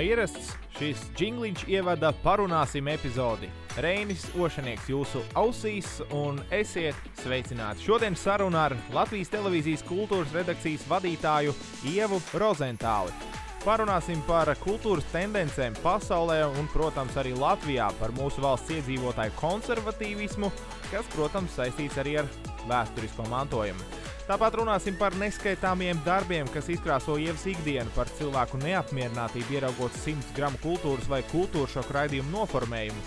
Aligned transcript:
Kā 0.00 0.06
ierasts, 0.08 0.54
šis 0.78 1.00
jingliņš 1.20 1.66
ievada 1.68 2.08
parunāsim 2.22 2.86
epizodi. 2.88 3.50
Reinis 3.84 4.22
Ošanieks 4.32 4.86
jūsu 4.88 5.20
ausīs 5.36 5.90
un 6.16 6.38
esiet 6.56 6.96
sveicināti. 7.20 7.84
Šodien 7.84 8.16
saruna 8.16 8.62
ar 8.70 8.76
Latvijas 8.96 9.28
televīzijas 9.34 9.84
kultūras 9.84 10.32
redakcijas 10.32 10.88
vadītāju 10.88 11.52
Ievu 11.92 12.16
Rozentāli. 12.40 13.12
Parunāsim 13.60 14.24
par 14.24 14.48
kultūras 14.64 15.04
tendencēm 15.12 15.76
pasaulē 15.84 16.46
un, 16.48 16.72
protams, 16.72 17.20
arī 17.20 17.36
Latvijā, 17.36 17.92
par 18.00 18.16
mūsu 18.16 18.40
valsts 18.40 18.72
iedzīvotāju 18.78 19.36
konservatīvismu, 19.36 20.48
kas, 20.88 21.12
protams, 21.12 21.60
saistīts 21.60 22.00
arī 22.00 22.22
ar 22.22 22.36
vēsturisko 22.72 23.28
mantojumu. 23.28 23.99
Tāpat 24.30 24.60
runāsim 24.60 24.94
par 24.94 25.10
neskaitāmiem 25.18 25.98
darbiem, 26.04 26.46
kas 26.54 26.68
izkrāso 26.70 27.16
ievas 27.18 27.42
ikdienu, 27.50 27.90
par 27.96 28.06
cilvēku 28.14 28.60
neapmierinātību, 28.62 29.56
ieraugot 29.56 29.96
100 30.04 30.36
gramu 30.36 30.60
kultūras 30.62 31.08
vai 31.10 31.18
kultūras 31.32 31.74
šoku 31.74 31.96
raidījumu 31.96 32.30
noformējumu. 32.36 33.02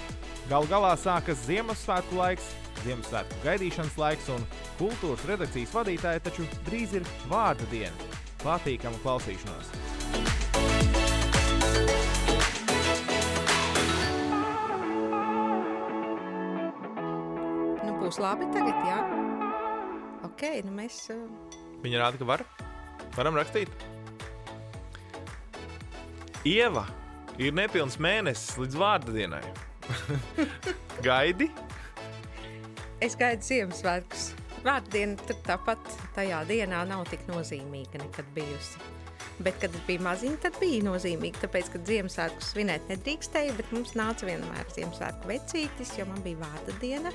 Galu 0.50 0.68
galā 0.68 0.90
sākas 1.00 1.46
Ziemassvētku 1.48 2.20
laiks, 2.20 2.50
Ziemassvētku 2.84 3.40
gaidīšanas 3.46 3.96
laiks, 4.04 4.28
un 4.36 4.44
kultūras 4.82 5.24
redakcijas 5.32 5.72
vadītāja 5.80 6.26
taču 6.28 6.44
drīz 6.68 7.00
ir 7.00 7.08
vārda 7.32 7.72
diena. 7.72 8.12
Patīkamu 8.44 9.00
klausīšanos! 9.06 9.72
Nu, 17.88 17.96
būs 18.04 18.20
labi 18.20 18.52
tagad, 18.52 18.84
jā. 18.92 19.33
Ok, 20.34 20.48
nu 20.66 20.74
mēs. 20.76 21.00
Uh, 21.14 21.62
Viņa 21.84 22.02
rāda, 22.02 22.20
ka 22.20 22.28
var. 22.28 22.46
Varam 23.14 23.38
rakstīt. 23.38 23.70
Ieva 26.44 26.88
ir 27.40 27.54
nepilns 27.56 28.00
mēnesis 28.02 28.58
līdz 28.60 28.80
vārda 28.82 29.14
dienai. 29.16 29.44
Gaidi? 31.06 31.52
es 33.04 33.18
gaidu 33.20 33.44
Ziemassvētkus. 33.44 34.32
Vārdiena 34.64 35.20
tur 35.28 35.36
tāpat 35.44 35.96
tajā 36.16 36.40
dienā 36.48 36.86
nav 36.88 37.04
tik 37.10 37.26
nozīmīga 37.28 38.00
nekad 38.00 38.30
bijusi. 38.36 38.80
Bet, 39.44 39.58
kad 39.60 39.74
es 39.76 39.82
biju 39.88 40.04
maziņa, 40.06 40.38
tad 40.46 40.60
bija 40.62 40.86
nozīmīgi, 40.86 41.42
tāpēc, 41.42 41.72
ka 41.74 41.82
Ziemassvētku 41.90 42.46
svinēt 42.46 42.86
nedrīkstēja, 42.92 43.56
bet 43.58 43.72
mums 43.76 43.96
nāca 44.00 44.30
vienmēr 44.30 44.70
Ziemassvētku 44.76 45.32
vecītis, 45.32 45.96
jo 46.00 46.08
man 46.08 46.22
bija 46.24 46.40
vārda 46.46 46.78
diena. 46.80 47.12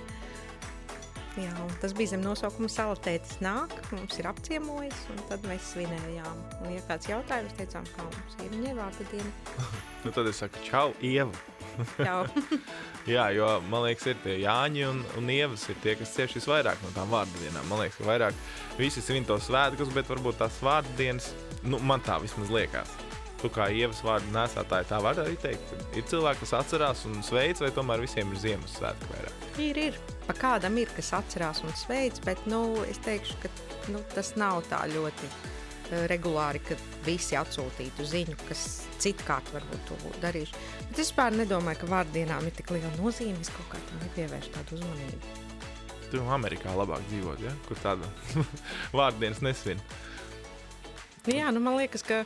Jā, 1.38 1.54
tas 1.78 1.92
bija 1.94 2.10
zem 2.14 2.22
nosaukuma 2.24 2.66
Salatētis 2.72 3.36
nāk, 3.44 3.74
mums 3.94 4.16
ir 4.18 4.26
apciemojis, 4.26 5.04
un 5.14 5.20
tad 5.28 5.44
mēs 5.46 5.68
svinējām. 5.74 6.40
Un, 6.58 6.72
ja 6.74 6.82
kāds 6.88 7.06
jautājums, 7.06 7.54
teicām, 7.58 7.86
kā 7.94 8.06
mums 8.08 8.38
ir 8.42 8.50
viņai 8.56 8.74
vārda 8.80 9.06
diena. 9.12 9.68
Nu, 10.04 10.12
tad 10.14 10.28
es 10.30 10.38
saku, 10.38 10.60
čau, 10.62 10.92
Ieva. 11.02 11.34
Čau. 12.06 12.20
Jā, 13.14 13.24
jo 13.34 13.48
man 13.66 13.82
liekas, 13.88 14.06
ir 14.12 14.20
tie 14.22 14.36
Jāņi 14.44 14.84
un, 14.86 15.02
un 15.18 15.32
Ievas 15.34 15.66
ir 15.72 15.80
tie, 15.82 15.96
kas 15.98 16.14
cieši 16.14 16.38
visvairāk 16.38 16.78
no 16.84 16.92
tām 16.94 17.10
vārdu 17.10 17.42
dienām. 17.42 17.66
Man 17.66 17.82
liekas, 17.82 17.98
ka 17.98 18.06
vairāk 18.06 18.38
visi 18.78 19.02
svin 19.02 19.26
tos 19.26 19.50
svētkus, 19.50 19.90
bet 19.94 20.10
varbūt 20.10 20.38
tās 20.38 20.62
vārdu 20.62 20.94
dienas, 21.00 21.32
nu, 21.66 21.82
man 21.82 22.02
tā 22.06 22.20
vismaz 22.22 22.54
liekas. 22.54 22.94
Tu 23.38 23.48
kā 23.54 23.68
ievas 23.70 24.00
vārdu 24.02 24.32
nesātāji, 24.34 24.88
tā 24.90 24.98
var 25.02 25.18
arī 25.22 25.36
teikt. 25.38 25.74
Ir 25.94 26.06
cilvēki, 26.10 26.42
kas 26.42 26.56
atcerās 26.58 27.04
un 27.06 27.20
sveic, 27.22 27.60
vai 27.62 27.70
tomēr 27.74 28.02
visiem 28.02 28.32
ir 28.34 28.40
Ziemassvētku 28.42 29.12
vairāk. 29.12 29.44
Ir, 29.62 29.78
ir. 29.88 30.00
Pa 30.26 30.34
kādam 30.34 30.74
ir, 30.82 30.90
kas 30.96 31.12
atcerās 31.16 31.62
un 31.62 31.70
sveic, 31.78 32.18
bet 32.26 32.42
nu, 32.50 32.62
es 32.90 32.98
teikšu, 33.04 33.38
ka 33.44 33.52
nu, 33.94 34.02
tas 34.14 34.32
nav 34.40 34.64
tā 34.66 34.80
ļoti 34.90 35.30
eh, 35.30 36.02
regulāri, 36.10 36.64
ka 36.66 36.76
visi 37.06 37.38
atsūtītu 37.38 38.08
ziņu, 38.10 38.34
kas 38.48 38.64
citkārt 38.98 39.54
varbūt 39.54 39.86
to 39.86 40.00
būtu 40.02 40.24
darījuši. 40.26 40.66
Bet 40.80 40.98
es 40.98 41.06
vispār 41.06 41.38
nedomāju, 41.38 41.84
ka 41.84 41.92
vārdienām 41.94 42.50
ir 42.50 42.58
tik 42.58 42.74
liela 42.74 42.90
nozīme, 42.98 43.38
es 43.38 43.54
kaut 43.54 43.70
kā 43.70 43.80
tam 43.86 44.02
nepievēršu 44.02 44.54
tādu 44.58 44.80
uzmanību. 44.80 45.38
Tu 46.08 46.26
Amerikā 46.32 46.74
labāk 46.74 47.06
dzīvot, 47.12 47.40
ja? 47.44 47.54
kur 47.68 47.80
tāda 47.86 48.10
vārdienas 48.98 49.44
nesvin. 49.46 49.80
Nu, 51.28 51.34
jā, 51.36 51.50
nu, 51.52 51.60
man 51.62 51.76
liekas, 51.76 52.02
ka 52.06 52.22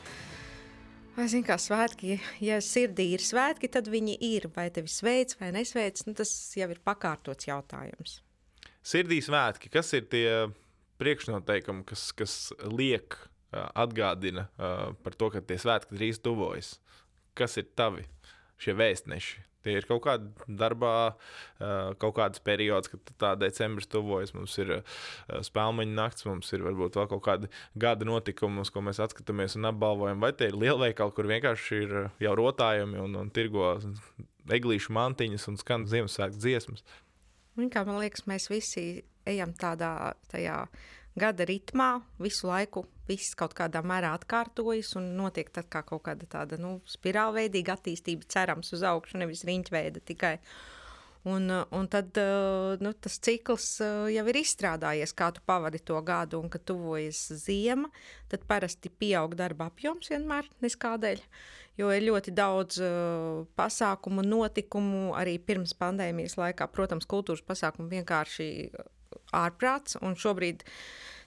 Vai 1.13 1.27
zini, 1.29 1.45
kā 1.45 1.59
svētki, 1.61 2.15
ja 2.41 2.57
sirdī 2.65 3.11
ir 3.13 3.21
svētki, 3.21 3.69
tad 3.69 3.91
viņi 3.93 4.15
ir. 4.33 4.47
Vai 4.55 4.71
tevi 4.73 4.89
sveic 4.89 5.35
vai 5.41 5.51
nesveic, 5.53 6.01
nu, 6.09 6.15
tas 6.17 6.31
jau 6.57 6.71
ir 6.73 6.81
pakārtots 6.81 7.51
jautājums. 7.51 8.23
Sirdī 8.81 9.21
svētki, 9.21 9.69
kas 9.73 9.93
ir 9.99 10.09
tie 10.09 10.27
priekšnoteikumi, 11.03 11.85
kas, 11.89 12.07
kas 12.17 12.37
liek, 12.65 13.19
atgādina 13.53 14.47
par 14.57 15.19
to, 15.19 15.29
ka 15.35 15.45
tie 15.45 15.61
svētki 15.61 15.99
drīz 15.99 16.23
tuvojas? 16.25 16.79
Kas 17.37 17.59
ir 17.61 17.69
tavi 17.77 18.07
šie 18.61 18.73
vēstneši? 18.79 19.45
Tie 19.63 19.77
ir 19.79 19.87
kaut 19.89 20.03
kādā 20.07 20.49
darbā, 20.63 20.95
ā, 21.59 21.71
kaut 22.03 22.17
kāds 22.19 22.43
periods, 22.45 22.91
kad 22.93 23.15
tā 23.21 23.33
decembris 23.41 23.91
tuvojas. 23.91 24.35
Mums 24.37 24.57
ir 24.63 24.75
ā, 24.79 24.81
spēļu 25.47 25.87
nakts, 25.93 26.27
mums 26.29 26.53
ir 26.53 26.65
varbūt 26.67 26.99
vēl 27.01 27.09
kaut 27.13 27.25
kādi 27.27 27.53
gada 27.79 28.09
notikumi, 28.09 28.63
uz 28.63 28.73
ko 28.73 28.83
mēs 28.85 29.03
atskatāmies 29.03 29.57
un 29.61 29.71
apbalvojam. 29.71 30.23
Vai 30.23 30.33
tie 30.37 30.51
ir 30.51 30.59
lielveikali, 30.59 31.17
kur 31.17 31.31
vienkārši 31.31 31.83
ir 31.87 31.97
jau 32.23 32.35
rotājumi 32.39 33.01
un, 33.03 33.17
un 33.23 33.33
tirgo 33.35 33.75
eglīšu 34.53 34.95
mantiņas 34.97 35.49
un 35.51 35.59
skan 35.61 35.87
Ziemassvētku 35.91 36.43
dziesmas? 36.43 36.85
Un, 37.59 37.69
kā 37.73 37.85
man 37.85 38.01
liekas, 38.01 38.25
mēs 38.31 38.49
visi 38.51 39.05
ejam 39.29 39.53
tādā 39.55 40.15
tajā 40.33 40.65
gada 41.19 41.47
ritmā, 41.49 42.01
visu 42.23 42.49
laiku 42.49 42.87
viss 43.09 43.37
kaut 43.39 43.55
kādā 43.59 43.83
mērā 43.85 44.13
atkārtojas 44.17 44.95
un 45.01 45.13
notiek 45.19 45.51
tad 45.53 45.69
kā 45.73 45.83
kaut 45.87 46.05
kāda 46.07 46.29
tāda 46.31 46.59
nu, 46.61 46.79
spirālveidīga 46.89 47.77
attīstība, 47.77 48.29
cerams, 48.33 48.73
uz 48.73 48.85
augšu, 48.87 49.21
nevis 49.23 49.45
riņķveida 49.49 50.05
tikai. 50.09 50.37
Un, 51.23 51.47
un 51.71 51.87
tad 51.87 52.19
nu, 52.83 52.91
tas 52.99 53.21
cikls 53.23 53.67
uh, 53.85 54.09
jau 54.11 54.25
ir 54.27 54.39
izstrādājies, 54.41 55.13
kā 55.15 55.29
tu 55.31 55.43
pavadi 55.47 55.79
to 55.79 56.01
gadu, 56.03 56.41
un 56.43 56.51
kad 56.51 56.65
tuvojas 56.67 57.29
ziema, 57.45 57.93
tad 58.33 58.43
parasti 58.51 58.91
pieaug 58.91 59.37
darba 59.39 59.69
apjoms 59.71 60.11
vienmēr, 60.11 60.49
neskādēļ, 60.65 61.23
jo 61.79 61.93
ir 61.95 62.09
ļoti 62.09 62.35
daudz 62.35 62.81
uh, 62.83 63.45
pasākumu, 63.55 64.25
notikumu 64.27 65.13
arī 65.15 65.37
pirms 65.39 65.77
pandēmijas 65.79 66.35
laikā. 66.41 66.67
Protams, 66.75 67.07
kultūras 67.07 67.47
pasākumu 67.47 67.87
vienkārši 68.01 68.49
ārprāts, 69.33 69.99
šobrīd 69.99 70.65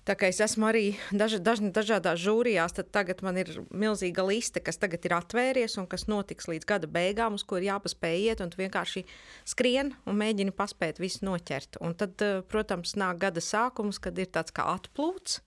Tā 0.06 0.14
kā 0.14 0.28
es 0.30 0.38
esmu 0.44 0.68
arī 0.70 0.84
daž, 1.10 1.40
daž, 1.42 1.64
dažādās 1.74 2.20
žūrijās, 2.22 2.76
tad 2.78 2.92
tagad 2.94 3.24
man 3.26 3.40
ir 3.42 3.50
milzīga 3.74 4.22
liste, 4.28 4.62
kas 4.62 4.78
tagad 4.78 5.06
ir 5.08 5.16
atvērties 5.18 5.80
un 5.82 5.88
kas 5.90 6.06
notiks 6.06 6.46
līdz 6.52 6.68
gada 6.70 6.90
beigām, 6.90 7.40
uz 7.40 7.42
ko 7.42 7.58
ir 7.58 7.72
jāpaspēj 7.72 8.28
iet, 8.28 8.44
tu 8.54 8.60
vienkārši 8.60 9.02
skrien 9.50 9.96
un 10.06 10.20
mēģini 10.22 10.54
paspēt 10.54 11.02
visu 11.02 11.26
noķert. 11.26 11.82
Un 11.82 11.98
tad, 11.98 12.22
eh, 12.22 12.44
protams, 12.46 12.94
nāk 13.02 13.18
gada 13.26 13.42
sākums, 13.42 13.98
kad 13.98 14.14
ir 14.22 14.30
tāds 14.30 14.54
kā 14.54 14.68
atplūts, 14.78 15.40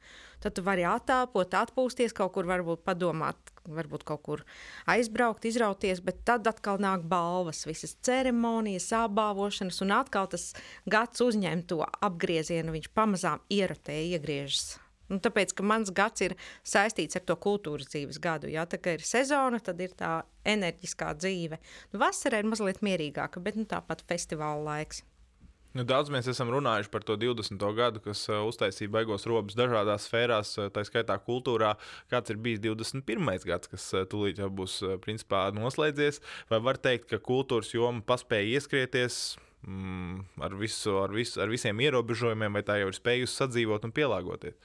tad 0.43 0.57
tu 0.57 0.65
vari 0.67 0.87
attāpot, 0.89 1.55
atpūsties, 1.61 2.15
kaut 2.17 2.33
kur 2.37 2.49
varbūt 2.49 2.85
padomāt, 2.87 3.53
varbūt 3.69 4.05
kaut 4.09 4.25
kur 4.27 4.45
aizbraukt, 4.91 5.47
izrauties, 5.49 6.03
bet 6.05 6.25
tad 6.29 6.49
atkal 6.51 6.81
nāk 6.83 7.07
balvas, 7.09 7.65
visas 7.69 7.97
ceremonijas, 8.07 8.91
apbalvošanas, 9.05 9.81
un 9.85 9.95
atkal 9.99 10.29
tas 10.31 10.51
gads 10.89 11.25
uzņem 11.25 11.65
to 11.71 11.83
apgriezienu, 11.85 12.75
viņš 12.77 12.93
pamazām 12.97 13.43
ierotē, 13.53 13.99
iegriežas. 14.15 14.79
Nu, 15.09 15.17
tāpēc, 15.25 15.55
ka 15.57 15.65
mans 15.65 15.89
gads 15.97 16.21
ir 16.27 16.35
saistīts 16.69 17.17
ar 17.17 17.25
to 17.25 17.37
kultūras 17.41 17.89
dzīves 17.89 18.21
gadu. 18.21 18.51
Jā, 18.53 18.67
tā 18.69 18.77
kā 18.83 18.99
ir 18.99 19.05
sezona, 19.09 19.61
tad 19.65 19.81
ir 19.81 19.95
tā 19.97 20.19
enerģiskā 20.49 21.15
dzīve. 21.17 21.57
Nu, 21.95 22.03
vasara 22.03 22.43
ir 22.43 22.51
mazliet 22.51 22.83
mierīgāka, 22.85 23.41
bet 23.41 23.57
nu, 23.57 23.65
tāpat 23.69 24.05
festivāla 24.11 24.61
laiks. 24.69 25.07
Nu, 25.79 25.85
daudz 25.87 26.09
mēs 26.11 26.27
esam 26.27 26.49
runājuši 26.51 26.91
par 26.91 27.05
to 27.07 27.15
20. 27.15 27.61
gadu, 27.77 28.01
kas 28.03 28.25
uh, 28.33 28.41
uztaisīja 28.49 28.91
baigos 28.91 29.29
robus 29.31 29.55
dažādās 29.55 30.09
sfērās, 30.09 30.57
uh, 30.59 30.73
tā 30.75 30.83
skaitā 30.83 31.15
kultūrā. 31.23 31.77
Kāds 32.11 32.33
ir 32.35 32.41
bijis 32.43 32.59
21. 32.65 33.29
gads, 33.47 33.71
kas 33.71 33.85
uh, 33.95 34.03
tūlīt 34.11 34.41
jau 34.43 34.49
būs 34.51 34.81
principā 35.05 35.45
noslēdzies? 35.55 36.19
Vai 36.51 36.59
var 36.67 36.81
teikt, 36.83 37.07
ka 37.13 37.21
kultūras 37.23 37.71
joma 37.77 38.03
paspēja 38.09 38.59
ieskrieties 38.59 39.21
mm, 39.63 40.43
ar, 40.49 40.59
visu, 40.59 40.97
ar, 41.05 41.15
visu, 41.15 41.39
ar 41.45 41.55
visiem 41.55 41.87
ierobežojumiem, 41.87 42.59
vai 42.59 42.65
tā 42.67 42.81
jau 42.83 42.91
ir 42.91 42.99
spējusi 42.99 43.39
sadzīvot 43.39 43.87
un 43.87 43.95
pielāgoties? 43.95 44.59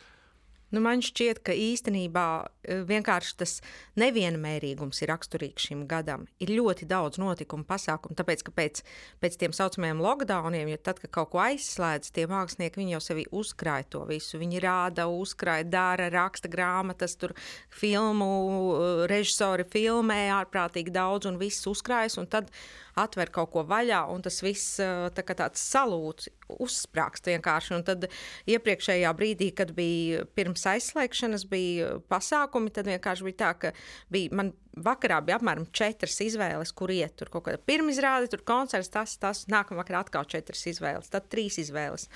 Nu, 0.73 0.81
man 0.81 1.03
šķiet, 1.05 1.43
ka 1.45 1.53
īstenībā 1.53 2.25
eh, 2.41 2.79
vienkārši 2.89 3.35
tas 3.37 3.51
nevienmērīgums 3.99 5.03
ir 5.03 5.11
raksturīgs 5.11 5.67
šim 5.69 5.83
gadam. 5.89 6.25
Ir 6.41 6.55
ļoti 6.57 6.87
daudz 6.89 7.19
notikumu, 7.21 7.65
pasākumu, 7.69 8.17
tāpēc, 8.17 8.41
ka 8.47 8.53
pēc, 8.57 8.81
pēc 9.21 9.37
tiem 9.37 9.53
saucamajiem 9.53 10.01
lockdowniem, 10.01 10.71
ja 10.73 10.81
tad, 10.81 10.97
kad 11.03 11.13
kaut 11.13 11.29
ko 11.35 11.43
aizslēdz, 11.45 12.09
tie 12.15 12.25
mākslinieki 12.31 12.87
jau 12.89 13.01
sevi 13.05 13.27
uzkrāja 13.29 13.85
to 13.93 14.01
visu. 14.09 14.41
Viņi 14.41 14.63
rāda, 14.65 15.05
uzkrāja, 15.13 15.67
dara, 15.69 16.09
raksta 16.13 16.49
grāmatas, 16.49 17.13
tur 17.21 17.35
filmu, 17.69 18.31
eh, 18.73 19.03
režisori 19.13 19.67
filmē 19.69 20.23
ārprātīgi 20.39 20.95
daudz 20.95 21.29
un 21.29 21.37
viss 21.37 21.69
uzkrājas, 21.69 22.17
un 22.17 22.25
tad 22.33 22.49
atver 22.99 23.31
kaut 23.33 23.51
ko 23.53 23.63
vaļā, 23.67 24.03
un 24.13 24.23
tas 24.25 24.39
viss 24.45 24.77
tā 24.79 25.25
kā 25.25 25.35
tāds 25.37 25.61
salūts, 25.73 26.29
uzsprāgst 26.61 27.29
vienkārši. 27.31 27.75
Un 27.77 27.85
tad 27.87 28.07
iepriekšējā 28.49 29.13
brīdī, 29.17 29.49
kad 29.57 29.73
bija 29.77 30.25
pirms 30.37 30.65
aizslēgšanas, 30.73 31.47
bija 31.49 31.95
pasākumi, 32.11 32.73
tad 32.73 32.91
vienkārši 32.91 33.29
bija 33.29 33.39
tā, 33.45 33.53
ka 33.59 33.73
bija 34.13 34.35
man 34.37 34.53
vakarā 34.73 35.19
bija 35.25 35.37
apmēram 35.37 35.67
četras 35.75 36.17
izvēles, 36.25 36.73
kur 36.75 36.91
iet. 36.93 37.15
Tur 37.19 37.29
kaut 37.33 37.47
kāda 37.47 37.61
pirmizrāde, 37.61 38.29
tur 38.31 38.43
koncerts, 38.45 38.91
tas, 38.93 39.15
tas, 39.21 39.43
nākamā 39.51 39.83
vakarā 39.83 40.03
atkal 40.03 40.27
četras 40.29 40.65
izvēles, 40.69 41.11
tad 41.13 41.29
trīs 41.31 41.59
izvēles. 41.61 42.07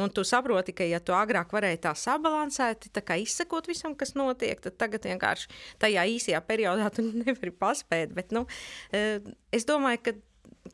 Un 0.00 0.10
tu 0.10 0.24
saproti, 0.26 0.74
ka, 0.74 0.86
ja 0.88 0.98
tu 0.98 1.14
agrāk 1.14 1.54
varēji 1.54 1.82
tā 1.86 1.94
sabalansēt, 1.98 2.88
tā 2.94 3.02
kā 3.06 3.18
izsekot 3.22 3.68
visam, 3.70 3.94
kas 3.98 4.16
notiek, 4.18 4.60
tad 4.64 4.78
tagad 4.80 5.06
vienkārši 5.06 5.50
tajā 5.82 6.06
īsajā 6.16 6.40
periodā 6.48 6.90
tu 6.94 7.06
nevari 7.22 7.54
paspēt. 7.54 8.14
Bet, 8.16 8.34
nu, 8.34 8.46
eh, 8.92 9.20
es 9.54 9.68
domāju, 9.68 10.02
ka 10.04 10.16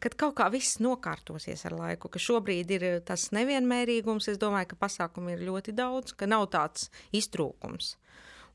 kad 0.01 0.15
kaut 0.19 0.37
kā 0.39 0.47
viss 0.53 0.79
nokārtosies 0.83 1.65
ar 1.69 1.75
laiku, 1.77 2.09
ka 2.13 2.21
šobrīd 2.23 2.71
ir 2.77 2.85
tas 3.07 3.29
nevienmērīgums, 3.35 4.29
es 4.31 4.39
domāju, 4.41 4.73
ka 4.73 4.79
pasākumu 4.87 5.35
ir 5.35 5.43
ļoti 5.49 5.75
daudz, 5.77 6.15
ka 6.15 6.29
nav 6.31 6.47
tāds 6.55 6.89
iztrūkums. 7.17 7.97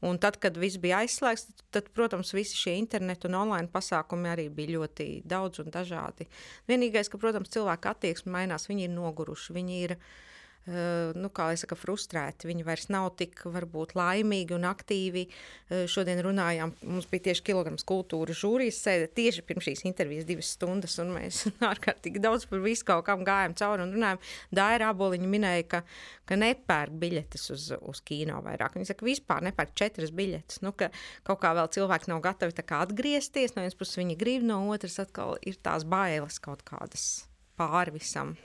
Un 0.06 0.20
tad, 0.22 0.38
kad 0.44 0.58
viss 0.60 0.80
bija 0.82 1.02
aizslēgts, 1.04 1.48
tad, 1.48 1.64
tad, 1.78 1.90
protams, 1.96 2.34
visi 2.36 2.58
šie 2.60 2.76
internetu 2.78 3.30
un 3.30 3.40
online 3.40 3.72
pasākumi 3.72 4.30
arī 4.32 4.50
bija 4.54 4.76
ļoti 4.76 5.08
daudz 5.28 5.64
un 5.64 5.72
dažādi. 5.74 6.28
Vienīgais, 6.70 7.10
ka, 7.12 7.20
protams, 7.22 7.52
cilvēku 7.56 7.92
attieksme 7.92 8.34
mainās, 8.36 8.68
viņi 8.70 8.90
ir 8.90 8.94
noguruši, 8.94 9.56
viņi 9.56 9.80
ir 9.88 9.96
ielikumi 9.96 10.34
nu, 10.66 11.30
kā 11.30 11.52
jau 11.54 11.62
teicu, 11.62 11.78
frustrēti. 11.78 12.48
Viņi 12.50 12.66
vairs 12.66 12.88
nav 12.90 13.12
tik 13.20 13.44
varbūt, 13.54 13.94
laimīgi 13.98 14.56
un 14.56 14.66
aktīvi. 14.66 15.28
Eh, 15.70 15.84
šodien 15.92 16.22
runājām, 16.26 16.74
mums 16.90 17.06
bija 17.12 17.28
tieši 17.30 17.44
kilograms 17.46 17.86
kultūras 17.86 18.40
žūrijas 18.42 18.82
sēde 18.82 19.10
tieši 19.14 19.44
pirms 19.46 19.68
šīs 19.68 19.86
intervijas 19.86 20.26
divas 20.26 20.50
stundas, 20.56 20.98
un 21.02 21.14
mēs 21.16 21.44
ārkārtīgi 21.72 22.22
daudz 22.24 22.48
par 22.50 22.64
visu 22.66 22.88
kaut 22.88 23.06
kam 23.06 23.26
gājām 23.28 23.54
cauri 23.58 23.86
un 23.86 23.94
runājām. 23.96 24.24
Daira 24.56 24.90
Aboliņa 24.94 25.30
minēja, 25.30 25.68
ka, 25.70 25.84
ka 26.26 26.40
nepērk 26.40 26.98
biļetes 27.02 27.46
uz, 27.54 27.70
uz 27.82 28.02
kino 28.06 28.42
vairāk. 28.46 28.80
Viņa 28.80 28.92
saka, 28.94 29.06
vispār 29.06 29.46
nepērk 29.46 29.78
četras 29.78 30.14
biļetes. 30.16 30.64
Nu, 30.66 30.74
ka 30.78 30.90
kaut 31.28 31.44
kā 31.44 31.54
vēl 31.58 31.70
cilvēki 31.78 32.14
nav 32.14 32.26
gatavi 32.26 32.66
atgriezties. 32.66 33.54
No 33.56 33.62
vienas 33.62 33.78
puses 33.78 34.02
viņi 34.02 34.18
grib, 34.18 34.46
no 34.48 34.64
otras 34.74 34.98
atkal 35.04 35.38
ir 35.46 35.62
tās 35.62 35.86
bailes 35.86 36.42
kaut 36.42 36.66
kādas 36.66 37.26
pāri 37.60 37.96
visam. 38.00 38.36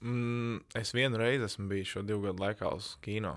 Mm, 0.00 0.62
es 0.80 0.94
vienu 0.96 1.18
reizi 1.20 1.44
esmu 1.44 1.68
bijis 1.68 1.92
šo 1.92 2.02
divu 2.02 2.24
gadu 2.28 2.44
laikā 2.44 2.72
uz 2.76 2.94
kino. 3.04 3.36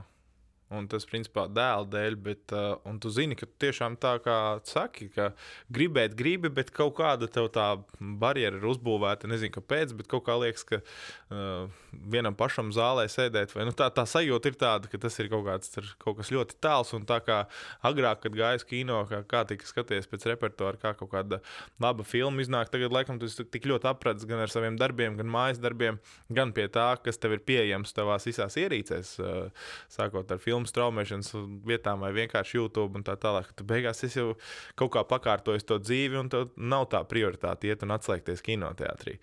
Un 0.74 0.88
tas, 0.90 1.06
principā, 1.06 1.46
dēla 1.52 1.86
dēļ, 1.94 2.16
bet 2.26 2.54
uh, 2.56 2.98
tu 3.02 3.12
zini, 3.14 3.38
ka 3.38 3.46
tiešām 3.62 3.98
tā 4.02 4.16
kā 4.24 4.38
saki, 4.66 5.10
ka 5.14 5.30
gribēt, 5.74 6.16
gribi, 6.18 6.50
bet 6.54 6.72
kaut 6.74 6.96
kāda 6.98 7.28
tev 7.30 7.52
tā 7.54 7.68
barjera 8.00 8.58
ir 8.58 8.66
uzbūvēta. 8.72 9.30
Nezinu, 9.30 9.54
kāpēc, 9.54 9.94
bet 10.00 10.10
kaut 10.10 10.26
kā 10.26 10.38
liekas, 10.42 10.66
ka 10.68 10.80
uh, 10.82 11.70
vienam 12.14 12.38
pašam 12.38 12.72
zālē 12.74 13.06
sēdēt, 13.12 13.54
vai 13.54 13.68
nu, 13.68 13.76
tā, 13.78 13.90
tā 13.94 14.06
sajūta 14.10 14.50
ir 14.50 14.58
tāda, 14.64 14.90
ka 14.90 15.02
tas 15.06 15.20
ir 15.22 15.30
kaut, 15.32 15.46
kāds, 15.46 15.78
kaut 16.02 16.18
kas 16.20 16.34
ļoti 16.34 16.58
tāls. 16.64 16.96
Un 16.98 17.06
tā 17.10 17.20
kā 17.26 17.44
agrāk, 17.86 18.24
kad 18.26 18.38
gājas 18.38 18.66
kino, 18.68 19.04
kā, 19.10 19.22
kā 19.30 19.44
tika 19.50 19.70
skaties 19.70 20.10
pēc 20.10 20.28
repertuāra, 20.34 20.82
kā 20.82 20.96
kaut 20.98 21.14
kāda 21.14 21.42
laba 21.84 22.08
filma 22.08 22.42
iznāk, 22.42 22.74
tagad 22.74 22.96
laikam 22.96 23.22
tas 23.22 23.38
tik 23.38 23.70
ļoti 23.70 23.92
apredzis 23.94 24.30
gan 24.30 24.42
ar 24.44 24.54
saviem 24.54 24.80
darbiem, 24.82 25.20
gan 25.20 25.30
mājas 25.30 25.62
darbiem, 25.62 26.02
gan 26.34 26.56
pie 26.56 26.66
tā, 26.74 26.90
kas 27.04 27.22
tev 27.22 27.38
ir 27.38 27.46
pieejams 27.46 27.94
tavās 27.94 28.26
visās 28.30 28.58
ierīcēs, 28.60 29.16
uh, 29.22 29.70
sākot 29.94 30.34
ar 30.34 30.42
filmu 30.42 30.63
filmu 30.64 30.70
straumēšanas 30.70 31.34
vietām 31.66 32.02
vai 32.02 32.14
vienkārši 32.14 32.58
YouTube 32.58 32.98
un 32.98 33.04
tā 33.04 33.16
tālāk. 33.16 33.52
Tu 33.56 33.64
beigās 33.64 34.04
esi 34.04 34.20
jau 34.20 34.36
kaut 34.76 34.94
kā 34.94 35.04
pakārtojis 35.04 35.66
to 35.66 35.80
dzīvi, 35.80 36.18
un 36.18 36.30
tev 36.30 36.52
nav 36.58 36.88
tā 36.90 37.04
prioritāte 37.04 37.68
iet 37.68 37.84
un 37.84 37.92
atslēgties 37.92 38.42
kinoteātrī. 38.42 39.20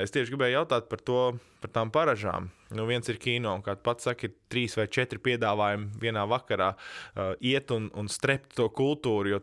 Es 0.00 0.10
tieši 0.10 0.30
gribēju 0.32 0.60
jautāt 0.60 0.88
par 0.88 1.00
to, 1.00 1.38
par 1.60 1.70
tām 1.70 1.90
paražām. 1.90 2.50
Nu, 2.70 2.84
viens 2.86 3.08
ir 3.10 3.16
kino, 3.18 3.56
un 3.58 3.62
kā 3.66 3.74
pats 3.82 4.06
saka, 4.06 4.28
ir 4.28 4.34
trīs 4.52 4.76
vai 4.78 4.84
četri 4.92 5.18
piedāvājumi 5.22 5.98
vienā 5.98 6.22
vakarā 6.30 6.68
uh, 6.76 7.32
iet 7.42 7.72
un, 7.74 7.88
un 7.98 8.06
strept 8.10 8.54
to 8.58 8.68
kultūru, 8.70 9.32
jo 9.32 9.40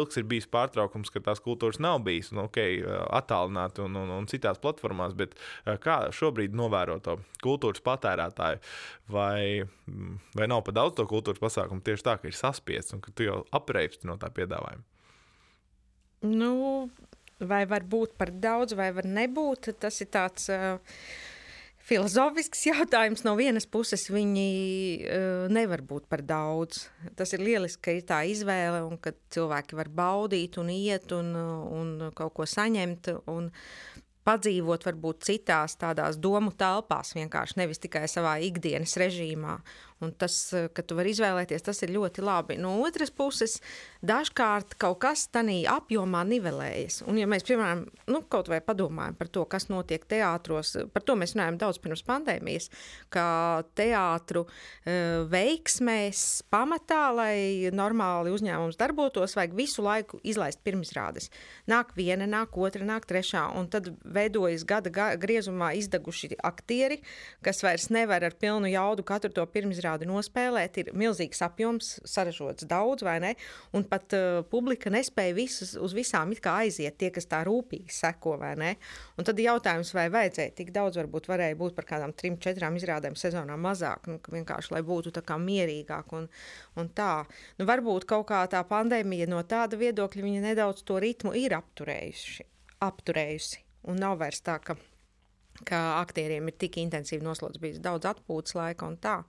ilgs 0.00 0.18
ir 0.18 0.26
bijis 0.30 0.48
pārtraukums, 0.50 1.12
ka 1.14 1.22
tās 1.22 1.42
kultūras 1.44 1.78
nav 1.82 2.00
bijis, 2.06 2.32
nu, 2.34 2.48
ok, 2.48 2.58
uh, 2.82 2.96
attālināti 3.14 3.84
un, 3.84 3.94
un, 4.00 4.10
un 4.16 4.26
citās 4.30 4.58
platformās, 4.62 5.14
bet 5.18 5.36
uh, 5.38 5.76
kā 5.82 6.00
šobrīd 6.14 6.56
novēro 6.58 6.96
to 7.04 7.14
kultūras 7.44 7.84
patērētāju, 7.86 8.58
vai, 9.14 9.62
mm, 9.62 10.16
vai 10.40 10.48
nav 10.50 10.64
pa 10.66 10.74
daudz 10.74 10.98
to 10.98 11.06
kultūras 11.10 11.42
pasākumu 11.44 11.84
tieši 11.86 12.06
tā, 12.08 12.16
ka 12.18 12.26
ir 12.30 12.38
saspiests 12.38 12.96
un 12.96 13.04
ka 13.04 13.14
tu 13.14 13.28
jau 13.28 13.44
apreipsti 13.54 14.10
no 14.10 14.18
tā 14.18 14.32
piedāvājuma? 14.34 14.82
Nu, 16.26 16.50
vai 17.38 17.62
var 17.70 17.86
būt 17.86 18.18
par 18.18 18.34
daudz, 18.34 18.74
vai 18.74 18.90
var 18.96 19.06
nebūt, 19.06 19.76
tas 19.78 20.02
ir 20.02 20.10
tāds. 20.10 20.50
Uh, 20.50 20.82
Filozofisks 21.84 22.62
jautājums 22.64 23.26
no 23.26 23.34
vienas 23.36 23.66
puses, 23.68 24.06
viņi 24.08 24.44
uh, 25.04 25.42
nevar 25.52 25.82
būt 25.84 26.06
par 26.08 26.22
daudz. 26.24 26.86
Tas 27.18 27.34
ir 27.36 27.44
lieliski, 27.44 27.82
ka 27.84 27.96
ir 27.98 28.06
tā 28.08 28.22
izvēle 28.30 28.80
un 28.86 28.96
ka 28.96 29.12
cilvēki 29.34 29.76
var 29.76 29.90
baudīt 29.92 30.56
un 30.62 30.72
iet 30.72 31.12
un, 31.12 31.34
un 31.36 31.92
kaut 32.16 32.32
ko 32.38 32.48
saņemt. 32.48 33.12
Un, 33.28 33.52
padzīvot 34.24 34.86
varbūt 34.86 35.26
citās 35.28 35.76
tādās 35.80 36.16
domu 36.20 36.52
telpās, 36.56 37.12
vienkārši 37.16 37.60
nevis 37.60 37.82
tikai 37.82 38.06
savā 38.10 38.38
ikdienas 38.44 38.96
režīmā. 39.00 39.58
Un 40.04 40.12
tas, 40.18 40.36
ka 40.76 40.84
tu 40.84 40.98
vari 40.98 41.14
izvēlēties, 41.14 41.64
tas 41.64 41.80
ir 41.84 41.94
ļoti 41.94 42.24
labi. 42.24 42.58
No 42.60 42.74
otras 42.84 43.12
puses, 43.14 43.58
dažkārt 44.04 44.76
kaut 44.80 45.00
kas 45.04 45.26
tādā 45.32 45.56
apjomā 45.74 46.22
nivelējas. 46.28 47.02
Un, 47.08 47.18
ja 47.20 47.28
mēs, 47.30 47.44
piemēram, 47.48 47.84
nu, 48.10 48.20
kaut 48.30 48.50
vai 48.52 48.60
padomājam 48.64 49.16
par 49.18 49.30
to, 49.32 49.44
kas 49.48 49.68
notiek 49.70 50.04
teātros, 50.08 50.74
par 50.92 51.04
to 51.06 51.16
mēs 51.18 51.34
runājam 51.36 51.58
daudz 51.60 51.80
pirms 51.82 52.04
pandēmijas, 52.06 52.70
ka 53.12 53.26
teātru 53.78 54.44
uh, 54.46 55.24
veiksmēs 55.30 56.44
pamatā, 56.52 57.02
lai 57.16 57.36
normāli 57.74 58.34
uzņēmums 58.34 58.78
darbotos, 58.80 59.36
vajag 59.38 59.56
visu 59.56 59.84
laiku 59.84 60.20
izlaist 60.26 60.60
pirmizrādes. 60.66 61.30
Nāk 61.70 61.94
viena, 61.96 62.28
nāk 62.30 62.58
otra, 62.60 62.84
nāk 62.86 63.08
trešā, 63.08 63.46
un 63.56 63.68
tad 63.72 63.92
veidojas 64.04 64.66
gada 64.68 64.92
ga 64.92 65.12
griezumā 65.20 65.72
izdeguši 65.78 66.34
aktieri, 66.44 67.00
kas 67.44 67.62
vairs 67.64 67.88
nevar 67.94 68.24
ar 68.26 68.34
pilnu 68.40 68.70
jaudu 68.72 69.04
katru 69.06 69.32
to 69.34 69.44
pirmizrādi 69.46 69.93
izrādi 69.94 70.08
nospēlēt, 70.08 70.78
ir 70.78 70.90
milzīgs 70.94 71.42
apjoms, 71.42 72.00
saražots 72.04 72.66
daudz, 72.66 73.02
vai 73.04 73.20
ne? 73.20 73.34
Un 73.72 73.84
pat 73.84 74.12
uh, 74.14 74.42
publika 74.50 74.90
nespēja 74.90 75.34
visus, 75.34 75.76
uz 75.76 75.94
visām 75.94 76.32
aiziet, 76.32 76.96
tie, 76.98 77.10
kas 77.10 77.26
tā 77.26 77.44
rūpīgi 77.44 77.90
seko, 77.90 78.38
vai 78.38 78.54
ne? 78.56 78.76
Un 79.18 79.24
tad 79.24 79.38
jautājums, 79.38 79.92
vai 79.94 80.08
vajadzēja 80.10 80.54
tik 80.56 80.72
daudz, 80.72 80.96
varbūt 80.98 81.28
varēja 81.28 81.56
būt 81.56 81.74
par 81.74 81.84
kādām 81.84 82.12
trim, 82.12 82.38
četrām 82.38 82.76
izrādēm 82.76 83.14
sezonā 83.14 83.56
mazāk, 83.56 84.06
nu, 84.08 84.18
vienkārši 84.18 84.74
lai 84.74 84.82
būtu 84.82 85.12
tā 85.14 85.22
kā 85.22 85.38
mierīgāk 85.38 86.12
un, 86.12 86.28
un 86.76 86.88
tā. 86.88 87.24
Nu, 87.58 87.66
varbūt 87.66 88.06
kaut 88.06 88.28
kā 88.28 88.44
tā 88.50 88.64
pandēmija 88.66 89.28
no 89.30 89.42
tāda 89.42 89.76
viedokļa 89.76 90.24
viņa 90.24 90.48
nedaudz 90.50 90.82
to 90.82 90.98
ritmu 90.98 91.34
ir 91.34 91.54
apturējusi. 91.54 92.48
apturējusi. 92.80 93.62
Un 93.84 93.98
nav 94.00 94.16
vairs 94.18 94.40
tā, 94.40 94.56
ka 94.64 94.76
ka 95.62 95.80
aktieriem 96.00 96.50
ir 96.50 96.56
tik 96.58 96.80
intensīvi 96.82 97.22
noslodzījums, 97.22 97.62
bijis 97.62 97.82
daudz 97.84 98.08
atpūtas 98.10 98.56
laika 98.58 98.88
un 98.88 98.98
tā. 98.98 99.20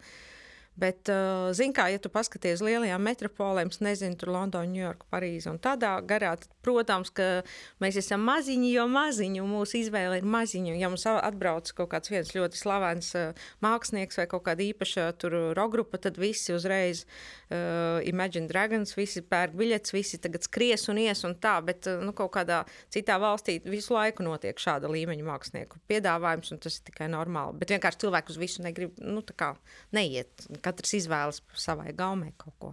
Bet, 0.75 1.07
uh, 1.07 1.53
zināmā 1.55 1.85
mērā, 1.85 1.93
ja 1.93 2.01
tu 2.01 2.09
paskaties 2.11 2.59
uz 2.59 2.65
lielajām 2.65 3.03
metropolēm, 3.05 3.69
nezinu, 3.85 4.17
tur 4.19 4.31
Londona, 4.33 4.67
Ņujorka, 4.67 5.07
Parīze 5.11 5.49
un 5.51 5.59
tādā 5.61 5.93
garā, 6.03 6.35
tad, 6.39 6.49
protams, 6.65 7.11
ka 7.15 7.43
mēs 7.79 7.99
esam 8.01 8.23
maziņi, 8.25 8.71
jo 8.73 8.85
maziņi, 8.89 9.41
un 9.41 9.51
mūsu 9.53 9.79
izvēle 9.79 10.19
ir 10.19 10.25
maziņa. 10.25 10.75
Ja 10.79 10.89
mums 10.89 11.05
atbrauc 11.05 11.71
kaut 11.77 11.91
kāds 11.93 12.11
viens 12.11 12.33
ļoti 12.35 12.59
slavens 12.59 13.13
uh, 13.15 13.47
mākslinieks 13.63 14.19
vai 14.19 14.27
kaut 14.31 14.45
kāda 14.47 14.65
īpaša 14.65 15.13
rokgrupa, 15.55 15.99
tad 16.01 16.17
visi 16.17 16.53
uzreiz 16.55 17.05
uh, 17.05 18.01
Imagine 18.03 18.49
Dragons, 18.49 18.95
visi 18.97 19.21
pērk 19.21 19.55
biļetes, 19.55 19.93
visi 19.95 20.19
tagad 20.21 20.45
skries 20.45 20.87
un 20.91 20.99
ies 21.01 21.23
un 21.27 21.37
tā, 21.39 21.57
bet 21.65 21.89
nu, 22.01 22.13
kaut 22.17 22.33
kādā 22.35 22.63
citā 22.93 23.19
valstī 23.21 23.59
visu 23.63 23.95
laiku 23.95 24.25
notiek 24.25 24.59
šāda 24.59 24.89
līmeņa 24.91 25.27
mākslinieku 25.27 25.79
piedāvājums, 25.89 26.51
un 26.55 26.61
tas 26.63 26.79
ir 26.79 26.87
tikai 26.89 27.09
normāli. 27.11 27.59
Bet 27.61 27.75
vienkārši 27.75 28.03
cilvēku 28.05 28.33
uz 28.33 28.41
visu 28.41 28.65
negrib, 28.65 28.95
nu, 28.99 29.23
tā 29.25 29.35
kā 29.37 29.53
neiet 29.95 30.47
katrs 30.65 30.95
izvēlas 30.97 31.41
savai 31.59 31.93
gaumei 31.97 32.33
kaut 32.41 32.57
ko. 32.59 32.71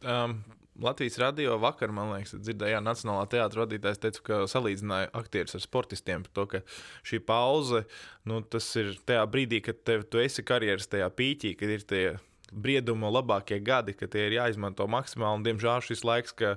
Um, 0.00 0.40
Latvijas 0.80 1.18
radio 1.20 1.58
vakar, 1.60 1.92
man 1.92 2.14
liekas, 2.14 2.38
dzirdējām, 2.40 2.86
Nacionālā 2.86 3.26
teātris 3.28 3.60
vadītājs 3.60 4.00
teica, 4.00 4.22
ka 4.24 4.38
salīdzināja 4.48 5.10
aktierus 5.18 5.58
ar 5.58 5.64
sportistiem 5.64 6.24
to, 6.32 6.46
ka 6.48 6.62
šī 7.06 7.20
pauze, 7.28 7.82
nu, 8.28 8.40
tas 8.40 8.68
ir 8.80 8.94
tajā 9.08 9.26
brīdī, 9.28 9.60
kad 9.66 9.82
tev, 9.84 10.06
tu 10.08 10.22
esi 10.22 10.44
karjeras 10.46 10.88
tajā 10.88 11.10
pīķī, 11.18 11.52
kad 11.60 11.74
ir 11.74 11.84
tie 11.84 12.04
brieduma 12.52 13.10
labākie 13.12 13.60
gadi, 13.64 13.94
ka 13.96 14.08
tie 14.10 14.26
ir 14.28 14.36
jāizmanto 14.38 14.86
maksimāli. 14.90 15.40
Un, 15.40 15.46
diemžēl 15.46 15.84
šis 15.86 16.04
laiks, 16.06 16.34
ka, 16.36 16.54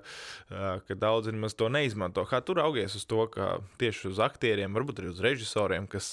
ka 0.88 0.98
daudzi 1.00 1.34
nemaz 1.36 1.58
to 1.60 1.70
neizmanto. 1.74 2.26
Kā 2.30 2.42
tur 2.46 2.62
augies 2.64 2.98
uz 3.00 3.08
to, 3.10 3.26
ka 3.34 3.58
tieši 3.82 4.12
uz 4.12 4.22
aktieriem, 4.24 4.74
varbūt 4.76 5.04
arī 5.04 5.14
uz 5.14 5.24
režisoriem, 5.24 5.88
kas 5.92 6.12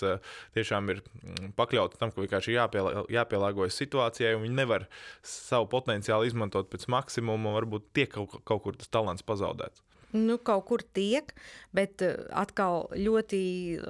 tiešām 0.57 0.95
ir 0.95 1.03
mm, 1.03 1.53
pakļauti 1.59 2.01
tam, 2.01 2.15
ka 2.15 2.25
vienkārši 2.25 2.57
jāpielā, 2.57 3.05
jāpielāgojas 3.13 3.79
situācijai, 3.83 4.35
un 4.39 4.47
viņi 4.47 4.59
nevar 4.63 4.89
savu 5.27 5.71
potenciālu 5.73 6.29
izmantot 6.29 6.71
pēc 6.73 6.89
maksimuma, 6.93 7.53
un 7.53 7.61
varbūt 7.61 7.93
tiek 7.97 8.13
kaut, 8.13 8.41
kaut 8.45 8.67
kur 8.67 8.79
tas 8.79 8.93
talants 8.93 9.27
pazaudēts. 9.27 9.85
Nu, 10.13 10.39
kaut 10.43 10.65
kur 10.67 10.83
tiek, 10.83 11.31
bet 11.77 12.03
uh, 12.03 12.17
atkal 12.35 12.89
ļoti 12.99 13.43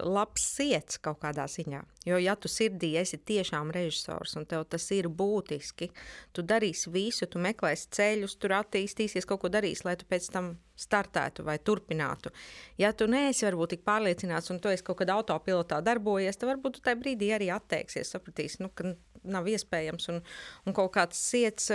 labs 0.05 0.51
sirds 0.57 1.01
kaut 1.01 1.23
kādā 1.23 1.47
ziņā. 1.49 1.81
Jo, 2.09 2.17
ja 2.21 2.35
tu 2.37 2.49
sirdī 2.49 2.95
esi 3.01 3.19
tiešām 3.29 3.73
režisors 3.77 4.37
un 4.37 4.47
tev 4.49 4.67
tas 4.73 4.87
ir 4.97 5.09
būtiski, 5.13 5.91
tu 6.37 6.45
darīsi 6.45 6.93
visu, 6.93 7.29
tu 7.29 7.41
meklēsi 7.41 7.91
ceļus, 7.97 8.37
tur 8.41 8.57
attīstīsies, 8.57 9.29
kaut 9.29 9.43
ko 9.43 9.53
darīsi, 9.53 9.85
lai 9.89 9.97
tu 10.01 10.09
pēc 10.09 10.29
tam 10.33 10.55
startētu 10.81 11.45
vai 11.45 11.59
turpinātu. 11.61 12.33
Ja 12.81 12.93
tu 12.97 13.09
neesi 13.11 13.45
varbūt 13.45 13.75
tik 13.75 13.85
pārliecināts 13.89 14.53
un 14.53 14.61
tu 14.61 14.73
esi 14.73 14.85
kaut 14.85 15.01
kādā 15.03 15.19
autopilotā 15.21 15.83
darbojies, 15.85 16.41
tad 16.41 16.55
varbūt 16.55 16.79
tu 16.79 16.85
tajā 16.85 17.01
brīdī 17.01 17.33
arī 17.37 17.51
atteiksies, 17.53 18.13
sapratīsi, 18.17 18.63
nu, 18.65 18.73
ka 18.73 18.95
nav 19.25 19.49
iespējams. 19.51 20.11
Un, 20.13 20.21
un 20.67 20.77
kaut 20.77 20.93
kāds 20.97 21.21
ciets, 21.31 21.71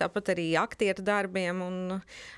tāpat 0.00 0.34
arī 0.34 0.50
aktieru 0.60 1.04
darbiem. 1.06 1.62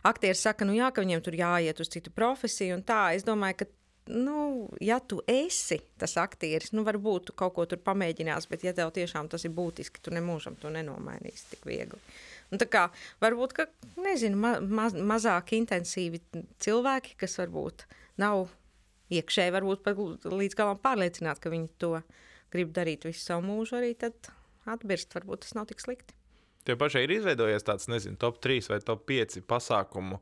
Aktieri 0.07 0.39
saka, 0.39 0.69
nu 0.69 0.77
jā, 0.77 0.93
ka 0.93 1.05
viņiem 1.05 1.25
tur 1.25 1.37
jāiet 1.39 1.83
uz 1.83 1.93
citu 1.93 2.13
profesiju. 2.15 2.83
Es 3.17 3.27
domāju, 3.27 3.63
ka 3.63 3.71
nu, 4.07 4.69
ja 4.81 4.99
tu 5.01 5.21
esi 5.27 5.81
tas 5.99 6.17
aktieris, 6.21 6.73
nu, 6.77 6.85
varbūt 6.87 7.31
tu 7.31 7.37
kaut 7.37 7.57
ko 7.57 7.67
tur 7.67 7.81
pamēģinās, 7.83 8.47
bet, 8.51 8.65
ja 8.67 8.75
tev 8.77 8.93
tiešām 8.95 9.31
tas 9.33 9.45
ir 9.47 9.55
būtiski, 9.57 10.03
tu 10.03 10.15
nemūžam 10.15 10.59
to 10.61 10.71
nenomainīsi 10.73 11.51
tik 11.55 11.67
viegli. 11.67 11.99
Un 12.55 12.63
tā 12.63 12.69
kā 12.71 12.87
varbūt, 13.23 13.57
ka, 13.57 13.67
nezinu, 13.99 14.39
ma 14.39 14.53
ma 14.61 14.87
mazāk 15.15 15.57
intensīvi 15.59 16.23
cilvēki, 16.63 17.17
kas 17.19 17.35
varbūt 17.43 17.87
nav 18.23 18.47
iekšēji, 19.11 19.55
varbūt 19.55 19.83
pat 19.87 19.99
līdz 20.31 20.59
galam 20.59 20.79
pārliecināti, 20.83 21.43
ka 21.43 21.53
viņi 21.53 21.73
to 21.83 21.93
grib 22.55 22.73
darīt 22.75 23.07
visu 23.09 23.25
savu 23.25 23.47
mūžu, 23.49 23.81
arī 23.81 23.95
tad 23.99 24.31
atbirst. 24.75 25.15
Varbūt 25.17 25.47
tas 25.47 25.57
nav 25.59 25.69
tik 25.71 25.83
slikti. 25.83 26.17
Tev 26.67 26.81
pašai 26.81 27.05
ir 27.07 27.13
izveidojies 27.15 27.63
tāds, 27.63 27.87
nezinu, 27.87 28.19
top 28.19 28.41
3 28.43 28.67
vai 28.73 28.81
top 28.83 29.05
5 29.07 29.39
pasākumu, 29.47 30.17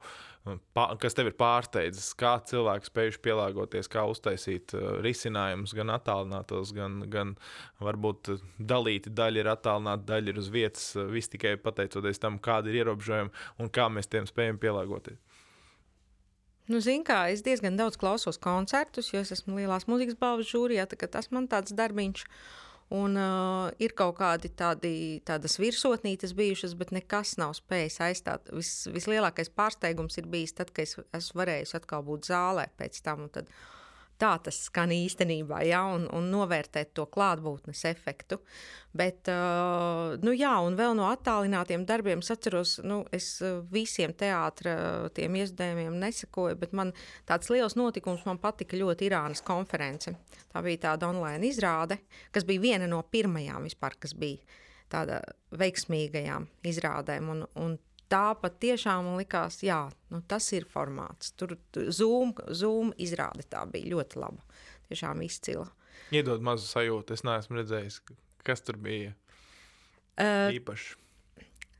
kas 1.00 1.16
tev 1.16 1.30
ir 1.30 1.36
pārsteidzis, 1.40 2.10
kā 2.20 2.34
cilvēki 2.50 2.90
spējuši 2.90 3.20
pielāgoties, 3.24 3.88
kā 3.88 4.02
uztaisīt 4.10 4.74
uh, 4.76 4.98
risinājumus, 5.04 5.72
gan 5.76 5.94
attālinātos, 5.94 6.74
gan, 6.76 6.98
gan 7.08 7.32
varbūt 7.80 8.34
dalīti 8.60 9.12
daļa 9.16 9.40
ir 9.40 9.48
attālināta, 9.54 10.04
daļa 10.10 10.34
ir 10.34 10.40
uz 10.42 10.50
vietas, 10.52 10.90
viss 11.14 11.32
tikai 11.32 11.54
pateicoties 11.64 12.20
tam, 12.20 12.36
kādi 12.36 12.74
ir 12.74 12.82
ierobežojumi 12.82 13.32
un 13.64 13.72
kā 13.72 13.88
mēs 13.88 14.12
tiem 14.12 14.28
spējam 14.28 14.60
pielāgoties. 14.60 15.16
Nu, 16.68 16.80
Ziniet, 16.80 17.06
kā 17.08 17.22
es 17.32 17.40
diezgan 17.44 17.80
daudz 17.80 17.96
klausos 18.00 18.36
koncertus, 18.40 19.10
jo 19.12 19.24
es 19.24 19.32
esmu 19.32 19.56
lielās 19.56 19.88
mūzikas 19.88 20.20
balvas 20.20 20.52
žūrijā, 20.52 20.84
tā 20.88 21.08
tas 21.08 21.32
man 21.32 21.48
tāds 21.48 21.72
darbiņš. 21.76 22.24
Uh, 22.24 22.60
Un, 22.92 23.16
uh, 23.16 23.70
ir 23.80 23.94
kaut 23.96 24.18
kādi 24.18 24.50
tādi, 24.52 25.20
tādas 25.24 25.56
virsotnītes 25.58 26.34
bijušas, 26.36 26.74
bet 26.78 26.92
nekas 26.92 27.38
nav 27.40 27.54
spējis 27.56 28.00
aizstāt. 28.04 28.50
Vis, 28.52 28.84
vislielākais 28.92 29.48
pārsteigums 29.50 30.20
ir 30.20 30.28
bijis 30.30 30.52
tad, 30.58 30.74
kad 30.74 30.84
es 30.84 30.98
esmu 31.16 31.40
varējis 31.40 31.74
atkal 31.80 32.04
būt 32.04 32.28
zālē 32.28 32.68
pēc 32.78 33.00
tam. 33.06 33.24
Tad, 33.32 33.48
uh, 33.48 33.83
tā 34.20 34.32
tas 34.44 34.58
skan 34.68 34.92
īstenībā, 34.94 35.60
ja, 35.66 35.82
un, 35.94 36.06
un 36.14 36.30
novērtēt 36.32 36.92
to 36.96 37.06
klātbūtnes 37.10 37.84
efektu. 37.90 38.38
Bet, 38.94 39.26
nu 40.22 40.34
jā, 40.36 40.52
un 40.62 40.76
vēl 40.78 40.94
no 40.94 41.08
attālinātiem 41.10 41.82
darbiem 41.88 42.22
es 42.22 42.30
atceros, 42.30 42.76
nu, 42.86 43.00
es 43.14 43.40
visiem 43.72 44.14
teātriem 44.14 45.38
izdevumiem 45.40 45.98
nesakoju, 46.02 46.58
bet 46.60 46.76
man 46.78 46.92
tāds 47.26 47.50
liels 47.50 47.74
notikums 47.78 48.22
man 48.28 48.38
patika 48.42 48.78
ļoti 48.78 49.10
Irānas 49.10 49.42
konference. 49.44 50.14
Tā 50.52 50.62
bija 50.62 50.84
tāda 50.90 51.10
online 51.10 51.50
izrāde, 51.50 51.98
kas 52.30 52.46
bija 52.46 52.62
viena 52.62 52.90
no 52.90 53.02
pirmajām 53.02 53.66
vispār, 53.66 53.98
kas 53.98 54.14
bija 54.14 54.62
tāda 54.94 55.20
veiksmīgajām 55.58 56.46
izrādēm. 56.70 57.30
Un, 57.34 57.44
un 57.58 57.76
tā 58.12 58.26
patiešām 58.40 59.08
man 59.08 59.18
likās, 59.20 59.60
jā, 59.64 59.80
nu, 60.12 60.20
tas 60.28 60.50
ir 60.56 60.66
formāts. 60.70 61.32
Tur 61.38 61.56
Zoom, 61.74 62.34
Zoom 62.50 62.92
izrāde 63.00 63.46
tā 63.50 63.64
bija 63.70 63.94
ļoti 63.94 64.20
laba. 64.22 64.60
Tiešām 64.90 65.22
izcila. 65.24 65.68
Iedod 66.14 66.44
mazu 66.44 66.66
sajūtu, 66.68 67.16
es 67.16 67.24
neesmu 67.26 67.60
redzējis, 67.60 68.02
kas 68.44 68.62
tur 68.64 68.78
bija 68.82 69.14
uh, 69.14 70.52
īpaši. 70.54 71.00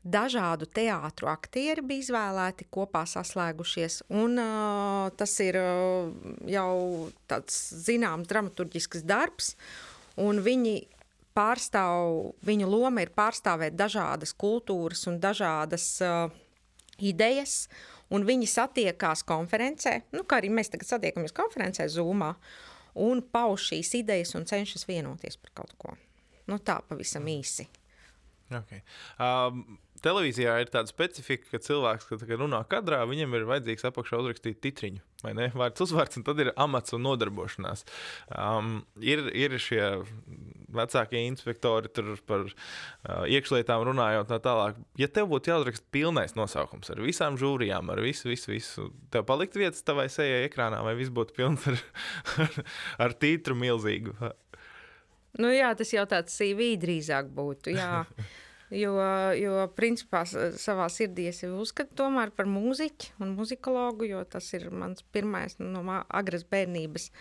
Dažādu 0.05 0.67
teātru 0.69 1.31
aktieri 1.31 1.81
bija 1.81 2.03
izvēlēti, 2.03 2.67
kopā 2.73 3.07
saslēgušies. 3.09 4.03
Un, 4.13 4.37
uh, 4.37 5.07
tas 5.17 5.33
ir 5.41 5.57
uh, 5.57 6.11
jau 6.49 6.73
tāds 7.29 7.57
zināms 7.87 8.29
dramaturgisks 8.29 9.01
darbs. 9.05 9.55
Viņi 10.15 10.75
pārstāv, 11.35 12.31
viņa 12.45 12.69
loma 12.69 13.03
ir 13.05 13.11
pārstāvēt 13.15 13.75
dažādas 13.77 14.33
kultūras 14.39 15.05
un 15.11 15.19
dažādas 15.23 15.87
uh, 16.05 16.33
idejas, 16.99 17.65
un 18.13 18.25
viņi 18.27 18.49
satiekās 18.49 19.25
konferencē, 19.27 19.99
nu, 20.15 20.23
kā 20.23 20.39
arī 20.41 20.51
mēs 20.53 20.71
tagad 20.73 20.93
satiekamies 20.93 21.35
konferencē 21.35 21.87
Zoomā, 21.91 22.35
un 22.95 23.21
pauž 23.21 23.71
šīs 23.71 23.95
idejas 24.01 24.35
un 24.39 24.47
cenšas 24.47 24.87
vienoties 24.87 25.39
par 25.41 25.57
kaut 25.61 25.73
ko. 25.81 25.97
Nu, 26.47 26.61
tā 26.61 26.79
pavisam 26.87 27.25
īsi. 27.27 27.65
Okay. 28.53 28.83
Um, 29.17 29.79
televīzijā 30.05 30.53
ir 30.61 30.69
tāda 30.69 30.89
specifika, 30.91 31.47
ka 31.49 31.61
cilvēks, 31.65 32.07
kad 32.11 32.33
runā 32.37 32.61
kadrā, 32.69 33.01
viņam 33.09 33.33
ir 33.37 33.47
vajadzīgs 33.49 33.87
apakšā 33.89 34.19
uzrakstīt 34.21 34.59
titriņu, 34.61 35.01
vai 35.23 35.33
ne? 35.37 35.47
Vārds 35.57 35.81
uzvārds, 35.85 36.19
un 36.19 36.25
tad 36.27 36.43
ir 36.43 36.51
amats 36.61 36.93
un 36.95 37.05
nodarbošanās. 37.07 37.85
Um, 38.29 38.77
ir, 39.01 39.25
ir 39.33 39.57
šie 39.61 39.81
vecākie 40.77 41.25
inspektori 41.27 41.91
par 42.27 42.45
uh, 42.47 43.25
iekšlietām 43.31 43.83
runājot 43.89 44.29
tā 44.31 44.39
tālāk. 44.43 44.79
Ja 45.01 45.09
tev 45.11 45.29
būtu 45.33 45.51
jāuzraksta 45.53 45.87
pilnais 45.95 46.35
nosaukums 46.37 46.91
ar 46.93 47.01
visām 47.03 47.39
žūrijām, 47.41 47.91
ar 47.93 48.01
visu, 48.05 48.29
visu, 48.31 48.53
visu, 48.53 48.89
tev 49.13 49.27
palikt 49.29 49.57
vietas 49.59 49.85
tavai 49.85 50.07
sejai 50.13 50.45
ekrānā, 50.47 50.81
vai 50.85 50.95
viss 50.99 51.13
būtu 51.13 51.37
pilns 51.37 51.67
ar, 51.71 51.81
ar, 52.45 52.57
ar 53.07 53.19
tītru 53.19 53.57
milzīgu? 53.59 54.15
Nu 55.41 55.51
jā, 55.51 55.73
tas 55.75 55.91
jau 55.91 56.05
tāds 56.09 56.35
CV 56.37 56.75
drīzāk 56.81 57.31
būtu. 57.35 57.75
Jo, 58.73 58.95
jo 59.37 59.67
principā 59.77 60.23
savā 60.25 60.87
sirdī 60.89 61.27
es 61.29 61.43
uzskatu 61.45 62.07
par 62.35 62.47
mūziķu 62.49 63.21
un 63.21 63.35
muzikologu, 63.37 64.07
jo 64.09 64.23
tas 64.25 64.47
ir 64.57 64.71
mans 64.73 65.03
pirmais 65.13 65.59
no 65.59 65.83
agras 66.09 66.43
bērnības 66.49 67.11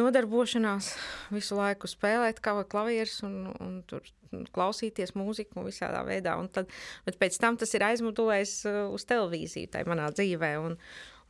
nodarbošanās. 0.00 0.92
Visu 1.34 1.58
laiku 1.58 1.90
spēlēt 1.90 2.42
klavierus 2.42 3.20
un, 3.28 3.38
un 3.60 3.78
tur 3.88 4.06
klausīties 4.54 5.14
mūziku 5.18 5.60
un 5.60 5.68
visādā 5.68 6.00
veidā. 6.08 6.38
Un 6.40 6.48
tad, 6.52 6.70
bet 7.06 7.18
pēc 7.20 7.36
tam 7.40 7.58
tas 7.60 7.74
ir 7.76 7.84
aizmutulējis 7.90 8.54
uh, 8.68 8.84
uz 8.94 9.04
televīziju, 9.08 9.72
tā 9.74 9.84
manā 9.88 10.08
dzīvē. 10.14 10.54
Un, 10.64 10.78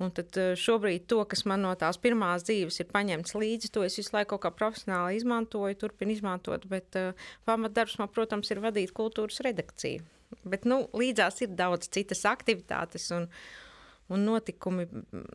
Un 0.03 0.11
tad 0.15 0.37
eh, 0.41 0.53
šobrīd 0.59 1.07
to, 1.11 1.21
kas 1.29 1.45
man 1.49 1.65
no 1.67 1.73
tās 1.79 1.99
pirmās 2.03 2.47
dzīves 2.49 2.81
ir 2.83 2.91
paņemts 2.93 3.37
līdzi, 3.39 3.73
to 3.75 3.85
es 3.87 3.99
visu 4.01 4.15
laiku 4.17 4.39
kā 4.43 4.51
profesionāli 4.55 5.19
izmantoju, 5.21 5.79
turpinu 5.79 6.15
izmantot. 6.17 6.67
Bet 6.71 6.99
uh, 6.99 7.29
pamatdarbs 7.49 7.99
man, 8.01 8.11
protams, 8.13 8.51
ir 8.51 8.63
vadīt 8.65 8.95
kultūras 8.97 9.43
redakciju. 9.47 10.03
Bet 10.49 10.65
nu, 10.69 10.87
līdzās 10.97 11.43
ir 11.45 11.53
daudz 11.59 11.91
citas 11.93 12.25
aktivitātes 12.29 13.11
un, 13.15 13.29
un 14.13 14.25
notikumi. 14.27 14.89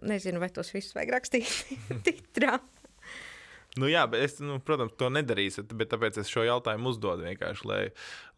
Nezinu, 0.09 0.41
vai 0.41 0.49
tos 0.53 0.73
visus 0.73 0.95
vajag 0.97 1.15
rakstīt 1.19 1.77
titrā. 2.07 2.57
Nu, 3.77 3.87
jā, 3.89 4.03
bet 4.09 4.23
es, 4.25 4.37
nu, 4.41 4.57
protams, 4.63 4.95
to 4.97 5.09
nedarīšu. 5.13 5.63
Bet 5.77 5.91
tāpēc 5.91 6.17
es 6.21 6.29
šo 6.31 6.43
jautājumu 6.47 6.91
uzdodu 6.93 7.25
vienkārši, 7.27 7.65
lai, 7.69 7.79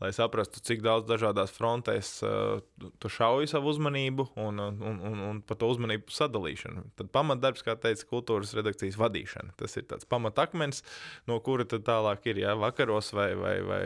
lai 0.03 0.09
saprastu, 0.15 0.61
cik 0.65 0.81
daudz 0.85 1.07
dažādās 1.09 1.53
frontēs 1.55 2.11
uh, 2.27 2.59
tu 2.99 3.11
šauji 3.11 3.49
savu 3.51 3.71
uzmanību 3.73 4.27
un, 4.41 4.59
un, 4.65 4.81
un, 5.09 5.21
un 5.29 5.41
par 5.45 5.59
to 5.61 5.69
uzmanību 5.71 6.11
sadalīšanu. 6.13 6.85
Tad 6.99 7.11
pamatdarbs, 7.15 7.63
kā 7.65 7.77
teica, 7.79 8.07
kultūras 8.11 8.53
redakcijas 8.57 8.99
vadīšana. 8.99 9.55
Tas 9.59 9.77
ir 9.79 9.87
tāds 9.91 10.09
pamatakmens, 10.09 10.83
no 11.29 11.39
kura 11.45 11.67
tad 11.69 11.87
tālāk 11.87 12.27
ir 12.31 12.43
jā, 12.43 12.57
vakaros 12.59 13.13
vai, 13.15 13.31
vai, 13.39 13.55
vai 13.65 13.81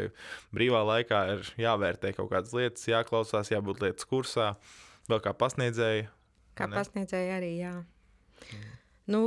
brīvā 0.56 0.82
laikā 0.90 1.24
ir 1.36 1.54
jāvērtē 1.66 2.16
kaut 2.18 2.32
kādas 2.34 2.56
lietas, 2.58 2.90
jāklausās, 2.90 3.54
jābūt 3.54 3.86
lietas 3.86 4.10
kursā, 4.10 4.54
vēl 5.12 5.22
kā 5.24 5.36
pasniedzēji. 5.38 6.10
Kā 6.58 6.70
pasniedzēji 6.70 7.38
arī, 7.38 7.54
jā. 7.62 7.78
Mm. 8.50 8.74
Nu, 9.14 9.24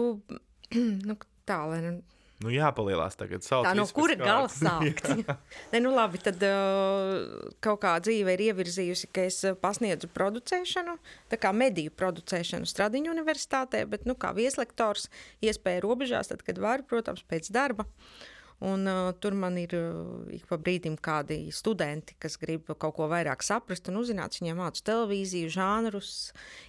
nu, 1.09 1.17
tā, 1.49 1.63
lai 1.71 1.81
nu 1.85 1.97
Nu, 2.45 2.51
jāpalielās 2.53 3.17
tagad. 3.17 3.45
Tā 3.47 3.73
no 3.77 3.87
kura 3.97 4.17
gala 4.21 4.51
sākt? 4.53 5.09
ne, 5.73 5.81
nu, 5.81 5.95
labi, 5.97 6.21
tad 6.21 6.43
uh, 6.45 7.49
kaut 7.65 7.81
kā 7.85 7.95
dzīve 8.05 8.37
ir 8.37 8.45
ievirzījusi, 8.51 9.11
ka 9.15 9.25
es 9.31 9.41
pasniedzu 9.63 10.11
producēšanu, 10.13 10.99
tā 11.33 11.41
kā 11.41 11.55
mediju 11.57 11.95
producēšanu 11.97 12.69
Stradiņu 12.69 13.15
universitātē, 13.15 13.87
bet, 13.89 14.05
nu, 14.09 14.19
kā 14.21 14.35
vieslektors, 14.37 15.09
iespēja 15.41 15.85
robežās, 15.87 16.33
tad, 16.33 16.45
kad 16.45 16.61
varu, 16.61 16.85
protams, 16.89 17.25
pēc 17.31 17.49
darba. 17.57 17.89
Uh, 17.89 18.36
Un, 18.65 18.87
uh, 18.89 19.11
tur 19.21 19.35
man 19.37 19.59
ir 19.61 19.75
uh, 19.77 20.23
ik 20.33 20.47
pa 20.49 20.57
brīdim 20.57 20.95
kādi 20.97 21.51
studenti, 21.53 22.15
kas 22.17 22.39
grib 22.41 22.71
kaut 22.81 22.95
ko 22.97 23.09
vairāk 23.11 23.45
saprast 23.45 23.91
un 23.93 23.99
uzzināt. 24.01 24.39
Viņiem 24.41 24.57
mācās 24.63 24.85
televīziju, 24.87 25.51
žanrus, 25.53 26.13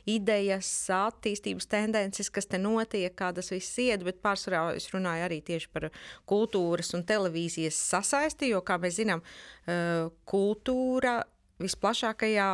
idejas, 0.03 0.67
attīstības 0.91 1.70
tendences, 1.72 2.32
kas 2.34 2.50
te 2.51 2.60
notiek, 2.60 3.15
kā 3.15 3.32
tas 3.36 3.53
viss 3.53 3.79
iet. 3.79 4.03
Bet 4.03 4.20
pārsvarā 4.25 4.65
es 4.75 4.89
runāju 4.91 5.29
arī 5.29 5.39
tieši 5.48 5.72
par 5.72 5.88
kultūras 6.27 6.91
un 6.98 7.08
televīzijas 7.08 7.79
sasaisti, 7.94 8.51
jo, 8.51 8.60
kā 8.67 8.75
mēs 8.84 9.00
zinām, 9.00 9.24
uh, 9.24 10.12
kultūra 10.27 11.22
visplašākajā 11.62 12.50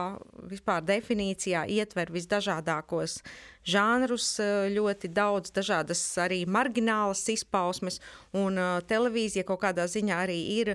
vispār 0.51 0.83
definīcijā 0.88 1.65
ietver 1.75 2.12
visdažādākos 2.13 3.19
žanrus, 3.67 4.27
ļoti 4.74 5.10
daudz 5.15 5.53
dažādas 5.55 6.01
arī 6.19 6.41
marginālas 6.48 7.22
izpausmes, 7.31 8.00
un 8.36 8.60
uh, 8.60 8.81
televīzija 8.88 9.45
kaut 9.48 9.62
kādā 9.62 9.86
ziņā 9.88 10.17
arī 10.25 10.38
ir, 10.57 10.74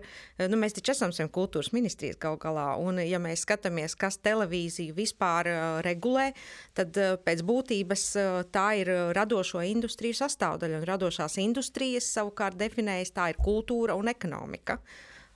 nu 0.48 0.60
mēs 0.60 0.76
taču 0.76 0.94
esam 0.94 1.12
saviem 1.12 1.32
kultūras 1.32 1.72
ministrijas 1.76 2.20
gal 2.20 2.38
galā, 2.40 2.70
un 2.80 3.00
ja 3.04 3.20
mēs 3.20 3.44
skatāmies, 3.44 3.96
kas 3.98 4.20
televīziju 4.24 4.96
vispār 4.96 5.50
regulē, 5.84 6.30
tad 6.76 6.96
pēc 7.24 7.44
būtības 7.48 8.06
tā 8.54 8.68
ir 8.80 8.92
radošo 9.16 9.60
industriju 9.68 10.16
sastāvdaļa, 10.22 10.80
un 10.80 10.88
radošās 10.88 11.36
industrijas 11.44 12.08
savukārt 12.16 12.56
definējas 12.60 13.12
tā 13.16 13.32
ir 13.32 13.40
kultūra 13.44 13.96
un 13.98 14.08
ekonomika. 14.12 14.80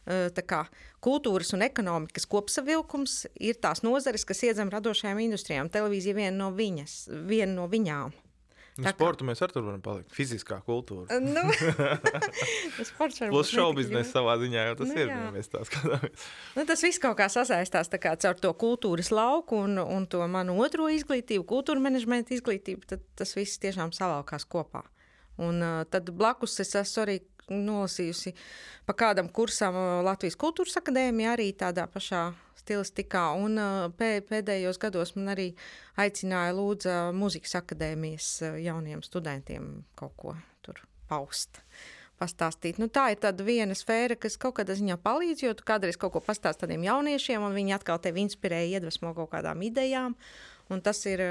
Uh, 0.03 0.43
kā, 0.43 0.65
kultūras 1.05 1.53
un 1.55 1.63
ekonomikas 1.63 2.27
kopsavilkums 2.27 3.21
ir 3.39 3.61
tās 3.63 3.85
nozares, 3.87 4.27
kas 4.27 4.43
iedzem 4.49 4.73
radošajām 4.73 5.21
industrijām. 5.23 5.71
Televīzija 5.71 6.19
viena 6.19 6.37
no, 6.41 6.51
viņas, 6.57 7.05
viena 7.31 7.55
no 7.61 7.69
viņām. 7.71 8.17
Nu, 8.81 8.89
sportu 8.89 9.27
mēs 9.29 9.43
arī 9.45 9.53
tur 9.53 9.67
varam 9.67 9.83
palikt. 9.85 10.15
Fiziskā 10.17 10.57
kultūra. 10.65 11.19
Nu, 11.21 11.43
Plus 13.35 13.51
šobiznesa 13.53 14.15
savā 14.15 14.39
ziņā 14.41 14.65
jau 14.71 14.77
tas 14.79 14.89
nu, 14.89 14.97
ir. 14.97 15.11
Jā. 15.13 15.27
Mēs 15.35 15.53
tā 15.53 15.61
skatāmies. 15.69 16.25
Nu, 16.57 16.65
tas 16.69 16.85
viss 16.85 17.03
kaut 17.03 17.19
kā 17.21 17.29
sasaistās 17.33 17.93
kā, 17.93 18.15
caur 18.25 18.41
to 18.41 18.55
kultūras 18.57 19.13
lauku 19.13 19.61
un, 19.67 19.77
un 19.83 20.09
to 20.09 20.25
manu 20.25 20.57
otro 20.65 20.89
izglītību, 20.89 21.45
kultūra 21.53 21.85
menedžmenta 21.85 22.33
izglītību. 22.39 22.89
Tad 22.95 23.05
tas 23.21 23.37
viss 23.37 23.61
tiešām 23.61 23.93
savalkās 23.93 24.49
kopā. 24.49 24.87
Un 25.43 25.61
uh, 25.61 25.83
tad 25.93 26.09
blakus 26.17 26.57
es 26.65 26.73
esmu 26.81 27.05
arī 27.05 27.19
nolasījusi 27.51 28.35
pa 28.87 28.95
kādam 28.99 29.29
kursam 29.33 29.77
Latvijas 30.07 30.39
Kultūras 30.39 30.79
Akadēmijā, 30.81 31.35
arī 31.37 31.51
tādā 31.59 31.89
pašā 31.91 32.29
stilistikā. 32.63 33.25
Un 33.39 33.59
pēdējos 33.99 34.81
gados 34.83 35.15
man 35.17 35.33
arī 35.35 35.49
aicināja 36.01 36.55
lūdza 36.57 36.99
Mūzikas 37.17 37.57
akadēmijas 37.63 38.29
jauniem 38.63 39.03
studentiem 39.07 39.83
kaut 39.99 40.15
ko 40.17 40.37
tur 40.65 40.83
paust. 41.11 41.63
Pastāstīt. 42.23 42.77
Nu, 42.79 42.87
tā 42.87 43.09
ir 43.11 43.41
viena 43.43 43.75
sfēra, 43.75 44.15
kas 44.15 44.37
kaut 44.39 44.61
kādā 44.61 44.77
ziņā 44.79 44.95
palīdz, 45.03 45.43
jo 45.43 45.57
tu 45.59 45.65
kādreiz 45.67 45.99
kaut 45.99 46.13
ko 46.15 46.21
pastāst 46.23 46.61
tādiem 46.63 46.85
jauniešiem, 46.87 47.43
un 47.43 47.57
viņi 47.57 47.75
atkal 47.75 47.99
tevi 47.99 48.23
inspirē, 48.23 48.61
iedvesmo 48.71 49.11
kaut 49.17 49.33
kādām 49.33 49.65
idejām, 49.67 50.15
un 50.71 50.85
tas 50.87 51.03
ir 51.11 51.25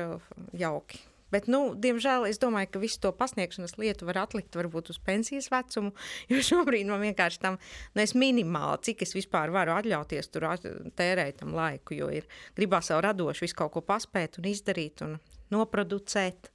jauki. 0.52 1.00
Bet, 1.32 1.48
nu, 1.52 1.62
diemžēl 1.80 2.28
es 2.30 2.40
domāju, 2.42 2.74
ka 2.74 2.82
visu 2.84 3.00
to 3.06 3.14
pasniegšanas 3.16 3.78
lietu 3.80 4.08
var 4.10 4.22
atlikt 4.26 4.56
varbūt 4.58 4.92
uz 4.94 5.00
pensijas 5.04 5.50
vecumu, 5.54 5.94
jo 6.32 6.42
šobrīd 6.46 6.90
man 6.90 7.04
vienkārši 7.06 7.42
tam 7.44 7.58
nu, 7.96 8.06
minimāli, 8.20 8.82
cik 8.90 9.06
es 9.08 9.16
vispār 9.16 9.54
varu 9.54 9.76
atļauties 9.78 10.32
tur 10.34 10.50
tērēt 10.98 11.42
tam 11.42 11.56
laiku, 11.58 11.96
jo 11.98 12.12
ir 12.12 12.28
gribās 12.58 12.92
vēl 12.92 13.06
radoši 13.08 13.48
visu 13.48 13.60
kaut 13.64 13.76
ko 13.76 13.86
paspēt 13.86 14.42
un 14.42 14.52
izdarīt 14.52 15.06
un 15.08 15.18
noproducēt 15.54 16.52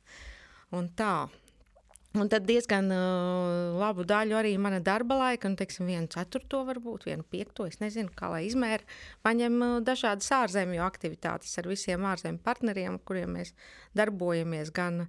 un 0.76 0.92
tā. 0.96 1.26
Un 2.16 2.30
tad 2.32 2.46
diezgan 2.48 2.86
uh, 2.94 3.76
labu 3.76 4.06
daļu 4.08 4.36
arī 4.38 4.54
mana 4.60 4.78
darba 4.80 5.18
laika, 5.20 5.50
nu, 5.52 5.58
teiksim, 5.58 5.88
vienu 5.90 6.08
ceturto, 6.12 6.62
varbūt 6.64 7.04
vienu 7.10 7.26
piekto, 7.28 7.66
es 7.68 7.76
nezinu, 7.82 8.12
kā 8.16 8.30
lai 8.32 8.46
izmēra, 8.46 8.86
paņem 9.26 9.58
uh, 9.60 9.74
dažādas 9.84 10.30
ārzemju 10.38 10.84
aktivitātes 10.86 11.52
ar 11.60 11.68
visiem 11.68 12.06
ārzemju 12.08 12.40
partneriem, 12.46 12.96
kuriem 13.04 13.36
mēs 13.36 13.52
darbojamies 13.98 14.72
gan, 14.76 15.02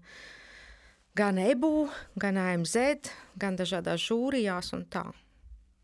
gan 1.15 1.39
EBU, 1.45 1.87
gan 2.19 2.41
AMZ, 2.43 3.13
gan 3.39 3.55
dažādās 3.59 4.03
žūrijās 4.09 4.73
un 4.75 4.83
tā. 4.91 5.05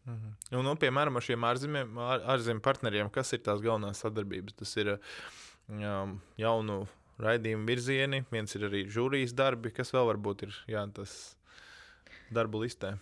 Mhm. 0.03 0.33
Un, 0.57 0.67
nu, 0.67 0.75
piemēram, 0.75 1.15
ar 1.15 1.23
šiem 1.23 1.47
ārzemju 1.47 2.59
partneriem, 2.65 3.13
kas 3.13 3.31
ir 3.33 3.45
tās 3.45 3.63
galvenās 3.63 4.03
sadarbības? 4.03 4.59
Tas 4.59 4.75
ir 4.81 4.97
um, 4.97 6.17
jaunu 6.37 6.83
raidījumu 7.21 7.67
virzieni, 7.69 8.23
viens 8.33 8.55
ir 8.57 8.67
arī 8.69 8.85
žūrijas 8.91 9.35
darbi, 9.37 9.73
kas 9.75 9.93
vēl 9.93 10.09
varbūt 10.13 10.47
ir 10.47 10.61
jā, 10.71 10.85
tas 10.95 11.17
darbu 12.33 12.63
listē. 12.65 12.95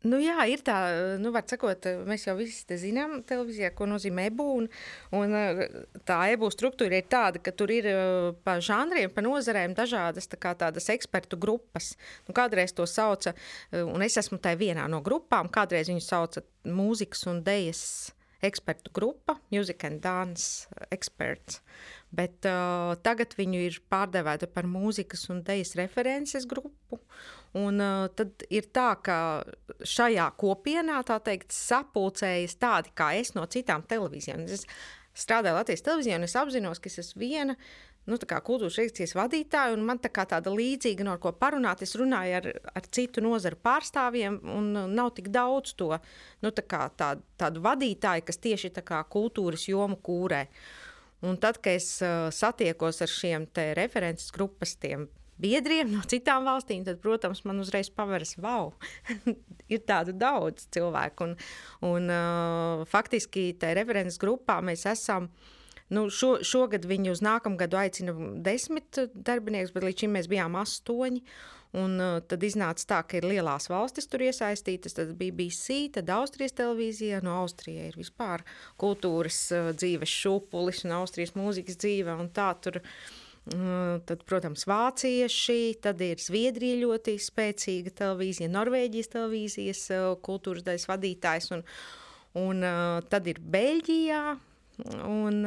Nu, 0.00 0.16
jā, 0.16 0.38
ir 0.48 0.62
tā, 0.64 0.74
nu, 1.20 1.28
var 1.34 1.44
sakot, 1.44 1.84
mēs 2.08 2.22
jau 2.24 2.32
visi 2.38 2.76
zinām, 2.80 3.18
televīzijā, 3.28 3.68
ko 3.76 3.84
nozīmē 3.90 4.30
ebu. 4.30 4.46
Un, 4.62 4.68
un 5.12 5.34
tā 6.08 6.16
ebu 6.32 6.48
struktūra 6.54 7.02
ir 7.02 7.10
tāda, 7.12 7.42
ka 7.44 7.52
tur 7.52 7.68
ir 7.74 7.90
pa 8.46 8.56
žanriem, 8.64 9.12
pa 9.12 9.20
nozarēm 9.20 9.74
dažādas 9.76 10.30
tā 10.32 10.40
kā, 10.40 10.54
tādas 10.56 10.88
ekspertu 10.94 11.36
grupas. 11.40 11.92
Nu, 12.24 12.32
kādreiz 12.36 12.72
to 12.72 12.88
sauca, 12.88 13.34
un 13.76 14.06
es 14.06 14.16
esmu 14.16 14.40
tajā 14.40 14.62
vienā 14.62 14.88
no 14.88 15.02
grupām, 15.04 15.52
kādreiz 15.52 15.92
viņu 15.92 16.06
sauca 16.06 16.46
mūzikas 16.64 17.28
un 17.28 17.44
dejas 17.44 17.84
ekspertu 18.40 18.96
grupa, 18.96 19.36
Music 19.52 19.84
and 19.84 20.00
Dance 20.00 20.64
Experts 20.88 21.60
bet 22.14 22.46
uh, 22.48 22.96
tagad 23.04 23.34
viņu 23.38 23.64
ir 23.68 23.80
pārdevēta 23.90 24.48
par 24.50 24.68
mūzikas 24.70 25.28
un 25.30 25.44
dēļas 25.46 25.76
references 25.78 26.46
grupu. 26.50 26.98
Un, 27.58 27.82
uh, 27.82 28.06
tad 28.14 28.44
ir 28.50 28.70
tā, 28.74 28.92
ka 29.02 29.18
šajā 29.86 30.28
kopienā 30.38 31.00
teikt, 31.06 31.54
sapulcējas 31.54 32.58
tādi 32.62 32.94
kā 32.94 33.12
es 33.18 33.34
no 33.34 33.46
citām 33.50 33.86
televīzijām. 33.90 34.46
Es 34.50 34.66
strādāju 35.14 35.58
Latvijas 35.58 35.86
televīzijā, 35.86 36.18
un 36.18 36.26
es 36.26 36.36
apzinos, 36.38 36.82
ka 36.82 36.90
es 36.90 37.00
esmu 37.02 37.22
viena 37.22 37.56
nu, 38.10 38.18
kultūras 38.18 38.78
reakcijas 38.80 39.14
vadītāja, 39.14 39.74
un 39.76 39.84
man 39.86 40.00
tā 40.02 40.10
kā 40.10 40.24
tāda 40.26 40.50
līdzīga, 40.50 41.06
no 41.06 41.14
ko 41.22 41.30
parunāt. 41.38 41.82
Es 41.86 41.94
runāju 41.98 42.38
ar, 42.40 42.50
ar 42.74 42.90
citu 42.90 43.22
nozaru 43.22 43.58
pārstāvjiem, 43.62 44.40
un 44.50 44.70
nav 44.96 45.12
tik 45.14 45.30
daudz 45.30 45.76
to 45.78 45.92
nu, 46.42 46.50
tā 46.50 46.66
tā, 46.98 47.12
tādu 47.38 47.62
vadītāju, 47.62 48.26
kas 48.26 48.42
tieši 48.42 48.74
tā 48.78 48.86
kā 48.86 49.02
kultūras 49.10 49.68
jomu 49.70 50.00
kūrē. 50.02 50.46
Uh, 50.50 50.79
Un 51.26 51.36
tad, 51.36 51.58
kad 51.60 51.76
es 51.76 51.98
uh, 52.00 52.30
satiekos 52.32 53.02
ar 53.04 53.10
šiem 53.12 53.48
references 53.76 54.32
grupas 54.32 54.76
biedriem 55.40 55.90
no 55.94 56.02
citām 56.08 56.46
valstīm, 56.48 56.84
tad, 56.86 57.00
protams, 57.02 57.44
man 57.48 57.60
uzreiz 57.62 57.90
paveras, 57.92 58.34
wow, 58.40 58.72
ir 59.72 59.82
tādu 59.88 60.14
daudz 60.16 60.68
cilvēku. 60.74 61.30
Un, 61.30 61.36
un 61.86 62.10
uh, 62.12 62.84
faktiski 62.90 63.50
tajā 63.60 63.78
references 63.80 64.20
grupā 64.20 64.60
mēs 64.64 64.86
esam. 64.90 65.30
Nu, 65.90 66.04
šo, 66.14 66.36
šogad 66.46 66.84
viņi 66.86 67.10
uz 67.10 67.22
nākamu 67.24 67.58
gadu 67.58 67.80
aicina 67.80 68.14
desmit 68.46 69.00
darbiniekus, 69.10 69.72
bet 69.74 69.88
līdz 69.88 70.04
šim 70.04 70.12
mēs 70.14 70.28
bijām 70.30 70.54
astoņi. 70.60 71.24
Un, 71.78 71.92
uh, 72.02 72.18
tad 72.26 72.42
iznāca 72.42 72.82
tā, 72.82 72.98
ka 73.06 73.20
ir 73.20 73.28
lielās 73.30 73.68
valstis 73.70 74.08
tur 74.10 74.24
iesaistītas. 74.26 74.96
Tad 74.96 75.12
BBC, 75.18 75.84
tad 75.94 76.10
Austrijas 76.10 76.56
televīzija, 76.58 77.20
no 77.22 77.36
Austrijas 77.44 77.92
ir 77.92 77.98
vispār 78.00 78.42
kultūras 78.80 79.38
uh, 79.54 79.70
dzīves 79.78 80.10
šūpulis 80.10 80.82
un 80.88 80.96
Austrijas 80.98 81.36
mūzikas 81.38 81.78
dzīve. 81.78 82.16
Tā 82.34 82.48
tur, 82.64 82.80
uh, 82.82 84.00
tad, 84.02 84.24
protams, 84.26 84.66
vācieši, 84.66 85.60
tad 85.86 86.02
ir 86.02 86.18
Zviedrija 86.18 86.80
ļoti 86.82 87.14
spēcīga 87.22 87.94
televīzija, 88.02 88.50
Norvēģijas 88.50 89.14
televīzijas 89.14 89.84
kultūras 90.26 90.66
daļas 90.66 90.88
vadītājs. 90.90 91.52
Un, 91.54 91.62
un 92.42 92.66
tad 93.10 93.30
ir 93.30 93.38
Beļģijā. 93.38 94.24
Un 95.04 95.42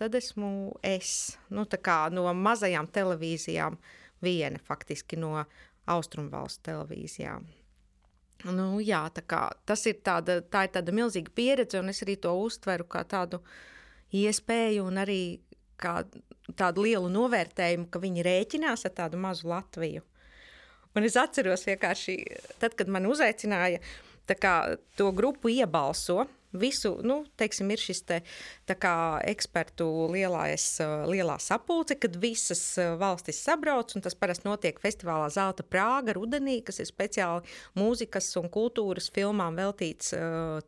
tad 0.00 0.14
esmu 0.16 0.78
es 0.80 1.36
nu, 1.52 1.66
no 1.68 2.22
mazajām 2.32 2.86
televīzijām, 2.88 3.76
viena 4.24 4.58
faktiski 4.64 5.18
no 5.20 5.44
austrumvalstu 5.88 6.68
televīzijā. 6.70 7.38
Nu, 8.46 8.68
jā, 8.78 9.00
kā, 9.26 9.48
tas 9.66 9.82
ir 9.90 9.98
tāda, 10.06 10.38
tā 10.46 10.68
ir 10.68 10.74
tāda 10.76 10.94
milzīga 10.94 11.32
pieredze, 11.34 11.80
un 11.80 11.90
es 11.90 12.04
arī 12.04 12.14
to 12.22 12.36
uztveru 12.38 12.86
kā 12.86 13.02
tādu 13.08 13.40
iespēju 14.14 14.84
un 14.86 15.00
arī 15.02 15.22
kā 15.78 16.04
tādu 16.58 16.84
lielu 16.86 17.10
novērtējumu, 17.12 17.88
ka 17.90 18.00
viņi 18.02 18.24
rēķinās 18.26 18.86
ar 18.86 18.94
tādu 19.02 19.18
mazu 19.20 19.50
Latviju. 19.50 20.04
Un 20.96 21.06
es 21.06 21.18
atceros 21.20 21.66
vienkārši, 21.66 22.14
tad, 22.62 22.74
kad 22.78 22.90
man 22.90 23.06
uzaicināja, 23.10 23.82
kā, 24.38 24.54
to 24.98 25.10
grupu 25.16 25.50
iebalso, 25.52 26.24
Visu, 26.56 26.94
nu, 27.04 27.18
teiksim, 27.36 27.68
ir 27.74 27.82
šis 27.82 28.00
te, 28.08 28.18
kā, 28.80 28.92
ekspertu 29.28 29.84
lielais, 30.14 30.64
lielā 31.10 31.36
sapulce, 31.44 31.98
kad 32.00 32.16
visas 32.20 32.62
valstis 33.00 33.42
sabrauc, 33.44 33.92
tas 34.04 34.16
parasti 34.16 34.48
notiek 34.48 34.80
festivālā 34.80 35.28
Zelta 35.34 35.66
Prāga 35.66 36.14
rudenī, 36.16 36.62
kas 36.64 36.80
ir 36.80 36.88
speciāli 36.88 37.44
mūzikas 37.76 38.30
un 38.40 38.48
kultūras 38.52 39.10
filmām 39.12 39.60
veltīts 39.60 40.14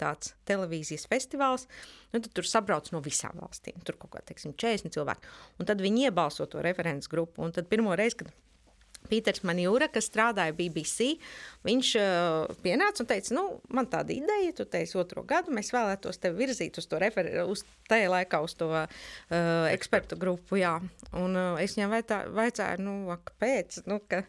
tāds 0.01 0.35
televīzijas 0.51 1.09
festivāls. 1.09 1.65
Nu, 2.13 2.21
tur 2.21 2.45
sabrauc 2.45 2.93
no 2.93 3.01
visām 3.05 3.41
valstīm. 3.41 3.81
Tur 3.87 3.97
kaut 4.03 4.13
kā, 4.17 4.25
teiksim, 4.29 4.53
40 4.61 4.93
cilvēki. 4.97 5.33
Un 5.63 5.69
tad 5.71 5.81
viņi 5.81 6.11
iebalso 6.11 6.45
to 6.51 6.61
referents 6.65 7.09
grupu. 7.09 7.45
Un 7.47 7.57
tad 7.57 7.71
pirmo 7.71 7.97
reizi, 7.97 8.21
kad 8.21 8.35
Pīters 9.11 9.43
Manjūra, 9.47 9.91
kas 9.93 10.09
strādāja 10.11 10.55
BBC, 10.57 11.11
viņš 11.67 11.91
uh, 12.01 12.55
pienāca 12.65 13.05
un 13.05 13.11
teica, 13.11 13.35
nu, 13.37 13.45
man 13.75 13.91
tāda 13.91 14.15
ideja, 14.15 14.55
tu 14.57 14.67
teici 14.71 14.97
otro 15.01 15.25
gadu, 15.29 15.55
mēs 15.57 15.73
vēlētos 15.75 16.23
tevi 16.23 16.45
virzīt 16.45 16.81
uz 16.81 16.89
to 16.91 17.01
referentu, 17.03 17.45
uz 17.53 17.65
tajā 17.91 18.09
laikā 18.15 18.41
uz 18.47 18.57
to 18.61 18.71
uh, 18.73 18.89
ekspertu 19.71 20.19
grupu, 20.21 20.61
jā. 20.63 20.79
Un 21.19 21.37
uh, 21.37 21.61
es 21.63 21.77
viņam 21.77 21.95
vaicā, 21.99 22.25
vaicāju, 22.41 22.87
nu, 22.87 22.99
kāpēc, 23.31 23.85
nu, 23.91 24.03
ka... 24.09 24.25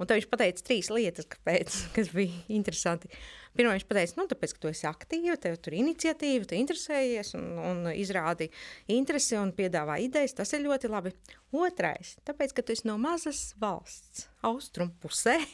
Un 0.00 0.08
tad 0.08 0.16
viņš 0.16 0.30
pateica 0.32 0.64
trīs 0.66 0.88
lietas, 0.90 1.28
kāpēc, 1.30 1.74
kas 1.94 2.08
bija 2.16 2.40
interesanti. 2.50 3.10
Pirmā 3.56 3.74
viņš 3.76 3.86
teica, 3.88 4.16
nu, 4.16 4.26
tāpēc, 4.30 4.54
ka 4.56 4.62
tu 4.62 4.70
esi 4.70 4.86
aktīva, 4.88 5.36
tev 5.40 5.58
tur 5.60 5.74
ir 5.74 5.82
iniciatīva, 5.82 6.48
tu 6.48 6.56
interesējies 6.56 7.34
un, 7.36 7.48
un 7.60 7.82
izrādi 7.92 8.48
interesi 8.92 9.36
un 9.36 9.52
piedāvā 9.56 9.98
idejas. 10.00 10.36
Tas 10.38 10.54
ir 10.56 10.64
ļoti 10.64 10.92
labi. 10.92 11.12
Otrais, 11.52 12.14
tāpēc, 12.24 12.54
ka 12.56 12.64
tu 12.64 12.72
esi 12.72 12.88
no 12.88 12.96
mazas 13.00 13.50
valsts, 13.60 14.28
austrumu 14.48 14.96
pusē. 15.02 15.36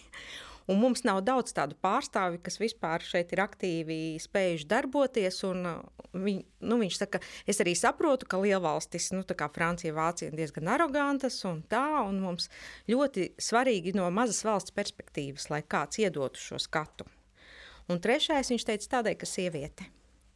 Un 0.68 0.76
mums 0.82 1.00
nav 1.00 1.22
daudz 1.24 1.54
tādu 1.56 1.78
pārstāvi, 1.80 2.42
kas 2.44 2.58
vispār 2.60 3.00
šeit 3.00 3.30
ir 3.32 3.40
aktīvi 3.40 3.96
spējuši 4.20 4.66
darboties. 4.68 5.40
Uh, 5.48 5.78
viņ, 6.12 6.42
nu, 6.68 6.76
viņš 6.82 6.98
saka, 7.00 7.22
es 7.48 7.62
arī 7.64 7.72
saprotu, 7.78 8.28
ka 8.28 8.40
lielvalstis, 8.42 9.08
nu, 9.16 9.24
kā 9.24 9.48
Francija, 9.54 9.96
Vācija, 9.96 10.28
ir 10.28 10.36
diezgan 10.36 10.68
arogantas 10.76 11.40
un 11.48 11.62
tā. 11.72 11.86
Un 12.04 12.20
mums 12.20 12.50
ļoti 12.90 13.30
svarīgi 13.40 13.96
no 13.96 14.10
mazas 14.12 14.44
valsts 14.44 14.76
perspektīvas, 14.76 15.48
lai 15.48 15.64
kāds 15.64 16.04
iedotu 16.04 16.44
šo 16.50 16.60
skatu. 16.60 17.08
Un 17.88 18.02
trešais, 18.04 18.50
viņš 18.52 18.66
teica, 18.68 18.90
tādēļ, 18.98 19.16
ka 19.20 19.28
sieviete 19.28 19.88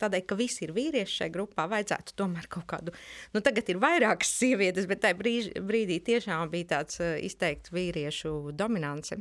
tādēļ, 0.02 0.24
ka 0.26 0.38
visi 0.38 0.66
ir 0.66 0.74
vīrieši 0.76 1.18
šajā 1.20 1.32
grupā, 1.34 1.66
vajadzētu 1.70 2.16
tomēr 2.18 2.48
kaut 2.52 2.66
kādu. 2.70 2.94
Nu, 3.34 3.42
tagad 3.44 3.70
ir 3.72 3.80
vairākas 3.82 4.32
sievietes, 4.40 4.88
bet 4.90 5.02
tajā 5.04 5.18
brīž, 5.18 5.50
brīdī 5.62 6.00
tiešām 6.04 6.50
bija 6.52 6.72
tāds 6.76 7.00
uh, 7.02 7.14
izteikts 7.22 7.72
vīriešu 7.74 8.52
dominance. 8.58 9.20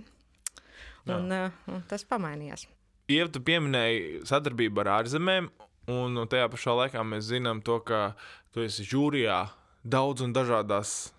Un, 1.10 1.32
uh, 1.34 1.64
un 1.72 1.86
tas 1.90 2.06
pamainījās. 2.08 2.68
Ieva, 3.12 3.28
tu 3.34 3.42
pieminēji 3.44 4.22
sadarbību 4.30 4.84
ar 4.84 4.94
ārzemēm, 5.02 5.50
un 5.92 6.22
tajā 6.32 6.48
pašā 6.54 6.78
laikā 6.84 7.02
mēs 7.06 7.32
zinām, 7.32 7.64
to, 7.66 7.80
ka 7.84 8.14
tu 8.54 8.64
esi 8.64 8.86
žūrijā 8.88 9.44
daudz 9.84 10.24
un 10.24 10.36
dažādās 10.36 11.12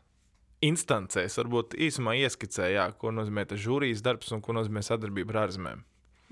instancēs. 0.62 1.36
Varbūt 1.40 1.74
īsumā 1.74 2.14
ieskicēji, 2.22 2.78
jā, 2.78 2.86
ko 2.96 3.10
nozīmē 3.14 3.44
tas 3.50 3.60
žūrijas 3.60 4.04
darbs 4.06 4.30
un 4.32 4.44
ko 4.44 4.54
nozīmē 4.56 4.84
sadarbība 4.86 5.34
ar 5.34 5.48
ārzemēm. 5.48 5.82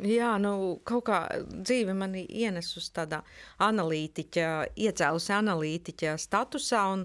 Jā, 0.01 0.31
nu, 0.41 0.81
kaut 0.89 1.05
kā 1.11 1.19
dzīve 1.51 1.93
man 1.97 2.15
ienes 2.17 2.71
uz 2.79 2.87
tāda 2.95 3.21
analītiķa, 3.61 4.47
iecēlusi 4.81 5.35
analītiķa 5.37 6.15
statusā. 6.21 6.87
Un, 6.95 7.05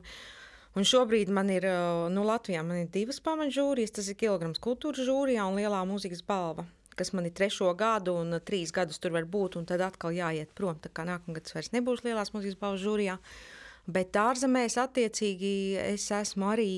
un 0.80 0.88
šobrīd 0.88 1.32
man 1.34 1.52
ir, 1.52 1.68
nu, 2.14 2.24
Latvijā 2.28 2.64
man 2.64 2.86
ir 2.86 2.94
divas 2.94 3.20
pamatžūrijas. 3.26 3.98
Tas 3.98 4.08
ir 4.12 4.20
kilograms 4.20 4.64
kultūras 4.64 5.04
žūrijā 5.10 5.48
un 5.50 5.60
lielā 5.60 5.82
mūzikas 5.90 6.24
balva, 6.28 6.64
kas 6.96 7.12
man 7.12 7.28
ir 7.28 7.36
trešo 7.36 7.74
gadu 7.76 8.16
un 8.22 8.40
trīs 8.48 8.72
gadus 8.76 9.02
tur 9.04 9.18
var 9.18 9.28
būt, 9.28 9.60
un 9.60 9.68
tad 9.68 9.84
atkal 9.84 10.16
jāiet 10.16 10.56
prom. 10.56 10.80
Tā 10.80 10.94
kā 10.94 11.04
nākamgad 11.10 11.52
vairs 11.52 11.74
nebūšu 11.76 12.08
lielās 12.08 12.32
mūzikas 12.36 12.60
balvas 12.62 12.86
žūrijā. 12.86 13.20
Bet 13.92 14.16
ārzemēs 14.18 14.80
attiecīgi 14.82 15.56
es 15.84 16.08
esmu 16.16 16.48
arī 16.56 16.70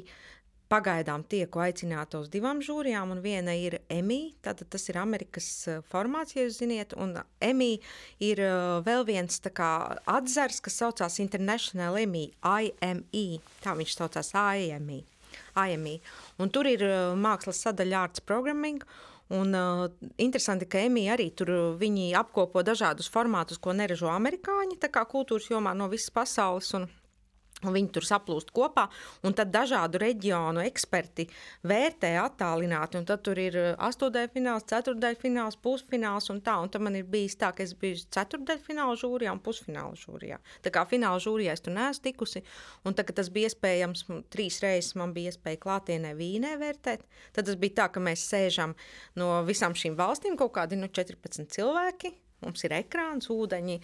Pagaidām 0.67 1.23
tieku 1.23 1.61
aicināta 1.63 2.19
uz 2.19 2.27
divām 2.31 2.59
žūrijām, 2.63 3.13
un 3.15 3.21
viena 3.23 3.53
ir 3.55 3.77
EMI, 3.87 4.19
tātad 4.43 4.67
tas 4.73 4.89
ir 4.91 4.99
Amerikas 4.99 5.47
formāts, 5.87 6.35
ja 6.35 6.43
jūs 6.43 6.59
ziniet, 6.59 6.95
un 6.99 7.15
EMI 7.39 7.69
ir 8.27 8.41
vēl 8.83 9.05
viens 9.07 9.39
atzars, 9.39 10.59
kas 10.59 10.79
saucās 10.83 11.19
International 11.23 11.95
EMI, 12.03 12.25
IME, 12.43 13.39
tā 13.63 13.77
viņš 13.79 13.95
saucās 13.95 14.33
IME. 14.35 15.05
IME. 15.55 15.99
Un 16.37 16.51
tur 16.51 16.67
ir 16.67 16.83
mākslas 17.15 17.63
sadaļa 17.63 18.03
Arts 18.03 18.27
Programming, 18.27 18.83
Un 19.27 19.53
uh, 19.53 19.89
interesanti, 20.15 20.65
ka 20.71 20.79
EMI 20.79 21.09
arī 21.11 21.25
tur 21.35 21.49
apkopo 22.15 22.61
dažādus 22.63 23.09
formātus, 23.11 23.59
ko 23.59 23.73
neražo 23.75 24.07
amerikāņi, 24.07 24.79
tā 24.79 24.87
kā 24.87 25.03
kultūras 25.03 25.49
jomā 25.51 25.73
no 25.75 25.89
visas 25.91 26.13
pasaules. 26.15 26.71
Un 26.79 26.87
Un 27.65 27.73
viņi 27.73 27.87
tur 27.89 28.05
saplūst 28.05 28.51
kopā, 28.53 28.83
un 29.25 29.33
tad 29.33 29.49
dažādu 29.49 29.97
reģionu 30.03 30.61
eksperti 30.61 31.23
vērtē 31.65 32.11
attālināti. 32.21 32.99
Tad 33.09 33.23
tur 33.25 33.39
ir 33.41 33.57
uh, 33.57 33.69
astotdaļfināls, 33.87 34.67
ceturdaļfināls, 34.69 35.57
pusfināls 35.63 36.29
un 36.29 36.43
tā. 36.45 36.59
Un 36.61 36.69
tad 36.69 36.85
man 36.85 36.99
ir 36.99 37.07
bijis 37.09 37.39
tā, 37.41 37.49
ka 37.57 37.65
es 37.65 37.73
biju 37.73 38.03
ceturdaļfināla 38.13 38.99
žūrijā 39.01 39.33
un 39.33 39.41
pusfināla 39.41 39.97
žūrijā. 39.97 40.37
Tā 40.61 40.73
kā 40.75 40.85
fināla 40.91 41.23
žūrijā 41.23 41.57
es 41.57 41.65
tur 41.65 41.73
neesmu 41.79 42.05
tikusi. 42.05 42.43
Un 42.85 42.93
tad, 42.93 43.09
kad 43.09 43.17
tas 43.23 43.33
bija 43.33 43.49
iespējams, 43.49 44.05
trīs 44.33 44.61
reizes 44.61 44.93
man 45.01 45.17
bija 45.17 45.33
iespēja 45.33 45.63
klātienē 45.65 46.13
vīnē 46.19 46.53
vērtēt. 46.61 47.09
Tad 47.33 47.49
tas 47.49 47.57
bija 47.57 47.79
tā, 47.81 47.89
ka 47.89 48.05
mēs 48.05 48.29
sēžam 48.29 48.77
no 49.17 49.33
visām 49.49 49.73
šīm 49.73 49.97
valstīm 49.97 50.37
kaut 50.37 50.53
kādi 50.61 50.77
nu, 50.77 50.93
14 50.93 51.49
cilvēki. 51.57 52.13
Mums 52.43 52.63
ir 52.67 52.75
ekrāns, 52.77 53.31
ūdeņi, 53.33 53.79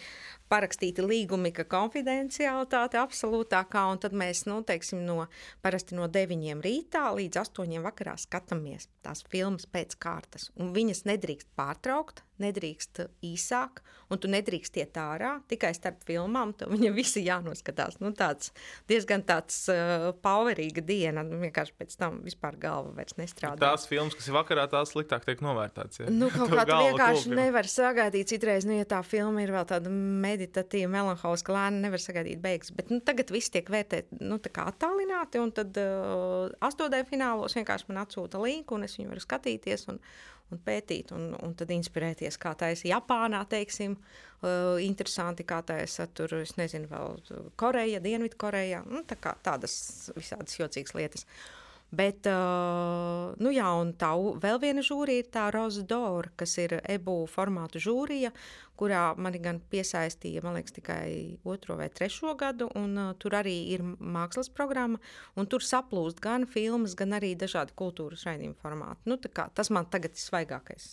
parakstīti 0.52 1.02
līgumi, 1.02 1.50
ka 1.56 1.66
konfidencialitāte 1.70 3.00
absolūtākā, 3.02 3.86
un 3.90 4.02
tad 4.04 4.14
mēs, 4.14 4.44
nu, 4.50 4.60
teiksim, 4.68 5.02
no, 5.08 5.26
parasti 5.66 5.98
no 5.98 6.06
9 6.12 6.62
rītā 6.62 7.08
līdz 7.18 7.42
8 7.42 7.82
vakarā 7.88 8.14
skatāmies 8.22 8.90
tās 9.04 9.26
filmas 9.34 9.66
pēc 9.66 9.98
kārtas, 9.98 10.52
un 10.60 10.70
viņas 10.76 11.06
nedrīkst 11.10 11.50
pārtraukt, 11.58 12.22
nedrīkst 12.42 13.04
īsāk, 13.26 13.82
un 14.12 14.22
tu 14.22 14.30
nedrīkst 14.32 14.78
iet 14.82 14.98
ārā 15.00 15.36
tikai 15.50 15.74
starp 15.76 16.02
filmām. 16.08 16.54
Viņam 16.58 16.96
visi 16.98 17.24
jānoskatās. 17.26 18.00
Nu, 18.02 18.14
tāds 18.18 18.52
diezgan 18.90 19.24
tāds 19.28 19.58
uh, 19.72 20.10
powerīga 20.24 20.84
diena. 20.86 21.24
Nu, 21.28 21.40
vienkārši 21.44 21.76
pēc 21.80 21.96
tam 22.00 22.22
vispār 22.26 22.58
galva 22.62 22.94
vairs 22.98 23.18
nestrādā. 23.20 23.62
Tās 23.62 23.86
filmas, 23.90 24.18
kas 24.18 24.30
ir 24.30 24.38
vakarā, 24.38 24.66
tās 24.72 24.94
sliktāk 24.96 25.28
tiek 25.28 25.44
novērtētas. 25.46 26.04
Ja? 26.04 26.10
Nu, 26.14 26.30
kaut 26.36 26.54
kā 26.54 26.66
tu 26.70 26.80
vienkārši 26.80 27.28
kulpina. 27.28 27.40
nevar 27.42 27.70
sagaidīt 27.70 28.34
citreiz, 28.34 28.68
nu, 28.70 28.78
ja 28.80 28.90
tā 28.90 29.04
filma 29.06 29.46
ir 29.46 29.54
vēl 29.56 29.70
tāda 29.70 29.94
meditatīva, 29.94 30.92
melanholiska, 30.98 31.56
lēna, 31.56 31.86
nevar 31.88 32.04
sagaidīt 32.04 32.42
beigas. 32.44 32.74
Bet 32.76 32.94
nu, 32.94 33.02
tagad 33.06 33.34
viss 33.34 33.54
tiek 33.54 33.70
vērtēts 33.74 34.22
nu, 34.22 34.42
attālināti, 34.64 35.42
un 35.42 35.54
tad 35.56 35.78
uh, 35.82 36.52
astotdē 36.66 37.04
finālos 37.10 37.58
vienkārši 37.58 37.90
man 37.90 38.04
atsūta 38.04 38.42
linku, 38.42 38.78
un 38.78 38.88
es 38.88 38.98
viņu 39.00 39.14
varu 39.14 39.24
skatīties. 39.24 39.90
Un, 39.94 40.00
un 40.52 40.62
pētīt, 40.66 41.14
un, 41.16 41.32
un 41.40 41.56
tad 41.58 41.72
inspirēties, 41.74 42.38
kā 42.42 42.54
tā 42.60 42.74
ir 42.74 42.84
Japānā, 42.92 43.44
teiksim, 43.50 43.96
uh, 43.96 44.76
interesanti, 44.84 45.48
kā 45.48 45.62
tā 45.66 45.80
ir 45.86 46.14
tur, 46.14 46.38
es 46.42 46.56
nezinu, 46.60 46.92
vēl 46.92 47.52
Koreja, 47.56 48.04
Dienvidkoreja, 48.04 48.84
nu, 48.90 49.06
tā 49.08 49.18
kā 49.20 49.38
tādas 49.44 49.76
visādas 50.18 50.60
jocīgas 50.60 50.98
lietas. 51.00 51.26
Uh, 51.26 51.64
Bet, 51.94 52.26
uh, 52.26 53.34
nu 53.38 53.52
jā, 53.54 53.68
un 53.78 53.92
tā 54.02 54.10
vēl 54.42 54.58
viena 54.64 54.82
žūrija 54.82 55.22
ir 55.22 55.28
tā 55.30 55.44
Roza 55.54 55.84
Dora, 55.86 56.32
kas 56.40 56.56
ir 56.58 56.80
ebu 56.90 57.20
formātu 57.30 57.78
žūrija, 57.84 58.32
kurā 58.80 59.02
mani 59.22 59.40
gan 59.44 59.60
piesaistīja, 59.72 60.42
man 60.46 60.58
liekas, 60.58 60.74
tikai 60.76 61.38
otro 61.50 61.78
vai 61.78 61.90
trešo 61.94 62.34
gadu, 62.40 62.70
un 62.80 62.98
uh, 62.98 63.12
tur 63.22 63.36
arī 63.38 63.54
ir 63.76 63.84
mākslas 63.84 64.50
programma, 64.54 65.00
un 65.38 65.50
tur 65.50 65.66
saplūst 65.66 66.22
gan 66.24 66.48
filmas, 66.50 66.96
gan 66.98 67.14
arī 67.20 67.34
dažādi 67.40 67.76
kultūras 67.78 68.26
raidījuma 68.28 68.58
formāti. 68.64 69.06
Nu, 69.10 69.20
kā, 69.22 69.48
tas 69.54 69.70
man 69.74 69.90
tagad 69.94 70.18
ir 70.18 70.24
svaigākais, 70.24 70.90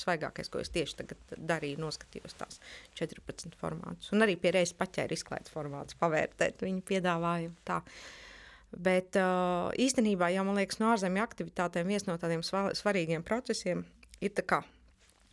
svaigākais, 0.00 0.48
ko 0.52 0.64
es 0.64 0.72
tieši 0.72 1.02
tagad 1.02 1.36
darīju, 1.52 1.82
noskatījos 1.84 2.38
tās 2.40 2.62
14 3.00 3.58
formātus, 3.60 4.10
un 4.14 4.24
arī 4.24 4.38
pie 4.40 4.54
reizes 4.56 4.76
paķēru 4.80 5.18
izklaides 5.18 5.52
formātus 5.52 6.00
pavērtēt 6.00 6.64
viņu 6.64 6.84
piedāvājumu 6.88 7.60
tā. 7.68 7.82
Bet 8.70 9.16
uh, 9.18 9.68
īstenībā, 9.82 10.28
jau 10.30 10.44
man 10.46 10.60
liekas, 10.60 10.78
no 10.80 10.92
ārzemju 10.94 11.24
aktivitātēm 11.24 11.90
viens 11.90 12.06
no 12.06 12.14
tādiem 12.22 12.44
svarīgiem 12.46 13.26
procesiem 13.26 13.82
ir 14.22 14.30
tā 14.36 14.46
kā 14.46 14.60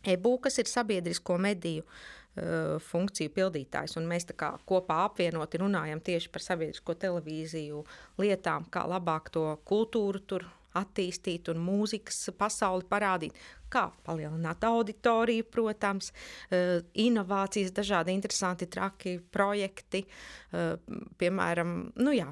e-būka, 0.04 0.48
kas 0.48 0.60
ir 0.62 0.70
sabiedrisko 0.70 1.38
mediju 1.42 1.84
uh, 1.84 2.76
funkciju 2.90 3.32
pildītājs. 3.34 3.96
Un 4.00 4.08
mēs 4.10 4.28
kopā 4.68 5.02
apvienoti 5.08 5.62
runājam 5.62 6.02
tieši 6.04 6.30
par 6.34 6.44
sabiedrisko 6.44 6.96
televīziju 7.06 7.84
lietām, 8.22 8.68
kā 8.70 8.86
labāk 8.88 9.32
to 9.34 9.50
kultūru 9.68 10.22
tur 10.26 10.48
attīstīt 10.78 11.48
un 11.50 11.62
mūzikas 11.64 12.28
pasauli 12.38 12.86
parādīt. 12.88 13.38
Kā 13.72 13.88
palielināt 14.06 14.62
auditoriju, 14.64 15.48
protams, 15.52 16.12
uh, 16.12 16.78
inovācijas, 16.94 17.74
dažādi 17.76 18.14
interesanti, 18.16 18.68
traki 18.70 19.18
projekti, 19.32 20.04
uh, 20.52 20.76
piemēram, 21.18 21.80
nu 21.98 22.14
jā, 22.16 22.28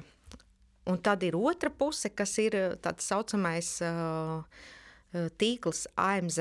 Un 0.87 1.01
tad 1.03 1.23
ir 1.27 1.35
otra 1.35 1.69
puse, 1.69 2.09
kas 2.15 2.37
ir 2.39 2.55
eh, 2.55 2.75
tāds 2.79 3.07
saucamais 3.11 3.75
tīkls 5.39 5.85
AMZ. 5.99 6.39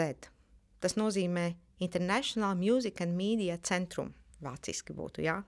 Tas 0.81 0.97
nozīmē 0.99 1.55
International 1.81 2.57
Music 2.57 3.01
and 3.05 3.17
Media 3.17 3.59
Centrum, 3.63 4.13
vāciski 4.43 4.97
būtu, 4.97 5.25
jā. 5.27 5.41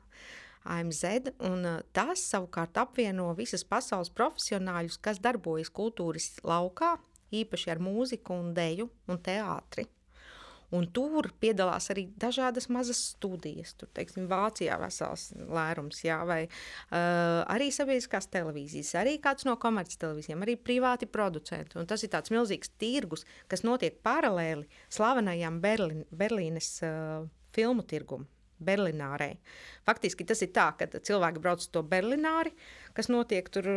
AMZ, 0.68 1.32
un 1.48 1.64
tas 1.96 2.24
savukārt 2.28 2.76
apvieno 2.80 3.30
visas 3.38 3.64
pasaules 3.64 4.10
profesionāļus, 4.12 4.98
kas 5.00 5.20
darbojas 5.24 5.70
kultūras 5.72 6.34
laukā, 6.44 6.96
īpaši 7.32 7.72
ar 7.72 7.80
mūziku 7.80 8.36
un 8.36 8.52
deju 8.56 8.90
un 9.08 9.20
teātri. 9.24 9.86
Un 10.76 10.84
tur 10.92 11.30
piedalās 11.40 11.88
arī 11.92 12.04
dažādas 12.20 12.68
mazas 12.72 13.00
studijas. 13.14 13.72
Tur, 13.78 13.88
teiksim, 13.96 14.26
Vācijā 14.28 14.76
vesels 14.82 15.30
lērums, 15.38 16.02
jā, 16.04 16.18
vai 16.28 16.42
uh, 16.44 17.40
arī 17.48 17.70
sabiedriskās 17.72 18.28
televīzijas, 18.34 18.92
arī 19.00 19.16
kāds 19.24 19.48
no 19.48 19.56
komerctelevīzijām, 19.60 20.44
arī 20.44 20.58
privāti 20.60 21.08
producenti. 21.08 21.78
Un 21.80 21.88
tas 21.88 22.04
ir 22.04 22.12
tāds 22.12 22.32
milzīgs 22.34 22.74
tirgus, 22.80 23.24
kas 23.48 23.64
notiek 23.64 23.96
paralēli 24.04 24.68
slavenajām 24.92 25.62
Berlin, 25.64 26.04
Berlīnes 26.12 26.74
uh, 26.84 27.24
filmu 27.56 27.86
tirgumu. 27.88 28.28
Berlīnārē. 28.58 29.28
Faktiski 29.86 30.26
tas 30.26 30.40
ir 30.42 30.50
tā, 30.50 30.72
ka 30.74 30.88
cilvēki 30.90 31.42
brauc 31.42 31.62
uz 31.62 31.68
to 31.70 31.84
Berlīnāri, 31.86 32.50
kas 32.96 33.06
notiek 33.06 33.46
tur 33.54 33.68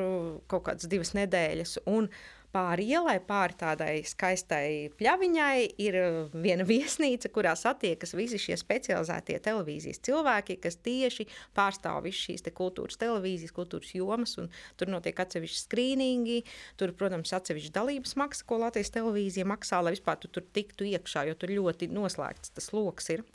kaut 0.49 0.65
kādas 0.65 0.89
divas 0.89 1.13
nedēļas, 1.17 1.75
un 1.91 2.09
pāri 2.51 2.87
ielai, 2.91 3.17
pāri 3.23 3.55
tādai 3.59 3.93
skaistai 4.07 4.91
pļaviņai, 4.99 5.55
ir 5.83 5.97
viena 6.33 6.65
viesnīca, 6.71 7.31
kurā 7.33 7.55
satiekas 7.59 8.15
visi 8.17 8.39
šie 8.41 8.57
specializētie 8.59 9.39
televīzijas 9.43 10.01
cilvēki, 10.07 10.59
kas 10.63 10.79
tieši 10.83 11.27
pārstāv 11.57 12.03
visas 12.05 12.27
šīs 12.27 12.45
te 12.45 12.53
kultūras 12.55 12.99
televīzijas, 13.01 13.55
kultūras 13.55 13.93
jomas. 13.95 14.37
Tur 14.79 14.91
notiek 14.91 15.19
atsevišķi 15.23 15.61
skrīningi, 15.65 16.39
tur, 16.79 16.95
protams, 16.97 17.33
atsevišķi 17.37 17.75
dalības 17.75 18.17
maksa, 18.19 18.47
ko 18.47 18.61
Latvijas 18.61 18.93
televīzija 18.95 19.47
maksā, 19.49 19.81
lai 19.83 19.95
vispār 19.95 20.19
tu 20.21 20.31
tur 20.31 20.45
tiktu 20.55 20.87
iekšā, 20.91 21.27
jo 21.29 21.37
tur 21.39 21.53
ļoti 21.55 21.91
noslēgts 21.91 22.55
tas 22.57 22.71
lokus 22.75 23.11
ir. 23.15 23.25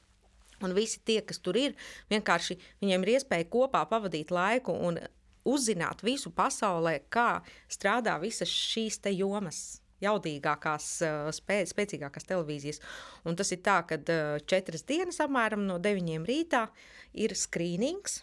Un 0.64 0.72
visi 0.72 1.02
tie, 1.04 1.20
kas 1.20 1.40
tur 1.44 1.58
ir, 1.60 1.74
vienkārši 2.08 2.56
viņiem 2.80 3.02
ir 3.04 3.16
iespēja 3.18 3.48
kopā 3.52 3.82
pavadīt 3.90 4.32
laiku 4.32 4.72
un 4.72 4.96
uzzināt 5.46 6.04
visu 6.06 6.32
pasaulē, 6.34 6.98
kā 7.12 7.40
strādā 7.72 8.18
visas 8.22 8.50
šīs 8.50 9.00
jomas. 9.14 9.80
Jaudīgākās, 9.96 10.86
spē, 11.32 11.62
spēcīgākās 11.64 12.26
televīzijas. 12.28 12.82
Un 13.24 13.36
tas 13.36 13.48
ir 13.54 13.62
tā, 13.64 13.78
ka 13.88 13.96
četras 14.44 14.84
dienas, 14.84 15.22
apmēram 15.24 15.62
no 15.64 15.78
9 15.80 16.26
rītā, 16.28 16.66
ir 17.16 17.32
skrīnings, 17.32 18.18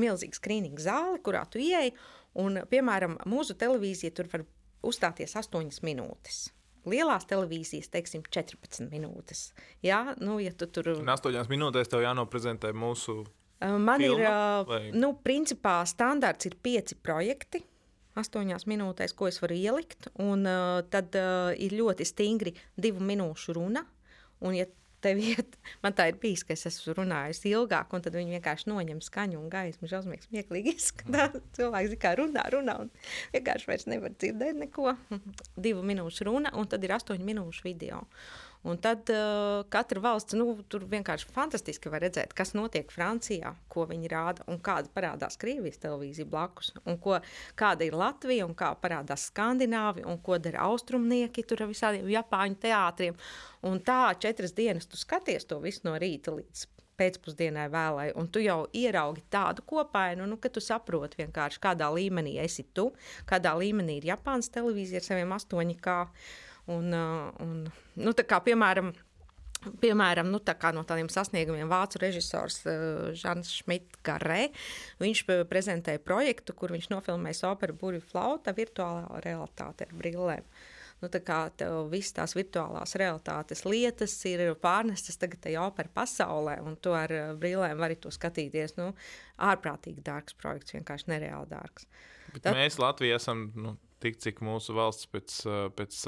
milzīga 0.00 0.38
skrīninga 0.38 0.80
zāle, 0.80 1.18
kurā 1.20 1.44
tu 1.44 1.60
ieej. 1.60 1.92
Un, 2.40 2.62
piemēram, 2.70 3.18
mūsu 3.28 3.52
televīzija 3.60 4.14
tur 4.16 4.30
var 4.32 4.46
uzstāties 4.86 5.36
8 5.36 5.84
minūtes. 5.84 6.46
Lielās 6.88 7.26
televīzijas, 7.28 7.90
teiksim, 7.92 8.22
14 8.24 8.88
minūtes. 8.88 9.50
Jā, 9.84 10.14
nu, 10.24 10.38
ja 10.40 10.54
tu 10.56 10.70
tur. 10.72 10.94
Un 10.96 11.12
8 11.12 11.52
minūtēs 11.52 11.92
tev 11.92 12.06
jānoprezentē 12.06 12.72
mūsu 12.72 13.26
Man 13.60 14.00
Filma, 14.00 14.20
ir, 14.20 14.68
vai? 14.68 14.80
nu, 14.96 15.12
principā 15.20 15.80
standarts 15.88 16.48
ir 16.48 16.56
pieci 16.64 16.96
projekti. 16.96 17.60
Astoņās 18.20 18.64
minūtēs, 18.66 19.12
ko 19.16 19.28
es 19.28 19.38
varu 19.42 19.54
ielikt, 19.54 20.08
un 20.20 20.42
uh, 20.48 20.80
tad 20.90 21.14
uh, 21.16 21.52
ir 21.54 21.76
ļoti 21.78 22.06
stingri 22.08 22.54
divu 22.74 23.04
minūšu 23.06 23.54
runa. 23.56 23.84
Un, 24.40 24.56
ja 24.56 24.64
tev 25.04 25.20
iet, 25.30 25.56
man 25.84 25.94
tā 25.96 26.08
ir 26.10 26.18
bijis, 26.20 26.44
ka 26.46 26.54
es 26.56 26.66
esmu 26.70 26.96
runājis 27.00 27.42
ilgāk, 27.50 27.92
un 27.96 28.04
tad 28.04 28.16
viņi 28.16 28.36
vienkārši 28.36 28.70
noņem 28.72 29.00
skaņu 29.04 29.40
un 29.40 29.48
gaismu. 29.52 29.88
Žausmīgs, 29.90 30.28
smieklīgi 30.30 30.74
izskatās. 30.78 31.40
Cilvēks 31.56 31.96
kā 32.02 32.14
runā, 32.20 32.46
runā, 32.54 32.76
un 32.84 32.92
vienkārši 33.34 33.70
vairs 33.70 33.88
nevar 33.90 34.14
dzirdēt 34.16 34.60
neko. 34.64 34.94
Divu 35.68 35.84
minūšu 35.86 36.28
runa, 36.28 36.54
un 36.58 36.70
tad 36.70 36.84
ir 36.86 36.96
astoņu 36.96 37.26
minūšu 37.26 37.66
video. 37.68 38.04
Un 38.68 38.76
tad 38.76 39.08
uh, 39.08 39.62
katra 39.72 40.02
valsts, 40.04 40.36
nu, 40.36 40.52
tur 40.68 40.82
vienkārši 40.88 41.30
fantastiski 41.32 41.88
var 41.92 42.02
redzēt, 42.04 42.34
kas 42.36 42.52
notiek 42.52 42.90
Francijā, 42.92 43.54
ko 43.72 43.86
viņi 43.88 44.10
rāda 44.12 44.44
un 44.52 44.58
kāda 44.60 44.92
parādās 44.92 45.40
Krievijas 45.40 45.80
televīzija 45.80 46.28
blakus, 46.28 46.74
un 46.84 46.98
ko, 47.00 47.16
kāda 47.56 47.86
ir 47.88 47.96
Latvija, 47.96 48.44
un 48.44 48.52
kā 48.58 48.74
parādās 48.82 49.30
Skandināvi, 49.30 50.04
un 50.04 50.20
ko 50.20 50.36
dara 50.36 50.66
austrumnieki 50.68 51.46
tur 51.48 51.64
ar 51.64 51.72
visādiem 51.72 52.10
Japāņu 52.12 52.60
teātriem. 52.66 53.16
Un 53.70 53.80
tā 53.84 54.02
četras 54.20 54.52
dienas 54.56 54.88
tu 54.90 55.00
skaties 55.00 55.48
to 55.48 55.56
visu 55.64 55.88
no 55.88 55.96
rīta 56.00 56.36
līdz 56.36 56.66
pēcpusdienai 57.00 57.70
vēlai, 57.72 58.10
un 58.20 58.28
tu 58.28 58.42
jau 58.44 58.66
ieraugi 58.76 59.24
tādu 59.32 59.64
kopainu, 59.66 60.26
nu, 60.28 60.36
ka 60.36 60.52
tu 60.52 60.60
saproti 60.60 61.22
vienkārši, 61.22 61.62
kādā 61.64 61.88
līmenī 61.94 62.36
esi 62.44 62.66
tu, 62.76 62.90
kādā 63.30 63.54
līmenī 63.56 64.00
ir 64.00 64.12
Japānas 64.12 64.52
televīzija 64.52 65.00
ar 65.00 65.08
saviem 65.08 65.36
8K. 65.36 65.96
Un, 66.70 66.92
un, 66.92 67.62
nu, 67.96 68.12
kā, 68.26 68.42
piemēram, 68.44 68.92
Piemēram, 69.60 70.30
nu, 70.32 70.38
tā 70.40 70.54
no 70.72 70.86
tādiem 70.88 71.10
sasniegumiem 71.12 71.68
vācu 71.68 72.00
režisors 72.00 72.62
uh, 72.64 73.10
Žants 73.12 73.50
Šmits-Garē. 73.58 74.46
Viņš 75.02 75.20
prezentēja 75.50 76.00
projektu, 76.00 76.54
kur 76.56 76.72
viņš 76.72 76.88
nofilmēja 76.88 77.50
operu 77.50 77.76
Burbuļu 77.76 78.06
flauta 78.08 78.54
virtuālā 78.56 79.20
realitāte 79.20 79.84
ar 79.84 79.92
brillēm. 80.00 80.46
Nu, 81.00 81.08
tā 81.12 81.20
kā 81.24 81.42
visas 81.88 82.16
tās 82.16 82.34
virtuālās 82.36 82.92
realitātes 83.00 83.64
lietas 83.64 84.16
ir 84.28 84.54
pārnestas 84.60 85.20
tagad 85.20 85.40
tajā 85.44 85.62
opera 85.64 85.92
pasaulē, 85.96 86.58
un 86.64 86.76
to 86.80 86.92
ar 86.96 87.12
brillēm 87.40 87.80
var 87.80 87.92
arī 87.92 88.12
skatīties. 88.16 88.76
Nu, 88.80 88.90
ārprātīgi 89.40 90.04
dārgs 90.04 90.36
projekts, 90.40 90.76
vienkārši 90.76 91.12
nereāli 91.12 91.52
dārgs. 91.52 91.88
Bet 92.32 92.44
Tad... 92.44 92.56
Mēs 92.56 92.80
Latvijā 92.80 93.20
esam 93.20 93.48
nu, 93.56 93.76
tik 94.02 94.20
cik 94.22 94.42
mūsu 94.44 94.74
valsts 94.76 95.08
pēc, 95.12 95.36
pēc 95.76 96.00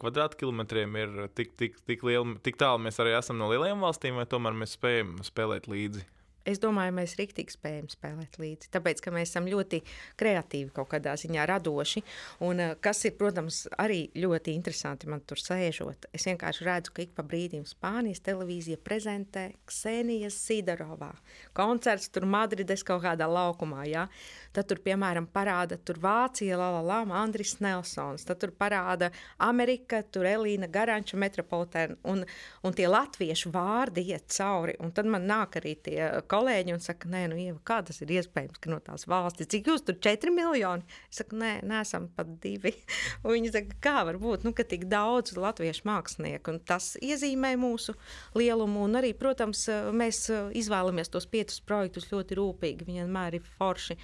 kvadrātkilometriem 0.00 0.98
ir 1.00 1.16
tik, 1.34 1.56
tik, 1.58 1.80
tik, 1.88 2.04
liela, 2.06 2.36
tik 2.42 2.58
tālu 2.60 2.84
mēs 2.86 3.00
arī 3.02 3.16
esam 3.18 3.40
no 3.40 3.50
lielajām 3.50 3.82
valstīm, 3.82 4.20
vai 4.20 4.28
tomēr 4.30 4.54
mēs 4.58 4.76
spējam 4.78 5.16
spēlēt 5.26 5.66
līdzi? 5.70 6.06
Es 6.46 6.60
domāju, 6.62 6.94
mēs 6.96 7.16
rīktīgi 7.18 7.56
spējam 7.56 7.88
spēlēt 7.90 8.38
līdzi. 8.40 8.70
Tāpēc, 8.74 9.02
ka 9.04 9.12
mēs 9.14 9.32
esam 9.32 9.48
ļoti 9.50 9.82
kreatīvi, 10.20 10.72
kaut 10.76 10.90
kādā 10.94 11.16
ziņā 11.18 11.46
radoši. 11.50 12.02
Un, 12.46 12.60
eh, 12.60 12.74
kas 12.80 13.04
ir, 13.04 13.16
protams, 13.18 13.66
arī 13.78 14.10
ļoti 14.14 14.54
interesanti 14.54 15.10
man 15.10 15.20
tur 15.20 15.40
sēžot. 15.42 16.08
Es 16.12 16.24
vienkārši 16.24 16.66
redzu, 16.66 16.92
ka 16.94 17.02
ik 17.02 17.14
pa 17.14 17.22
brīdim 17.22 17.66
Spānijas 17.66 18.22
televīzija 18.22 18.78
prezentē 18.78 19.54
Ksenijas 19.66 20.38
Sidarovā. 20.46 21.12
Koncerts 21.54 22.08
tur 22.08 22.26
Madrides 22.26 22.82
kaut 22.86 23.02
kādā 23.02 23.26
laukumā. 23.28 23.86
Ja? 23.88 24.06
Tad 24.52 24.68
tur, 24.70 24.80
piemēram, 24.84 25.26
parāda 25.28 25.76
tur 25.76 25.98
Vācija, 26.00 26.56
la, 26.56 26.70
la, 26.78 26.82
la, 26.82 27.02
Andris 27.20 27.58
Nelsons. 27.60 28.24
Tad 28.24 28.40
tur 28.40 28.52
parāda 28.56 29.10
Amerika, 29.38 30.02
tur 30.02 30.24
Elīna 30.24 30.68
Garanča 30.72 31.18
metropolitēna. 31.20 31.98
Un, 32.08 32.24
un 32.62 32.76
tie 32.76 32.86
latviešu 32.88 33.52
vārdi 33.54 34.06
iet 34.12 34.30
cauri. 34.32 34.76
Un 34.80 34.92
tad 34.96 35.08
man 35.10 35.26
nāk 35.28 35.58
arī 35.60 35.74
tie 35.82 36.00
kolēģi 36.36 36.76
un 36.76 36.84
saka, 36.84 37.08
nē, 37.12 37.24
nu, 37.32 37.40
Ieva, 37.40 37.58
kā 37.66 37.80
tas 37.86 38.02
ir 38.04 38.12
iespējams, 38.18 38.60
ka 38.60 38.72
no 38.72 38.78
tās 38.84 39.06
valstis, 39.08 39.48
cik 39.52 39.70
jūs 39.70 39.84
tur 39.86 39.96
4 40.04 40.32
miljoni? 40.34 40.84
Es 41.10 41.22
saku, 41.22 41.38
nē, 41.40 41.52
nesam 41.66 42.10
pat 42.16 42.30
divi. 42.42 42.74
un 43.24 43.32
viņi 43.34 43.52
saka, 43.54 43.78
kā 43.82 43.96
var 44.08 44.20
būt, 44.22 44.44
nu, 44.46 44.52
ka 44.56 44.66
tik 44.68 44.86
daudz 44.92 45.36
latviešu 45.40 45.86
mākslinieku, 45.88 46.54
un 46.54 46.60
tas 46.68 46.94
iezīmē 47.00 47.54
mūsu 47.60 47.96
lielumu, 48.36 48.84
un 48.86 49.00
arī, 49.00 49.12
protams, 49.16 49.66
mēs 49.96 50.26
izvēlamies 50.56 51.12
tos 51.12 51.28
piecus 51.30 51.62
projektus 51.66 52.10
ļoti 52.12 52.38
rūpīgi, 52.38 52.86
viņi 52.88 53.04
vienmēr 53.04 53.38
ir 53.38 53.46
forši. 53.56 53.98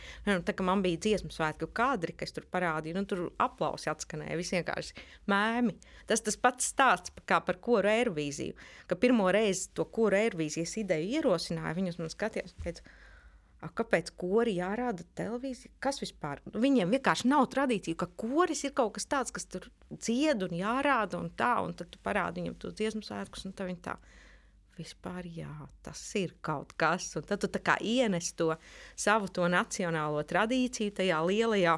Tā 0.46 0.56
kā 0.56 0.66
man 0.66 0.84
bija 0.84 1.00
dziesmu 1.02 1.32
svētku 1.34 1.68
kadri, 1.74 2.16
kas 2.18 2.34
tur 2.34 2.46
parādīja, 2.52 2.96
nu, 2.98 3.04
tur 3.08 3.26
aplausi 3.42 3.90
atskanēja, 3.92 4.38
visi 4.40 4.56
vienkārši 4.58 5.06
mēmi. 5.30 5.76
Tas 6.08 6.24
tas 6.24 6.38
pats 6.40 6.70
stāsts 6.72 7.12
kā 7.28 7.40
par 7.44 7.58
koru 7.62 7.90
Eirovīziju, 7.92 8.56
ka 8.90 8.98
pirmo 9.00 9.28
reizi 9.34 9.70
to 9.76 9.86
koru 9.92 10.18
Eirovīzijas 10.18 10.76
ideju 10.82 11.18
ierosināja, 11.18 11.76
viņus 11.78 12.00
man 12.00 12.12
skatījās. 12.12 12.21
Teicu, 12.30 12.82
Kāpēc 13.62 14.08
kori 14.18 14.56
jārāda 14.56 15.04
televīzija? 15.14 15.70
Kas 15.82 16.00
vispār? 16.02 16.40
Viņiem 16.50 16.90
vienkārši 16.96 17.28
nav 17.30 17.44
tradīcija, 17.52 18.00
ka 18.00 18.08
koris 18.18 18.64
ir 18.66 18.72
kaut 18.74 18.96
kas 18.96 19.06
tāds, 19.06 19.30
kas 19.34 19.46
tur 19.46 19.68
dzied 19.92 20.42
un 20.48 20.56
jārāda 20.58 21.20
un 21.22 21.30
tā, 21.38 21.54
un 21.62 21.76
tad 21.78 21.92
tu 21.94 22.00
parādi 22.02 22.42
viņam 22.42 22.56
tos 22.58 22.74
dziesmu 22.80 23.04
svētkus, 23.06 23.46
un 23.46 23.54
tā 23.54 23.68
viņi 23.68 23.84
tā. 23.86 23.94
Vispār, 24.74 25.28
jā, 25.30 25.52
tas 25.84 26.00
ir 26.18 26.34
kaut 26.42 26.72
kas. 26.80 27.12
Un 27.20 27.28
tad 27.28 27.44
tu 27.44 27.50
tā 27.54 27.60
kā 27.62 27.76
ienes 27.78 28.32
to 28.34 28.50
savu 28.98 29.30
to 29.30 29.46
nacionālo 29.52 30.24
tradīciju 30.26 30.96
tajā 30.98 31.22
lielajā 31.28 31.76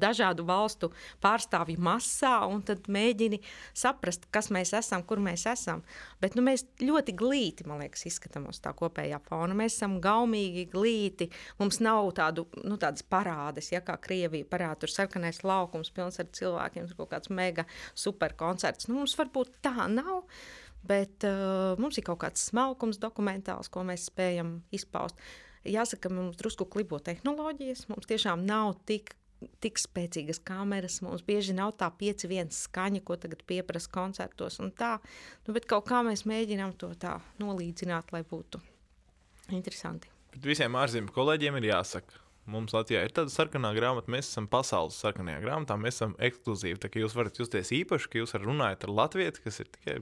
dažādu 0.00 0.44
valstu 0.48 0.90
pārstāvju 1.24 1.80
masā, 1.82 2.34
un 2.50 2.62
tad 2.66 2.88
mēģini 2.90 3.40
saprast, 3.76 4.28
kas 4.34 4.50
mēs 4.54 4.74
esam, 4.78 5.04
kur 5.06 5.22
mēs 5.22 5.46
esam. 5.50 5.82
Bet 6.22 6.36
nu, 6.38 6.44
mēs 6.46 6.66
ļoti 6.82 7.14
glīti, 7.18 7.66
man 7.68 7.82
liekas, 7.84 8.06
izskatāmies 8.10 8.62
tā 8.64 8.74
kopējā 8.76 9.20
fona. 9.28 9.56
Mēs 9.58 9.78
esam 9.78 9.98
gaumīgi, 10.04 10.68
glīti. 10.72 11.30
Mums 11.60 11.80
nav 11.84 12.12
tādu, 12.18 12.46
nu, 12.64 12.78
tādas 12.80 13.04
parādes, 13.06 13.72
ja 13.74 13.82
kā 13.84 13.98
Krievija 14.02 14.48
parāda, 14.48 14.82
tur 14.84 14.94
sarkanais 14.94 15.42
laukums, 15.46 15.92
pilns 15.94 16.20
ar 16.22 16.30
cilvēkiem, 16.34 16.88
tur 16.88 17.02
kaut 17.02 17.12
kāds 17.16 17.32
mega 17.34 17.66
super 17.94 18.34
koncerts. 18.38 18.88
Nu, 18.88 19.00
mums 19.00 19.16
varbūt 19.18 19.60
tā 19.64 19.88
nav. 19.92 20.24
Bet 20.88 21.24
uh, 21.26 21.74
mums 21.80 21.98
ir 21.98 22.06
kaut 22.06 22.20
kāds 22.22 22.44
smalkums, 22.48 23.00
dokumentāls, 23.02 23.70
ko 23.72 23.82
mēs 23.86 24.06
spējam 24.12 24.60
izpaust. 24.74 25.18
Jāsaka, 25.68 26.10
mums 26.12 26.38
drusku 26.38 26.68
klibo 26.70 27.00
tehnoloģijas. 27.02 27.88
Mums 27.90 28.08
tiešām 28.08 28.46
nav 28.46 28.76
tik 28.88 29.16
tik 29.62 29.78
spēcīgas 29.80 30.40
kameras, 30.46 31.00
mums 31.04 31.24
bieži 31.26 31.54
nav 31.56 31.74
tā 31.80 31.90
5-1 32.00 32.52
skaņa, 32.54 33.02
ko 33.06 33.16
tagad 33.20 33.44
pieprasa 33.48 33.90
koncertos. 33.94 34.60
Tā, 34.78 34.96
nu, 35.46 35.56
bet 35.56 35.68
kaut 35.70 35.88
kā 35.90 36.02
mēs 36.06 36.26
mēģinām 36.28 36.74
to 36.80 36.90
tā 37.00 37.18
nolīdzināt, 37.42 38.12
lai 38.14 38.24
būtu 38.26 38.60
interesanti. 39.54 40.10
Bet 40.34 40.48
visiem 40.52 40.76
ārzemju 40.78 41.14
kolēģiem 41.14 41.60
ir 41.60 41.70
jāsaka. 41.72 42.24
Mums 42.48 42.72
Latvijā 42.72 43.02
ir 43.04 43.12
tāda 43.12 43.28
sarkanā 43.28 43.74
grāmata, 43.76 44.08
mēs 44.12 44.30
esam 44.30 44.46
pasaules 44.48 44.96
sarkanajā 45.02 45.42
grāmatā, 45.42 45.76
mēs 45.76 45.98
esam 45.98 46.14
ekskluzīvi. 46.16 46.78
Tā 46.80 46.88
kā 46.88 47.02
jūs 47.02 47.16
varat 47.16 47.36
justies 47.36 47.74
īpaši, 47.76 48.08
ka 48.08 48.22
jūs 48.22 48.32
runājat 48.40 48.86
ar 48.86 48.94
Latviju, 49.02 49.34
kas 49.44 49.60
ir 49.60 49.68
tikai 49.74 49.98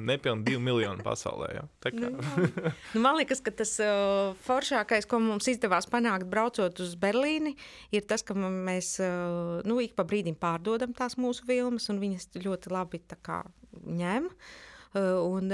Nepilnīgi 0.00 0.46
divi 0.46 0.62
miljoni 0.64 1.04
pasaulē. 1.04 1.48
Ja? 1.52 1.64
Nu, 1.92 2.08
nu, 2.94 3.02
man 3.04 3.18
liekas, 3.18 3.42
ka 3.44 3.52
tas 3.52 3.74
uh, 3.84 4.32
foršākais, 4.46 5.04
ko 5.08 5.20
mums 5.20 5.50
izdevās 5.52 5.88
panākt, 5.92 6.24
braucot 6.32 6.80
uz 6.80 6.94
Berlīni, 7.00 7.52
ir 7.92 8.06
tas, 8.08 8.24
ka 8.24 8.36
mēs 8.36 8.94
uh, 9.04 9.60
nu, 9.68 9.78
ik 9.84 9.92
pa 9.98 10.06
brīdim 10.08 10.38
pārdodam 10.40 10.96
tās 10.96 11.18
mūsu 11.20 11.44
filmas, 11.48 11.90
un 11.92 12.00
viņas 12.00 12.30
ļoti 12.40 12.72
labi 12.72 13.02
ņem. 13.84 14.30
Un 14.92 15.48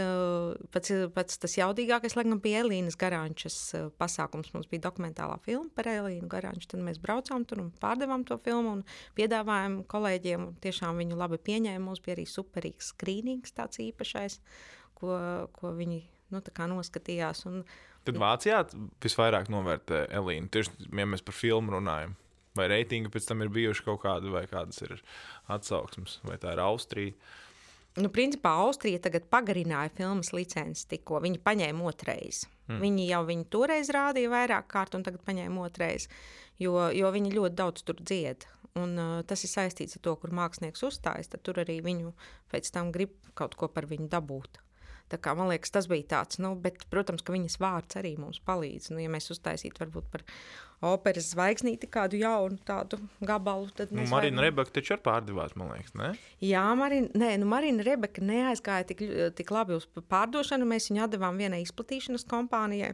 pats, 0.74 0.90
pats 1.14 1.38
tas 1.38 1.53
jaudīgākais, 1.55 2.16
laikam, 2.18 2.40
bija 2.42 2.64
Elīnas 2.64 2.96
Garāņšas 2.98 3.59
pasākums. 4.01 4.51
Mums 4.55 4.66
bija 4.70 4.88
dokumentālā 4.88 5.37
filma 5.44 5.70
par 5.77 5.87
Elīnu 5.92 6.27
Garāņšu. 6.33 6.72
Tad 6.72 6.83
mēs 6.83 6.98
braucām 7.03 7.46
tur 7.46 7.62
un 7.62 7.68
pārdevām 7.79 8.27
to 8.27 8.40
filmu 8.42 8.74
un 8.81 8.83
piedāvājām 9.18 9.85
kolēģiem. 9.90 10.48
Tiešām 10.64 10.98
viņu 11.05 11.20
labi 11.20 11.38
pieņēma. 11.38 11.85
Mums 11.87 12.03
bija 12.03 12.18
arī 12.18 12.27
superīgs 12.27 12.90
skrīnings, 12.96 13.55
tāds 13.55 13.79
īpašais, 13.87 14.40
ko, 14.98 15.14
ko 15.55 15.74
viņi 15.79 16.03
nu, 16.35 16.42
noskatījās. 16.74 17.46
Un, 17.46 17.62
Tad 18.09 18.18
Vācijā 18.18 18.62
visvairāk 19.05 19.51
novērtē 19.53 20.07
Elīnu. 20.18 20.51
Tieši 20.51 20.88
ja 20.98 21.07
mēs 21.07 21.22
par 21.22 21.37
filmu 21.37 21.79
runājam. 21.79 22.18
Vai 22.59 22.66
reitingi 22.72 23.11
pēc 23.12 23.29
tam 23.29 23.44
ir 23.44 23.53
bijuši 23.55 23.85
kaut 23.87 24.01
kādi, 24.03 24.33
vai 24.35 24.48
kādas 24.51 24.81
ir 24.83 24.96
atsauksmes, 25.53 26.18
vai 26.27 26.40
tā 26.42 26.57
ir 26.57 26.62
Austrija. 26.64 27.14
Nu, 27.98 28.11
principā 28.14 28.53
Austrija 28.62 29.01
tagad 29.03 29.27
pagarināja 29.33 29.90
filmas 29.96 30.31
licenci 30.37 30.85
tikko. 30.92 31.22
Viņi 31.24 31.40
paņēma 31.42 31.88
otrais. 31.88 32.44
Hmm. 32.68 32.83
Viņi 32.85 33.09
jau 33.09 33.22
viņu 33.27 33.48
toreiz 33.51 33.90
rādīja 33.94 34.31
vairāk 34.31 34.68
kārt, 34.70 34.94
un 34.94 35.07
tagad 35.07 35.24
paņēma 35.27 35.64
otrais, 35.64 36.07
jo, 36.61 36.77
jo 36.94 37.11
viņi 37.14 37.35
ļoti 37.35 37.59
daudz 37.59 37.83
tur 37.88 37.98
dzied. 37.98 38.46
Un, 38.79 38.94
uh, 39.01 39.18
tas 39.27 39.42
ir 39.42 39.51
saistīts 39.51 39.98
ar 39.98 40.05
to, 40.05 40.14
kur 40.20 40.35
mākslinieks 40.37 40.85
uzstājas. 40.87 41.33
Tad 41.33 41.42
tur 41.48 41.59
arī 41.64 41.81
viņu 41.83 42.12
pēc 42.53 42.70
tam 42.74 42.92
grib 42.94 43.16
kaut 43.38 43.57
ko 43.59 43.70
par 43.72 43.88
viņu 43.90 44.11
dabūt. 44.12 44.61
Kā, 45.16 45.33
man 45.38 45.49
liekas, 45.49 45.73
tas 45.73 45.88
bija 45.88 46.05
tāds, 46.18 46.40
nu, 46.42 46.53
bet, 46.61 46.85
protams, 46.92 47.25
ka 47.25 47.33
viņas 47.33 47.57
vārds 47.62 47.97
arī 48.01 48.16
mums 48.21 48.42
palīdz. 48.44 48.90
Nu, 48.92 49.01
ja 49.01 49.09
mēs 49.12 49.31
uztaisītu 49.33 49.81
varbūt 49.81 50.11
par 50.12 50.27
operas 50.85 51.33
zvaigznīti 51.33 51.88
kādu 51.90 52.21
jaunu 52.21 52.61
tādu 52.68 53.01
gabalu, 53.25 53.71
tad 53.75 53.90
nu, 53.90 54.05
Marina 54.11 54.38
varam... 54.38 54.44
Rebeka 54.47 54.77
taču 54.77 54.94
ir 54.94 55.03
pārdevās, 55.03 55.57
man 55.59 55.73
liekas, 55.75 55.97
ne? 55.99 56.12
Jā, 56.44 56.62
Marina, 56.79 57.11
nē, 57.18 57.33
nu, 57.42 57.49
Marina 57.51 57.87
Rebeka 57.87 58.23
neaizgāja 58.23 58.87
tik, 58.92 59.03
tik 59.38 59.51
labi 59.55 59.79
uz 59.79 59.88
pārdošanu. 60.12 60.68
Mēs 60.68 60.90
viņu 60.92 61.07
atdevām 61.09 61.40
vienai 61.40 61.64
izplatīšanas 61.64 62.29
kompānijai. 62.31 62.92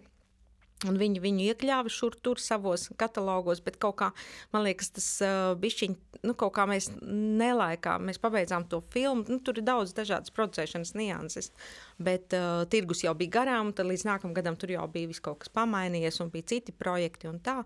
Un 0.84 0.98
viņi 1.00 1.22
viņu 1.24 1.46
iekļāva 1.48 1.90
šur 1.92 2.16
tur 2.24 2.40
savos 2.42 2.90
katalogos, 3.00 3.62
bet 3.64 3.78
kaut 3.80 3.96
kā, 4.02 4.10
man 4.52 4.64
liekas, 4.66 4.90
tas 4.92 5.06
uh, 5.24 5.54
bišķiņ, 5.60 5.96
nu, 6.28 6.34
kaut 6.38 6.54
kā 6.58 6.66
mēs 6.68 6.90
nelaikām, 7.00 8.04
mēs 8.08 8.20
pabeidzām 8.20 8.66
to 8.68 8.82
filmu, 8.92 9.24
nu, 9.30 9.40
tur 9.44 9.60
ir 9.60 9.66
daudz 9.66 9.94
dažādas 9.96 10.34
producēšanas 10.34 10.94
nianses, 10.98 11.50
bet 11.96 12.36
uh, 12.36 12.66
tirgus 12.70 13.04
jau 13.06 13.14
bija 13.16 13.38
garām, 13.40 13.72
tad 13.76 13.88
līdz 13.88 14.06
nākamam 14.10 14.36
gadam 14.36 14.60
tur 14.60 14.74
jau 14.74 14.84
bija 14.92 15.10
viss 15.10 15.24
kaut 15.24 15.40
kas 15.44 15.52
pamainījies 15.56 16.20
un 16.24 16.32
bija 16.34 16.52
citi 16.52 16.76
projekti 16.76 17.32
un 17.32 17.40
tā, 17.44 17.62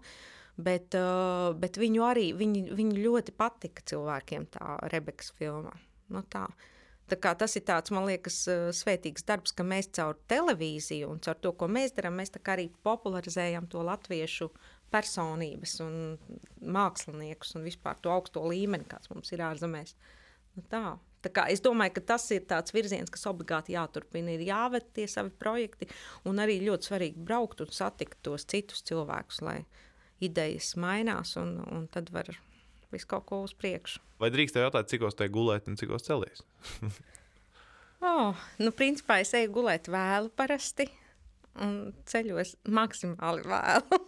bet, 0.55 0.95
uh, 0.99 1.51
bet 1.59 1.81
viņu 1.81 2.07
arī, 2.07 2.31
viņi, 2.39 2.69
viņu 2.79 3.03
ļoti 3.03 3.35
patika 3.39 3.87
cilvēkiem 3.89 4.51
tā 4.55 4.79
Rebekas 4.93 5.35
filmā, 5.39 5.75
nu 6.15 6.23
tā. 6.31 6.47
Tas 7.09 7.57
ir 7.57 7.65
tāds, 7.65 7.93
man 7.95 8.05
liekas, 8.09 8.37
eh, 8.53 8.69
svētīgs 8.77 9.25
darbs, 9.25 9.55
ka 9.57 9.65
mēs 9.65 9.91
caur 9.97 10.19
televīziju 10.29 11.09
un 11.09 11.21
caur 11.25 11.35
to, 11.41 11.53
ko 11.53 11.69
mēs 11.69 11.95
darām, 11.97 12.19
mēs 12.21 12.31
arī 12.37 12.69
popularizējam 12.85 13.69
to 13.69 13.83
latviešu 13.83 14.51
personības 14.93 15.81
un 15.85 16.19
māksliniekus 16.61 17.55
un 17.57 17.65
vispār 17.65 17.97
to 18.01 18.11
augsto 18.11 18.41
līmeni, 18.41 18.87
kāds 18.89 19.11
mums 19.11 19.33
ir 19.33 19.39
ārzemēs. 19.39 19.95
Nu, 20.57 20.63
tā. 20.69 20.99
Tā 21.19 21.33
kā, 21.35 21.49
es 21.51 21.61
domāju, 21.61 21.97
ka 21.97 22.15
tas 22.15 22.31
ir 22.31 22.45
tāds 22.47 22.71
virziens, 22.71 23.11
kas 23.11 23.27
obligāti 23.27 23.75
jāturpina. 23.75 24.37
Ir 24.37 24.45
jāved 24.47 24.93
tie 24.95 25.09
savi 25.11 25.33
projekti, 25.35 25.89
un 26.31 26.39
arī 26.39 26.61
ļoti 26.63 26.93
svarīgi 26.93 27.25
braukt 27.27 27.61
un 27.65 27.73
satikt 27.75 28.21
tos 28.23 28.47
citus 28.47 28.85
cilvēkus, 28.87 29.41
lai 29.43 29.65
idejas 30.23 30.77
mainās, 30.79 31.35
un, 31.41 31.57
un 31.75 31.89
tad 31.91 32.13
var 32.15 32.31
visu 32.95 33.09
kaut 33.11 33.27
ko 33.29 33.43
uz 33.47 33.55
priekšu. 33.59 34.01
Vai 34.23 34.31
drīkst 34.35 34.57
te 34.57 34.65
jautāt, 34.65 34.89
cik 34.91 35.05
ostai 35.09 35.29
gulēt 35.33 35.69
un 35.71 35.77
cik 35.79 35.93
ostai 35.95 36.15
celies? 36.15 36.45
oh, 38.09 38.49
nu, 38.63 38.73
principā 38.77 39.21
es 39.23 39.35
eju 39.37 39.53
gulēt 39.59 39.91
vēlu 39.93 40.33
parasti 40.39 40.89
un 41.63 41.93
ceļos 42.09 42.57
maksimāli 42.71 43.45
vēlu. 43.47 44.01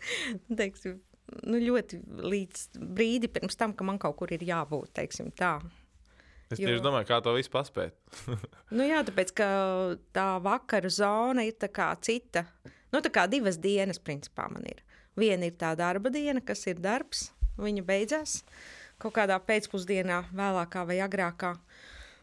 teiksim, 0.60 0.98
nu, 1.48 1.60
ļoti 1.62 2.00
līdz 2.24 2.64
brīdi 2.78 3.30
pirms 3.32 3.58
tam, 3.58 3.74
ka 3.76 3.86
man 3.86 4.00
kaut 4.02 4.18
kur 4.20 4.32
ir 4.34 4.44
jābūt, 4.46 4.94
teiksim 5.00 5.32
tā. 5.36 5.58
Es 6.48 6.56
tieši 6.56 6.78
jo... 6.78 6.84
domāju, 6.84 7.10
kā 7.10 7.20
to 7.24 7.34
visu 7.36 7.52
paspēt. 7.52 7.96
nu, 8.76 8.84
jā, 8.86 9.02
tāpēc, 9.04 9.34
ka 9.36 9.48
tā 10.16 10.28
vakara 10.44 10.90
zona 10.92 11.44
ir 11.44 11.58
tā 11.60 11.68
kā 11.72 11.90
cita. 12.04 12.46
Nu, 12.92 13.02
tā 13.04 13.12
kā 13.12 13.26
divas 13.28 13.60
dienas, 13.60 14.00
principā, 14.00 14.48
man 14.52 14.64
ir. 14.68 14.80
Viena 15.18 15.48
ir 15.48 15.58
tā 15.60 15.74
darba 15.76 16.12
diena, 16.14 16.40
kas 16.40 16.62
ir 16.70 16.80
darbs, 16.80 17.26
viņa 17.58 17.86
beidzās 17.86 18.42
kaut 18.98 19.14
kādā 19.14 19.38
pēcpusdienā, 19.38 20.24
vēlākā 20.34 20.82
vai 20.88 20.98
agrākā. 21.04 21.54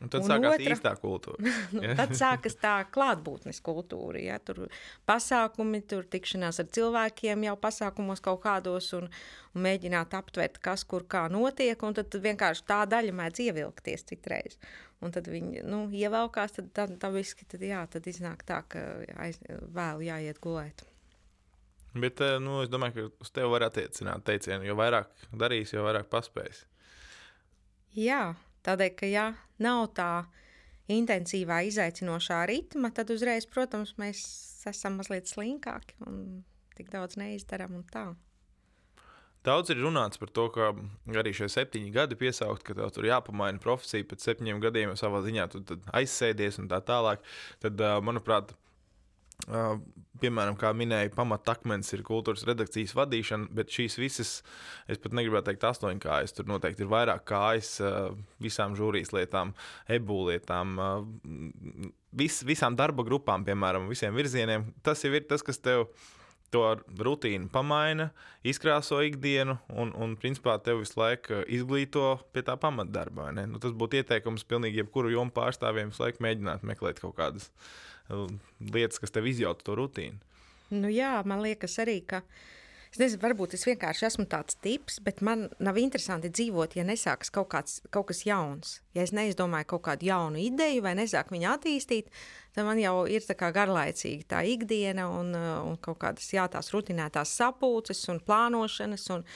Un 0.03 0.11
tad 0.11 0.25
un 0.25 0.27
sākās 0.27 0.57
otra, 0.57 0.75
īstā 0.75 0.91
kultūra. 0.99 1.51
nu, 1.75 1.83
tad 1.95 2.11
sākas 2.19 2.57
tā 2.59 2.73
klātbūtnes 2.93 3.61
kultūra. 3.63 4.19
Ja? 4.19 4.39
Tur 4.43 4.65
pasākumi, 5.07 5.79
tur 5.87 6.03
tikšanās 6.11 6.59
ar 6.61 6.67
cilvēkiem 6.75 7.45
jau 7.47 7.55
pasākumos 7.61 8.21
kaut 8.25 8.41
kādos 8.43 8.91
un, 8.97 9.07
un 9.55 9.65
mēģināt 9.65 10.17
aptvert, 10.19 10.59
kas 10.63 10.83
kur 10.83 11.07
kā 11.09 11.25
notiek. 11.31 11.79
Un 11.87 11.95
tad, 11.95 12.19
vienkārši 12.27 12.67
tā 12.67 12.81
daļa 12.91 13.15
mēdz 13.21 13.45
ievilkties 13.47 14.03
citreiz. 14.11 14.59
Un 15.03 15.15
tad 15.15 15.29
viņi 15.31 15.63
nu, 15.67 15.85
ievelkās, 15.95 16.57
tad, 16.59 16.73
tad, 16.75 16.97
tad, 16.99 17.15
tad, 17.15 17.47
tad, 17.55 17.63
jā, 17.63 17.85
tad 17.95 18.11
iznāk 18.11 18.43
tā, 18.47 18.61
ka 18.67 18.83
aiz, 19.23 19.39
vēl 19.47 20.03
jāiet 20.09 20.43
gulēt. 20.43 20.83
Bet 21.95 22.19
eh, 22.23 22.37
nu, 22.43 22.59
es 22.63 22.71
domāju, 22.71 23.07
ka 23.07 23.23
uz 23.23 23.31
tevi 23.31 23.51
var 23.53 23.69
attiecināt 23.69 24.25
teicienu, 24.27 24.65
jo 24.67 24.75
vairāk 24.75 25.11
darīs, 25.31 25.71
jo 25.71 25.85
vairāk 25.85 26.09
paspēs. 26.11 26.65
Jā, 27.95 28.33
tādēļ, 28.67 28.91
ka 28.99 29.07
ja 29.07 29.29
nav 29.63 29.87
tā 29.95 30.09
intensīvā, 30.91 31.61
izaicinošā 31.69 32.41
ritma, 32.51 32.91
tad 32.93 33.13
uzreiz, 33.15 33.47
protams, 33.47 33.95
mēs 34.01 34.25
esam 34.67 34.99
mazliet 34.99 35.31
slinkāki 35.31 35.95
un 36.05 36.43
tik 36.75 36.91
daudz 36.91 37.15
neizdarām 37.21 37.79
un 37.79 37.87
tā. 37.89 38.05
Daudz 39.45 39.69
ir 39.69 39.77
runāts 39.77 40.17
par 40.17 40.31
to, 40.33 40.47
ka 40.49 40.71
arī 41.21 41.31
šie 41.37 41.47
septiņi 41.53 41.93
gadi 41.93 42.17
piesaukt, 42.17 42.63
ka 42.65 42.73
tev 42.77 42.89
tur 42.95 43.05
jāpamaina 43.05 43.61
profesija 43.61 44.07
pēc 44.09 44.25
septiņiem 44.25 44.61
gadiem, 44.63 44.91
jo 44.91 44.99
savā 44.99 45.21
ziņā 45.21 45.45
tu 45.53 45.61
aizsēdies 45.93 46.57
un 46.63 46.69
tā 46.71 46.81
tālāk. 46.83 47.21
Tad, 47.61 47.79
eh, 47.79 47.99
manuprāt, 48.01 48.55
Uh, 49.45 49.75
piemēram, 50.21 50.55
kā 50.59 50.71
minēja, 50.77 51.11
pamatakmens 51.15 51.91
ir 51.95 52.03
kultūras 52.07 52.45
redakcijas 52.47 52.95
vadīšana, 52.97 53.49
bet 53.55 53.73
šīs 53.73 53.97
visas, 53.99 54.31
es 54.91 55.01
pat 55.01 55.15
negribētu 55.17 55.51
teikt, 55.51 55.67
astoņkājas. 55.69 56.35
Tur 56.37 56.49
noteikti 56.49 56.85
ir 56.85 56.91
vairāk 56.91 57.25
kājas 57.29 57.75
uh, 57.83 58.11
visām 58.41 58.77
žūrijas 58.79 59.13
lietām, 59.15 59.53
ebu 59.91 60.21
lietām, 60.29 60.75
uh, 60.79 61.89
vis, 62.15 62.41
visām 62.47 62.77
darba 62.79 63.05
grupām, 63.07 63.45
piemēram, 63.47 63.89
visiem 63.91 64.15
virzieniem. 64.17 64.69
Tas 64.85 65.03
jau 65.05 65.13
ir 65.13 65.27
tas, 65.29 65.45
kas 65.45 65.61
tev 65.61 65.89
to 66.53 66.63
rutīnu 67.01 67.49
pamaina, 67.51 68.11
izkrāso 68.47 69.01
ikdienu 69.03 69.57
un, 69.75 69.91
un 69.99 70.13
principā 70.19 70.55
tev 70.63 70.79
visu 70.83 70.99
laiku 71.01 71.41
izglīto 71.51 72.13
pie 72.31 72.45
tā 72.47 72.55
pamatdarba. 72.61 73.31
Nu, 73.35 73.59
tas 73.59 73.75
būtu 73.75 73.99
ieteikums 73.99 74.45
pilnīgi 74.47 74.83
jebkuru 74.83 75.11
jomu 75.11 75.35
pārstāvjiem 75.35 75.91
visu 75.91 76.05
laiku 76.05 76.23
mēģināt 76.23 76.63
meklēt 76.67 77.01
kaut 77.03 77.17
kādas 77.19 77.49
lietas, 78.09 78.99
kas 79.01 79.13
tev 79.13 79.27
izjauta 79.29 79.65
to 79.65 79.77
rutīnu. 79.79 80.19
Nu, 80.73 80.89
jā, 80.89 81.19
man 81.27 81.43
liekas 81.45 81.79
arī, 81.83 81.99
ka. 82.07 82.23
Es 82.95 82.99
nezinu, 83.01 83.19
varbūt 83.25 83.57
es 83.57 83.65
vienkārši 83.67 84.05
esmu 84.07 84.23
tāds 84.31 84.55
tips, 84.63 85.01
bet 85.03 85.19
man 85.25 85.49
nav 85.59 85.75
interesanti 85.81 86.29
dzīvot, 86.31 86.77
ja 86.77 86.85
nesākas 86.87 87.27
kaut, 87.33 87.49
kāds, 87.51 87.81
kaut 87.91 88.07
kas 88.07 88.21
jauns. 88.23 88.77
Ja 88.95 89.03
es 89.03 89.11
neizdomāju 89.11 89.67
kaut 89.73 89.83
kādu 89.89 90.07
jaunu 90.07 90.39
ideju 90.39 90.85
vai 90.85 90.93
nesāku 90.95 91.35
viņu 91.35 91.49
attīstīt, 91.51 92.07
tad 92.55 92.69
man 92.69 92.79
jau 92.79 93.03
ir 93.11 93.25
tā 93.27 93.51
garlaicīga 93.51 94.29
tā 94.37 94.45
ikdiena 94.47 95.09
un, 95.11 95.35
un 95.35 95.75
kaut 95.83 95.99
kādas 96.05 96.31
jā, 96.31 96.47
tās 96.47 96.71
rutinētās 96.71 97.35
sapulces 97.35 98.05
un 98.13 98.23
plānošanas. 98.23 99.09
Un, 99.17 99.27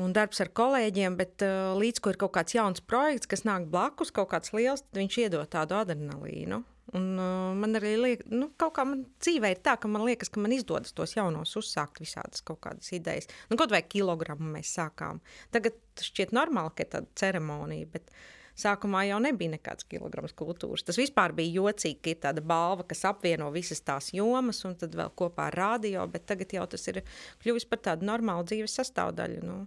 un 0.00 0.16
darbs 0.16 0.40
ar 0.40 0.48
kolēģiem, 0.56 1.20
bet 1.20 1.44
uh, 1.44 1.74
līdz 1.76 2.00
ko 2.00 2.14
ir 2.14 2.22
kaut 2.24 2.32
kāds 2.38 2.56
jauns 2.56 2.80
projekts, 2.80 3.28
kas 3.28 3.44
nāk 3.44 3.68
blakus, 3.68 4.14
kaut 4.16 4.32
kāds 4.32 4.56
liels, 4.56 4.86
tad 4.88 5.02
viņš 5.02 5.24
iedod 5.26 5.52
tādu 5.52 5.76
adrenalīnu. 5.76 6.64
Un, 6.90 7.04
uh, 7.14 7.52
man 7.56 7.78
arī 7.78 7.94
liekas, 7.96 8.26
nu, 8.34 8.50
kaut 8.58 8.74
kā 8.76 8.84
man 8.84 9.04
dzīvē 9.22 9.52
ir 9.54 9.62
tā, 9.64 9.76
ka 9.80 9.88
man 9.88 10.02
liekas, 10.04 10.28
ka 10.32 10.42
man 10.42 10.52
izdodas 10.52 10.92
tos 10.96 11.14
jaunos 11.14 11.54
uzsākt 11.56 12.02
visādas 12.02 12.42
kaut 12.44 12.60
kādas 12.66 12.90
idejas. 12.92 13.30
Nu, 13.48 13.56
kaut 13.60 13.72
vai 13.72 13.84
kilogramu 13.86 14.50
mēs 14.56 14.74
sākām. 14.76 15.22
Tagad 15.54 15.78
šķiet 16.02 16.34
normāli, 16.36 16.74
ka 16.76 16.88
tāda 16.96 17.08
ceremonija, 17.22 17.88
bet 17.94 18.10
sākumā 18.58 19.04
jau 19.08 19.20
nebija 19.22 19.54
nekāds 19.54 19.86
kilograms 19.88 20.34
kultūras. 20.36 20.84
Tas 20.84 20.98
vispār 21.00 21.32
bija 21.36 21.62
jocīgi, 21.62 22.00
ka 22.02 22.12
ir 22.12 22.20
tāda 22.26 22.44
balva, 22.44 22.84
kas 22.88 23.06
apvieno 23.08 23.48
visas 23.54 23.80
tās 23.86 24.10
jomas 24.12 24.60
un 24.68 24.76
tad 24.80 24.98
vēl 24.98 25.14
kopā 25.16 25.48
ar 25.48 25.58
rādio, 25.62 26.04
bet 26.12 26.26
tagad 26.28 26.52
jau 26.58 26.66
tas 26.74 26.84
ir 26.92 27.00
kļuvis 27.44 27.68
par 27.70 27.80
tādu 27.88 28.10
normālu 28.10 28.44
dzīves 28.50 28.76
sastāvdaļu. 28.80 29.40
Nu. 29.46 29.62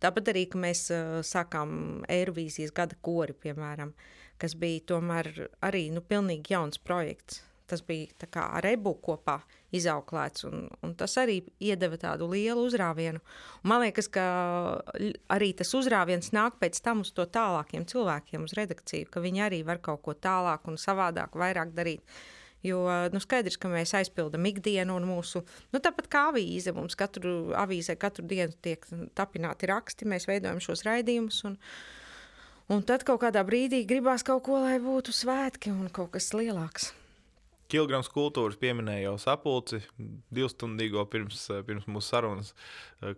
Tāpat 0.00 0.32
arī, 0.32 0.46
ka 0.48 0.60
mēs 0.60 0.86
uh, 0.94 1.18
sākām 1.26 2.06
Eirovīzijas 2.08 2.72
gada 2.76 2.96
kori, 3.04 3.36
piemēram. 3.36 3.92
Kas 4.40 4.56
bija 4.56 4.80
tomēr 4.94 5.30
arī 5.66 5.90
nu, 5.92 6.00
pilnīgi 6.00 6.54
jauns 6.56 6.80
projekts. 6.80 7.44
tas 7.70 7.82
bija 7.86 8.28
kā 8.34 8.48
ar 8.58 8.66
ebu 8.66 8.96
kopā 8.98 9.36
izauklēts, 9.76 10.42
un, 10.48 10.64
un 10.82 10.94
tas 10.98 11.14
arī 11.22 11.36
iedeva 11.62 11.98
tādu 12.00 12.26
lielu 12.32 12.64
uzrāvienu. 12.66 13.20
Un 13.62 13.70
man 13.72 13.84
liekas, 13.84 14.08
ka 14.10 14.24
arī 15.30 15.52
tas 15.54 15.70
uzrāviens 15.78 16.32
nāk 16.34 16.58
pēc 16.58 16.80
tam 16.82 17.04
uz 17.04 17.12
to 17.14 17.26
tālākiem 17.30 17.86
cilvēkiem, 17.86 18.48
uz 18.48 18.56
redakciju, 18.58 19.06
ka 19.12 19.22
viņi 19.22 19.46
arī 19.46 19.62
var 19.66 19.78
kaut 19.84 20.02
ko 20.06 20.16
tālāk 20.18 20.66
un 20.70 20.80
savādāk, 20.80 21.38
vairāk 21.38 21.70
darīt. 21.76 22.02
Jo 22.66 22.82
nu, 23.08 23.22
skaidrs, 23.22 23.56
ka 23.56 23.70
mēs 23.72 23.94
aizpildām 23.96 24.44
ikdienu 24.50 24.98
un 24.98 25.06
mūsu, 25.08 25.40
nu, 25.72 25.80
tāpat 25.80 26.10
kā 26.12 26.26
avīze, 26.28 26.74
mums 26.76 26.98
katru 26.98 27.54
avīzē 27.56 27.96
katru 27.96 28.26
dienu 28.28 28.52
tiek 28.60 28.84
tapināti 29.16 29.70
raksti, 29.70 30.10
mēs 30.10 30.28
veidojam 30.28 30.60
šos 30.60 30.84
raidījumus. 30.84 31.40
Un, 31.48 31.56
un 32.70 32.86
tad 32.86 33.04
kaut 33.06 33.20
kādā 33.24 33.42
brīdī 33.46 33.82
gribās 33.88 34.24
kaut 34.26 34.44
ko, 34.46 34.62
lai 34.64 34.78
būtu 34.82 35.14
svētki 35.14 35.72
un 35.74 35.90
kaut 35.92 36.14
kas 36.16 36.30
lielāks. 36.36 36.92
Kilograms 37.70 38.08
kultūras 38.10 38.58
pieminēja 38.58 39.04
jau 39.04 39.14
sapulci 39.22 39.78
divstundīgo 40.34 41.04
pirms, 41.10 41.44
pirms 41.68 41.86
mūsu 41.86 42.16
sarunas, 42.16 42.50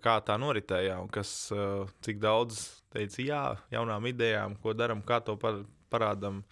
kā 0.05 0.19
tā 0.27 0.37
noritēja 0.41 0.99
un 1.01 1.09
kas, 1.13 1.49
cik 2.05 2.21
daudz 2.21 2.61
teica 2.93 3.25
jā, 3.25 3.43
jaunām 3.73 4.11
idejām, 4.13 4.59
ko 4.61 4.77
darām, 4.77 5.01
kā 5.01 5.23
to 5.25 5.39
parādām 5.41 6.43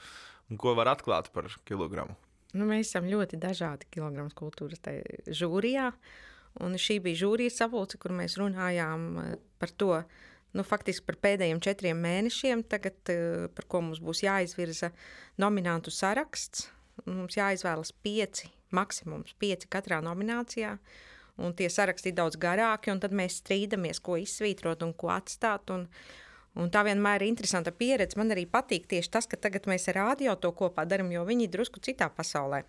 un 0.51 0.61
ko 0.61 0.73
var 0.79 0.95
atklāt 0.95 1.29
par 1.35 1.53
kilogramu. 1.69 2.17
Nu, 2.57 2.67
mēs 2.67 2.89
esam 2.89 3.07
ļoti 3.07 3.39
dažādi 3.41 3.87
kilogramu 3.95 4.33
kultūras 4.35 4.83
žūrijā. 5.29 5.91
Un 6.65 6.75
šī 6.83 6.97
bija 7.05 7.21
žūrijas 7.21 7.61
sapulce, 7.61 7.99
kur 8.03 8.11
mēs 8.17 8.35
runājām 8.41 9.05
eh, 9.23 9.35
par 9.63 9.71
to, 9.79 9.93
nu, 10.57 10.65
faktiski 10.67 11.07
par 11.07 11.19
pēdējiem 11.23 11.61
četriem 11.63 12.01
mēnešiem, 12.03 12.65
tagad, 12.69 12.97
eh, 13.09 13.49
par 13.55 13.67
ko 13.71 13.83
mums 13.87 14.01
būs 14.01 14.25
jāizvirza 14.27 14.93
nominantu 15.39 15.91
saraksts. 15.95 16.69
Mums 17.07 17.37
jāizvēlas 17.39 17.93
pieci, 18.05 18.51
maksimums 18.71 19.33
pieci 19.39 19.69
katrā 19.69 20.03
nominācijā. 20.05 20.79
Un 21.41 21.55
tie 21.55 21.69
saraksti 21.69 22.11
ir 22.11 22.19
daudz 22.19 22.37
garāki, 22.37 22.91
un 22.93 23.01
tad 23.01 23.13
mēs 23.13 23.41
strīdamies, 23.41 24.03
ko 24.03 24.19
izsvītrot 24.21 24.83
un 24.83 24.93
ko 24.93 25.09
atstāt. 25.09 25.71
Un, 25.71 25.89
Un 26.59 26.67
tā 26.67 26.83
vienmēr 26.83 27.23
ir 27.23 27.31
interesanta 27.31 27.71
pieredze. 27.71 28.19
Man 28.19 28.33
arī 28.35 28.43
patīk 28.51 28.89
tieši 28.91 29.11
tas, 29.15 29.29
ka 29.31 29.37
tagad 29.37 29.69
mēs 29.71 29.87
ar 29.93 29.95
rādio 29.95 30.35
to 30.35 30.51
kopā 30.51 30.83
darām, 30.85 31.13
jo 31.15 31.23
viņi 31.25 31.47
ir 31.47 31.53
drusku 31.55 31.79
citā 31.79 32.11
pasaulē. 32.11 32.65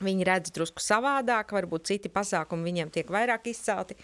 Viņi 0.00 0.24
redz 0.24 0.52
drusku 0.56 0.80
savādāk, 0.80 1.52
varbūt 1.52 1.90
citi 1.90 2.08
pasākumi 2.12 2.70
viņiem 2.70 2.92
tiek 2.94 3.10
vairāk 3.12 3.50
izcelti, 3.52 3.98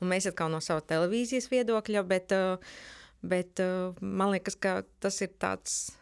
un 0.00 0.08
mēs 0.08 0.30
atkal 0.30 0.48
no 0.52 0.62
sava 0.64 0.80
televīzijas 0.80 1.50
viedokļa, 1.52 2.04
bet, 2.08 2.32
eh, 2.32 2.78
bet 3.20 3.60
eh, 3.60 3.98
man 4.00 4.32
liekas, 4.32 4.56
ka 4.56 4.80
tas 5.00 5.20
ir 5.20 5.34
tāds 5.36 5.92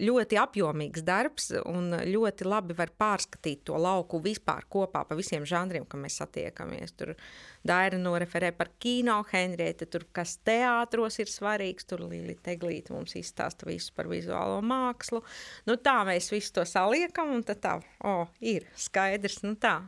ļoti 0.00 0.38
apjomīgs 0.40 1.04
darbs, 1.06 1.50
un 1.68 1.94
ļoti 2.06 2.46
labi 2.46 2.76
var 2.78 2.92
pārskatīt 3.00 3.64
to 3.68 3.78
lauku 3.80 4.20
vispār 4.22 4.66
kopā 4.70 5.04
pa 5.08 5.18
visiem 5.18 5.46
žanriem, 5.48 5.86
ka 5.88 5.98
mēs 6.00 6.20
satiekamies. 6.22 6.94
Tur 6.98 7.14
Daira 7.66 7.98
noreferē 8.00 8.52
par 8.56 8.72
kino, 8.80 9.20
Henriete, 9.32 9.88
tur 9.90 10.06
kas 10.16 10.38
teātros 10.46 11.20
ir 11.20 11.30
svarīgs, 11.32 11.88
tur 11.88 12.06
Lili 12.08 12.36
Teglīte 12.40 12.94
mums 12.94 13.16
izstāsta 13.18 13.68
visu 13.68 13.94
par 13.96 14.10
vizuālo 14.10 14.60
mākslu. 14.64 15.22
Nu 15.68 15.76
tā 15.76 16.00
mēs 16.08 16.32
visu 16.32 16.58
to 16.58 16.66
saliekam, 16.68 17.34
un 17.36 17.46
tad 17.46 17.62
tā, 17.64 17.78
o, 18.00 18.20
oh, 18.22 18.36
ir 18.40 18.68
skaidrs, 18.78 19.42
nu 19.46 19.56
tā. 19.60 19.80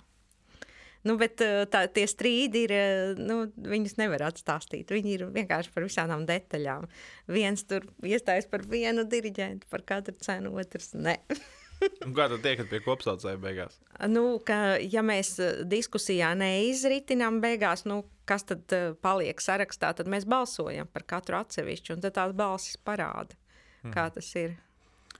Nu, 1.06 1.16
bet 1.18 1.42
eh, 1.42 1.64
tā, 1.70 1.82
tie 1.90 2.04
strīdi 2.06 2.66
ir, 2.68 2.74
eh, 2.76 3.16
nu, 3.18 3.42
viņus 3.56 3.96
nevar 3.98 4.28
atstāstīt. 4.28 4.92
Viņi 4.94 5.16
ir 5.16 5.24
vienkārši 5.34 5.72
par 5.74 5.86
visām 5.86 6.26
detaļām. 6.28 6.86
Viens 7.32 7.66
tur 7.66 7.88
iestājas 8.06 8.46
par 8.50 8.62
vienu 8.70 9.04
diriģentu, 9.10 9.66
par 9.72 9.82
katru 9.86 10.14
cenu, 10.22 10.54
otrs 10.62 10.92
ne. 10.94 11.18
kā 12.16 12.28
tad 12.30 12.38
tiekat 12.44 12.70
pie 12.70 12.78
kopsaucēja 12.84 13.40
beigās? 13.42 13.80
Nu, 14.06 14.38
ka, 14.46 14.76
ja 14.78 15.02
mēs 15.06 15.34
eh, 15.42 15.64
diskusijā 15.66 16.30
neizritinām 16.38 17.40
beigās, 17.42 17.82
nu, 17.90 18.04
kas 18.28 18.46
tad 18.46 18.70
paliek 19.02 19.42
sarakstā, 19.42 19.90
tad 19.98 20.10
mēs 20.10 20.28
balsojam 20.30 20.86
par 20.86 21.02
katru 21.16 21.40
atsevišķu, 21.40 21.96
un 21.96 22.04
tad 22.04 22.14
tās 22.20 22.36
balsis 22.38 22.78
parāda, 22.78 23.34
kā 23.90 24.06
tas 24.14 24.28
ir. 24.38 24.54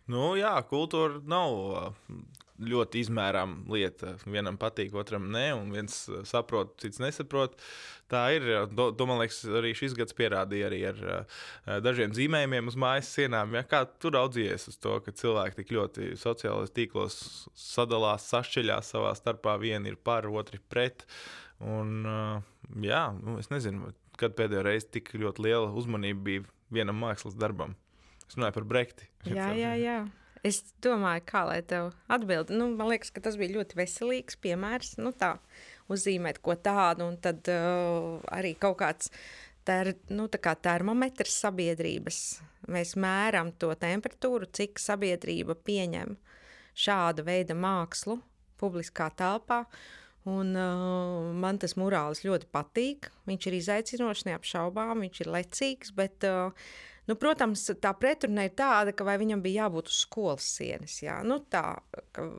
Nu, 0.07 0.37
jā, 0.39 0.55
kultūra 0.71 1.19
nav 1.27 1.59
ļoti 2.69 3.03
izmērām 3.05 3.57
lieta. 3.73 4.17
Vienam 4.27 4.59
patīk, 4.61 4.95
otram 4.99 5.29
nē, 5.33 5.49
un 5.57 5.73
viens 5.75 5.97
uh, 6.11 6.23
saprot, 6.29 6.75
cits 6.83 7.01
nesaprot. 7.03 7.57
Tā 8.13 8.23
ir. 8.37 8.47
To, 8.77 8.91
to 8.97 9.07
man 9.09 9.21
liekas, 9.23 9.41
arī 9.61 9.73
šis 9.79 9.97
gads 9.97 10.17
pierādīja 10.17 10.69
arī 10.69 10.81
ar 10.91 11.03
uh, 11.03 11.43
dažiem 11.85 12.15
zīmējumiem 12.17 12.71
uz 12.71 12.79
mājas 12.81 13.13
sienām. 13.17 13.57
Ja, 13.57 13.65
kā 13.69 13.85
tu 13.87 14.13
raudzījies 14.15 14.69
uz 14.73 14.81
to, 14.83 14.99
ka 15.05 15.15
cilvēki 15.17 15.63
tik 15.63 15.75
ļoti 15.77 16.13
sociālajos 16.21 16.75
tīklos 16.77 17.19
sadalās, 17.59 18.29
sašķeļās 18.33 18.95
savā 18.95 19.15
starpā, 19.19 19.57
vieni 19.63 19.93
ir 19.93 20.01
par, 20.01 20.29
otri 20.29 20.61
pret. 20.73 21.07
Un, 21.63 22.03
uh, 22.07 22.73
jā, 22.83 23.07
nu, 23.21 23.39
es 23.41 23.53
nezinu, 23.53 23.93
kad 24.21 24.35
pēdējo 24.39 24.67
reizi 24.67 24.91
tik 24.99 25.15
ļoti 25.17 25.47
liela 25.47 25.71
uzmanība 25.79 26.27
bija 26.27 26.49
vienam 26.73 26.99
mākslas 27.01 27.37
darbam. 27.39 27.77
Es 28.27 28.37
runāju 28.39 28.57
par 28.57 28.69
brekti. 28.69 29.09
Jā, 29.29 29.53
jā, 29.57 29.73
jā. 29.77 29.97
Es 30.43 30.59
domāju, 30.83 31.23
kā 31.29 31.45
lai 31.47 31.61
tev 31.63 31.93
atbildētu. 32.11 32.57
Nu, 32.59 32.67
man 32.75 32.91
liekas, 32.91 33.13
ka 33.15 33.23
tas 33.23 33.37
bija 33.39 33.61
ļoti 33.61 33.79
veselīgs 33.79 34.39
piemērs. 34.43 34.97
Nu, 34.99 35.13
tā, 35.15 35.37
uzzīmēt 35.93 36.41
ko 36.43 36.57
tādu, 36.59 37.07
un 37.13 37.19
tad 37.23 37.47
uh, 37.53 38.19
arī 38.35 38.57
kaut 38.59 38.81
kāds 38.83 39.13
ter, 39.67 39.93
nu, 40.11 40.27
kā 40.27 40.57
termometrs 40.59 41.39
sabiedrības. 41.45 42.19
Mēs 42.75 42.97
mēram 42.99 43.55
to 43.55 43.71
temperatūru, 43.79 44.51
cik 44.51 44.83
sabiedrība 44.83 45.55
pieņem 45.63 46.17
šāda 46.75 47.23
veida 47.27 47.55
mākslu 47.55 48.19
publiskā 48.59 49.13
telpā. 49.15 49.63
Un, 50.27 50.55
uh, 50.55 51.31
man 51.39 51.59
tas 51.63 51.75
mūrālis 51.79 52.23
ļoti 52.27 52.51
patīk. 52.55 53.13
Viņš 53.31 53.47
ir 53.47 53.59
izaicinošs, 53.59 54.27
neapšaubām, 54.27 55.07
viņš 55.07 55.23
ir 55.23 55.31
lecīgs, 55.39 55.95
bet 55.95 56.27
uh, 56.27 56.51
Nu, 57.11 57.17
protams, 57.19 57.65
tā 57.83 57.91
pretruna 57.99 58.45
ir 58.47 58.53
tāda, 58.59 58.93
ka 58.95 59.07
viņam 59.07 59.41
bija 59.43 59.65
jābūt 59.65 59.91
uz 59.91 60.03
skolas 60.05 60.47
sienas. 60.47 61.01
Jā. 61.03 61.19
Nu, 61.27 61.41
tā, 61.51 61.81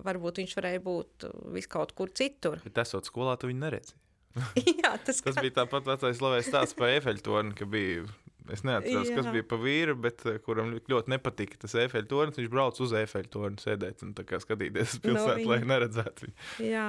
varbūt 0.05 0.39
viņš 0.39 0.55
varēja 0.59 0.83
būt 0.85 1.27
viskaut 1.55 1.91
kur 1.97 2.13
citur. 2.15 2.61
Bet 2.63 2.79
esot 2.85 3.09
skolā, 3.09 3.35
tu 3.39 3.51
viņu 3.51 3.63
neredzi. 3.65 3.97
jā, 4.81 4.95
tas, 5.03 5.19
tas 5.19 5.35
kā... 5.35 5.43
bija 5.43 5.59
tāpat 5.59 5.89
vecais 5.91 6.17
slavējs 6.17 6.47
stāsts 6.49 6.77
par 6.79 6.93
Efeļtoni, 6.95 7.53
ka 7.59 7.67
bija 7.69 8.07
Es 8.51 8.63
neatceros, 8.67 9.07
Jā. 9.07 9.15
kas 9.15 9.27
bija 9.31 9.45
pa 9.47 9.55
vīru, 9.59 9.93
bet 10.03 10.23
uh, 10.27 10.35
kuram 10.43 10.73
ļoti 10.91 11.11
nepatika 11.13 11.59
tas 11.61 11.75
efeļu 11.79 12.09
tornis. 12.11 12.39
Viņš 12.39 12.49
brauca 12.51 12.83
uz 12.83 12.93
efeļu 12.99 13.29
torni 13.31 13.63
sēdēt 13.63 14.03
un 14.03 14.11
skatīties 14.17 14.97
uz 14.97 15.01
pilsētu, 15.03 15.45
no 15.45 15.53
lai 15.53 15.59
neredzētu 15.69 16.25
viņu. 16.25 16.35
Jā, 16.67 16.87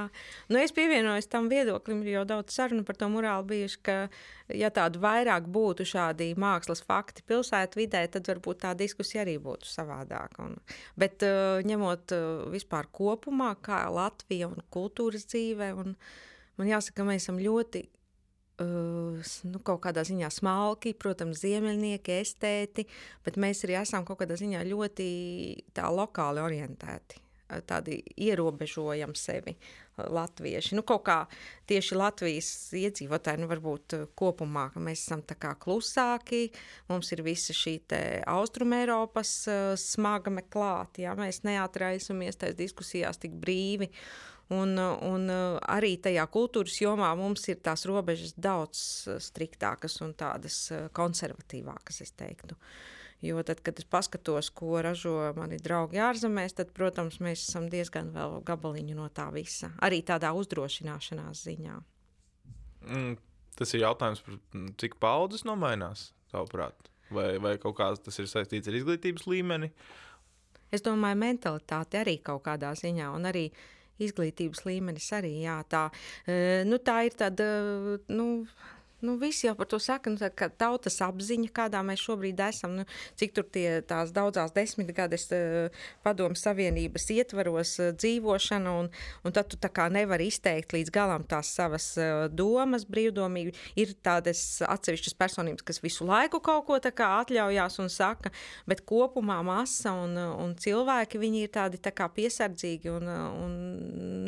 nu, 0.50 0.58
es 0.58 0.74
pievienojos 0.74 1.30
tam 1.30 1.46
viedoklim, 1.52 2.02
jo 2.10 2.24
daudz 2.26 2.56
sarunu 2.56 2.82
par 2.86 2.98
to 2.98 3.08
morāli 3.12 3.46
bijuši, 3.52 3.80
ka, 3.86 3.96
ja 4.50 4.72
tādu 4.74 5.02
vairāk 5.04 5.46
būtu 5.54 5.86
šādi 5.94 6.32
mākslas 6.40 6.82
fakti 6.86 7.22
pilsētu 7.28 7.84
vidē, 7.84 8.02
tad 8.10 8.32
varbūt 8.32 8.64
tā 8.66 8.74
diskusija 8.78 9.22
arī 9.22 9.38
būtu 9.42 9.70
savādāka. 9.70 10.48
Un, 10.48 10.58
bet 10.98 11.22
uh, 11.26 11.62
ņemot 11.62 12.18
uh, 12.18 12.28
vispār 12.54 12.90
kopumā, 12.90 13.54
kā 13.62 13.84
Latvija 13.94 14.50
un 14.50 14.64
kultūras 14.74 15.28
dzīve, 15.30 15.70
un 15.78 15.94
man 16.58 16.74
jāsaka, 16.74 17.06
mēs 17.06 17.28
esam 17.28 17.38
ļoti 17.38 17.86
nu, 18.62 19.60
kaut 19.66 19.82
kādā 19.86 20.04
ziņā 20.06 20.30
smalki, 20.30 20.94
protams, 20.94 21.42
ziemeļnieki, 21.42 22.18
estēti, 22.22 22.86
bet 23.26 23.38
mēs 23.40 23.64
arī 23.66 23.80
esam 23.80 24.06
kaut 24.06 24.20
kādā 24.22 24.38
ziņā 24.38 24.62
ļoti 24.68 25.08
lokāli 25.74 26.44
orientēti. 26.44 27.20
Tādi 27.68 27.98
ierobežojam 28.24 29.12
sevi, 29.14 29.52
latvieši. 29.98 30.74
Nu, 30.74 30.82
kaut 30.82 31.04
kā 31.06 31.18
tieši 31.70 31.98
Latvijas 31.98 32.48
iedzīvotāji, 32.74 33.42
nu, 33.42 33.48
varbūt 33.50 33.96
kopumā, 34.18 34.70
mēs 34.80 35.04
esam 35.04 35.22
klusāki, 35.60 36.48
mums 36.88 37.12
ir 37.12 37.22
visa 37.22 37.54
šī 37.54 37.76
Austrumēropas 38.26 39.34
smaga 39.78 40.32
meklāta, 40.34 41.04
ja 41.04 41.14
mēs 41.18 41.44
neatraisamies 41.46 42.40
tajās 42.40 42.58
diskusijās 42.58 43.20
tik 43.22 43.36
brīvi. 43.38 43.90
Un, 44.54 44.76
un 44.78 45.30
arī 45.30 45.94
tajā 46.02 46.24
kultūras 46.32 46.76
jomā 46.82 47.10
mums 47.18 47.46
ir 47.48 47.60
tās 47.64 47.86
robežas 47.88 48.34
daudz 48.36 48.80
striktākas 49.24 49.96
un 50.04 50.12
tādas 50.18 50.58
konservatīvākas, 50.96 52.02
es 52.04 52.12
teiktu. 52.18 52.58
Jo 53.24 53.40
tad, 53.46 53.62
kad 53.64 53.78
es 53.80 53.86
paskatos, 53.88 54.50
ko 54.52 54.82
ražo 54.84 55.14
mani 55.38 55.56
draugi 55.62 56.00
ārzemēs, 56.02 56.58
tad, 56.58 56.74
protams, 56.76 57.20
mēs 57.24 57.46
esam 57.46 57.70
diezgan 57.72 58.10
vēl 58.12 58.42
gabaliņu 58.44 58.96
no 58.98 59.06
tā 59.16 59.30
visa. 59.32 59.70
Arī 59.86 60.02
tādā 60.04 60.34
uzdrošināšanās 60.36 61.44
ziņā. 61.46 61.76
Mm, 62.84 63.14
tas 63.56 63.72
ir 63.72 63.86
jautājums 63.86 64.20
par 64.26 64.36
cik 64.82 64.98
paudzes 65.00 65.46
nomainās, 65.48 66.10
tavuprāt? 66.34 66.90
Vai, 67.14 67.30
vai 67.40 67.54
kaut 67.62 67.78
kā 67.78 67.88
tas 67.96 68.20
ir 68.20 68.28
saistīts 68.28 68.68
ar 68.68 68.76
izglītības 68.76 69.24
līmeni? 69.30 69.70
Es 70.74 70.84
domāju, 70.84 71.16
mentalitāte 71.22 72.02
arī 72.02 72.18
kaut 72.24 72.44
kādā 72.44 72.74
ziņā. 72.76 73.08
Un 73.14 73.30
arī 73.30 73.46
uh, 73.48 73.64
izglītības 74.02 74.64
līmenis 74.66 75.10
arī 75.16 75.34
jā, 75.44 75.58
tā, 75.70 75.86
nu, 76.68 76.80
tā 76.82 77.00
ir 77.08 77.18
tāda. 77.20 77.46
Nu, 78.10 78.46
Nu, 79.04 79.16
visi 79.20 79.46
jau 79.46 79.54
par 79.58 79.68
to 79.68 79.78
saka, 79.82 80.10
nu, 80.12 80.16
tā, 80.20 80.30
ka 80.32 80.48
tautas 80.48 80.96
apziņa, 81.04 81.50
kādā 81.54 81.82
mēs 81.84 82.00
šobrīd 82.06 82.40
esam, 82.46 82.78
nu, 82.78 82.84
cik 83.20 83.34
tur 83.36 83.46
tie 83.52 83.82
tās 83.84 84.12
daudzās 84.16 84.54
desmitgades 84.56 85.26
uh, 85.34 85.82
padomu 86.06 86.38
savienības 86.38 87.08
ietvaros 87.12 87.74
uh, 87.82 87.90
dzīvošana, 88.00 88.72
un, 88.80 88.88
un 89.24 89.36
tad 89.36 89.50
tu 89.52 89.60
tā 89.60 89.68
kā 89.74 89.90
nevari 89.92 90.30
izteikt 90.32 90.72
līdz 90.76 90.92
galam 90.94 91.26
tās 91.28 91.52
savas 91.52 91.90
uh, 92.00 92.24
domas 92.32 92.86
brīvdomīgi. 92.88 93.52
Ir 93.80 93.92
tādas 94.04 94.40
atsevišķas 94.64 95.18
personības, 95.20 95.66
kas 95.68 95.82
visu 95.84 96.08
laiku 96.08 96.40
kaut 96.44 96.64
ko 96.70 96.80
tā 96.80 96.94
kā 96.96 97.10
atļaujās 97.20 97.80
un 97.84 97.92
saka, 97.92 98.32
bet 98.70 98.84
kopumā 98.88 99.42
masa 99.44 99.92
un, 100.04 100.16
un 100.16 100.56
cilvēki, 100.60 101.20
viņi 101.20 101.44
ir 101.44 101.52
tādi 101.54 101.82
tā 101.82 101.92
kā 101.92 102.08
piesardzīgi 102.08 102.92
un, 102.94 103.10
un 103.10 103.58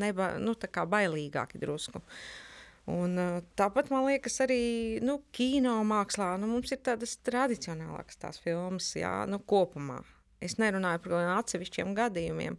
neba, 0.02 0.34
nu, 0.42 0.56
tā 0.58 0.68
kā 0.72 0.84
bailīgāki 0.90 1.62
drusku. 1.62 2.04
Un, 2.86 3.18
tāpat 3.58 3.88
man 3.90 4.04
liekas, 4.06 4.36
arī 4.44 4.60
nu, 5.02 5.18
kino 5.34 5.80
mākslā 5.86 6.36
nu, 6.38 6.52
mums 6.52 6.70
ir 6.70 6.78
tādas 6.86 7.16
tradicionālākas 7.26 8.20
tās 8.22 8.38
filmas, 8.42 8.92
jā, 8.94 9.24
nu, 9.26 9.40
kopumā. 9.42 9.98
Es 10.38 10.54
nerunāju 10.60 11.02
par 11.02 11.16
atsevišķiem 11.40 11.96
gadījumiem. 11.96 12.58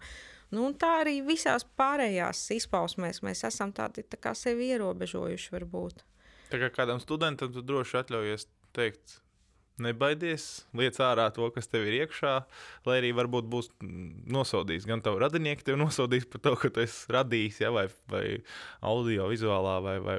Nu, 0.52 0.66
tā 0.80 0.90
arī 1.04 1.22
visās 1.24 1.64
pārējās 1.80 2.42
izpausmēs 2.58 3.22
mēs 3.24 3.46
esam 3.48 3.72
tādi 3.76 4.04
tā 4.08 4.20
kā 4.20 4.34
sevi 4.36 4.70
ierobežojuši. 4.74 5.54
Varbūt. 5.56 6.04
Tā 6.52 6.60
kā 6.60 6.72
kādam 6.76 7.00
studentam 7.04 7.52
tu 7.52 7.64
droši 7.64 8.00
atļaujies 8.02 8.48
teikt, 8.76 9.20
Nebaidies, 9.78 10.66
liec 10.74 10.98
ārā 11.06 11.28
to, 11.36 11.52
kas 11.54 11.70
tev 11.70 11.86
ir 11.86 12.00
iekšā, 12.00 12.32
lai 12.88 12.96
arī 12.98 13.12
varbūt 13.14 13.46
būs 13.52 13.68
nosodījis. 14.34 14.88
Gan 14.90 15.04
tavu 15.06 15.22
radinieku 15.22 15.68
tevi 15.68 15.78
nosodīs 15.78 16.26
par 16.26 16.42
to, 16.48 16.56
ka 16.58 16.72
tu 16.74 16.82
esi 16.82 17.14
radījis, 17.14 17.60
ja, 17.62 17.70
vai, 17.76 17.86
vai 18.10 18.24
audio, 18.82 19.28
vizuālā 19.30 19.76
vai, 19.86 20.00
vai 20.02 20.18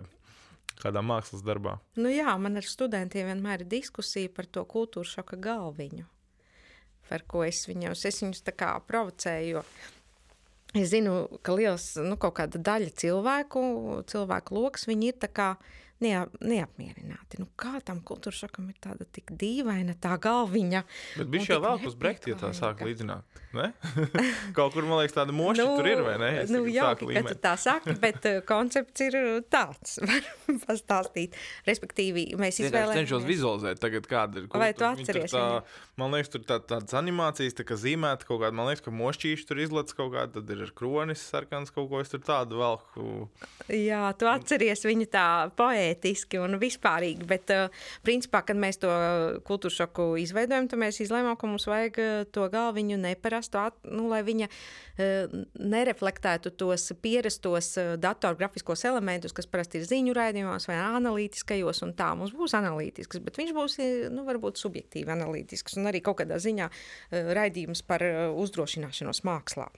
kādā 0.79 1.03
mākslas 1.03 1.43
darbā. 1.47 1.77
Nu 1.99 2.11
jā, 2.13 2.31
man 2.41 2.61
ar 2.61 2.67
studentiem 2.67 3.33
vienmēr 3.33 3.65
ir 3.65 3.73
diskusija 3.73 4.31
par 4.35 4.47
to 4.47 4.63
kultūras 4.69 5.17
šoka 5.19 5.39
galviņu, 5.43 6.07
par 7.11 7.27
ko 7.31 7.43
es 7.47 7.65
viņus, 7.69 8.05
es 8.09 8.23
viņus 8.23 8.45
tā 8.47 8.55
kā 8.55 8.71
provocēju, 8.87 9.65
es 10.79 10.93
zinu, 10.93 11.19
ka 11.43 11.57
liels, 11.59 11.91
nu 12.05 12.19
kaut 12.21 12.39
kāda 12.39 12.63
daļa 12.71 12.95
cilvēku, 13.03 13.63
cilvēku 14.11 14.59
loks, 14.59 14.87
viņi 14.91 15.13
ir 15.13 15.21
tā 15.27 15.33
kā, 15.33 15.51
neap, 16.05 16.35
neapmierināti. 16.45 17.41
Nu, 17.43 17.49
kā 17.59 17.79
tam 17.85 18.01
kultūras 18.07 18.43
šokam 18.45 18.69
ir 18.73 18.79
tāda 18.83 19.07
tik 19.13 19.33
dīvaina 19.39 19.97
tā 20.01 20.17
galviņa? 20.23 20.85
Bet 21.19 21.33
bija 21.33 21.55
jau 21.55 21.61
vēl 21.65 21.87
uz 21.91 21.99
brekti, 21.99 22.33
ja 22.33 22.41
tā 22.41 22.53
sāk 22.57 22.85
līdzināt. 22.87 23.41
Kaut 24.57 24.75
kur, 24.75 24.85
man 24.85 25.01
liekas, 25.01 25.15
tāda 25.17 25.33
moša 25.33 25.65
nu, 25.65 25.77
tur 25.79 25.89
ir, 25.89 26.03
vai 26.05 26.17
ne? 26.21 26.29
Es 26.43 26.51
nu, 26.53 26.61
jauki, 26.69 27.09
ka 27.15 27.23
tu 27.31 27.37
tā 27.41 27.55
saki, 27.61 27.95
bet 28.03 28.27
uh, 28.29 28.41
koncepts 28.49 29.05
ir 29.07 29.17
uh, 29.17 29.29
tāds, 29.49 29.97
var 30.05 30.27
pastāstīt. 30.67 31.37
Respektīvi, 31.69 32.27
mēs 32.41 32.61
izvēlējamies. 32.61 32.93
Es 32.93 33.01
cenšos 33.03 33.25
vizualizēt 33.29 33.81
tagad, 33.81 34.09
kāda 34.11 34.43
ir. 34.43 34.49
Kultūra. 34.49 34.65
Vai 34.67 34.71
tu 34.77 34.87
atceries? 34.89 35.33
Tā, 35.33 35.45
man 36.01 36.13
liekas, 36.17 36.33
tur 36.35 36.45
tā, 36.49 36.59
tādas 36.61 36.97
animācijas, 36.99 37.57
tā 37.57 37.65
kā 37.69 37.79
zīmēta 37.81 38.29
kaut 38.29 38.43
kāda, 38.45 38.57
man 38.59 38.69
liekas, 38.69 38.85
ka 38.85 38.95
mošķīši 38.99 39.49
tur 39.49 39.63
izlec 39.65 39.95
kaut 39.97 40.13
kāda, 40.17 40.43
tad 40.43 40.53
ir 40.53 40.75
kronis 40.77 41.25
sarkans 41.33 41.73
kaut 41.73 41.89
ko, 41.93 42.03
es 42.05 42.13
tur 42.13 42.23
tādu 42.25 42.61
velku. 42.61 43.29
Jā, 43.73 44.05
tu 44.21 44.29
atceries 44.29 44.85
viņa 44.85 45.09
tā 45.15 45.27
poētiski 45.57 46.43
un 46.45 46.59
vispārīgi. 46.61 47.25
Bet, 47.29 47.55
uh, 47.55 47.73
principā, 48.05 48.45
kad 48.45 48.61
mēs 48.61 48.81
to 48.85 48.93
kultūras 49.49 49.81
šoku 49.81 50.11
izveidojam, 50.21 50.69
tad 50.69 50.85
mēs 50.85 51.01
izlēmām, 51.05 51.37
ka 51.41 51.49
mums 51.49 51.69
vajag 51.71 52.01
to 52.35 52.49
galviņu 52.53 53.01
neparastu, 53.39 53.59
at, 53.59 53.77
nu, 53.91 54.09
lai 54.11 54.23
viņa 54.27 54.49
uh, 54.49 55.37
nereflektētu 55.59 56.53
tos 56.59 56.93
pierastos 57.03 57.77
uh, 57.79 57.95
datorgrafiskos 58.01 58.85
elementus, 58.89 59.33
kas 59.33 59.47
parasti 59.47 59.79
ir 59.79 59.87
ziņu 59.87 60.15
raidījumos 60.17 60.69
vai 60.69 60.79
analītiskajos, 60.83 61.83
un 61.87 61.95
tā 61.95 62.11
mums 62.19 62.35
būs 62.37 62.57
analītisks, 62.59 63.21
bet 63.23 63.39
viņš 63.39 63.55
būs, 63.57 63.79
nu, 64.13 64.25
varbūt 64.27 64.59
subjektīvi 64.59 65.13
analītisks 65.15 65.79
un 65.79 65.89
arī 65.89 66.03
kaut 66.03 66.21
kādā 66.21 66.39
ziņā 66.43 66.69
raidījums 67.11 67.83
par 67.87 68.03
uzdrošināšanos 68.35 69.23
mākslā. 69.27 69.69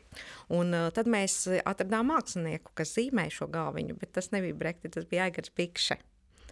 Un 0.57 0.75
tad 0.95 1.09
mēs 1.11 1.45
atradām 1.65 2.11
mākslinieku, 2.11 2.73
kas 2.79 2.95
zīmē 2.97 3.29
šo 3.33 3.51
galviņu, 3.53 3.99
bet 4.01 4.15
tas 4.17 4.31
nebija 4.35 4.57
Brekti, 4.61 4.93
tas 4.93 5.09
bija 5.09 5.29
Aigars 5.29 5.53
Pikše. 5.55 5.99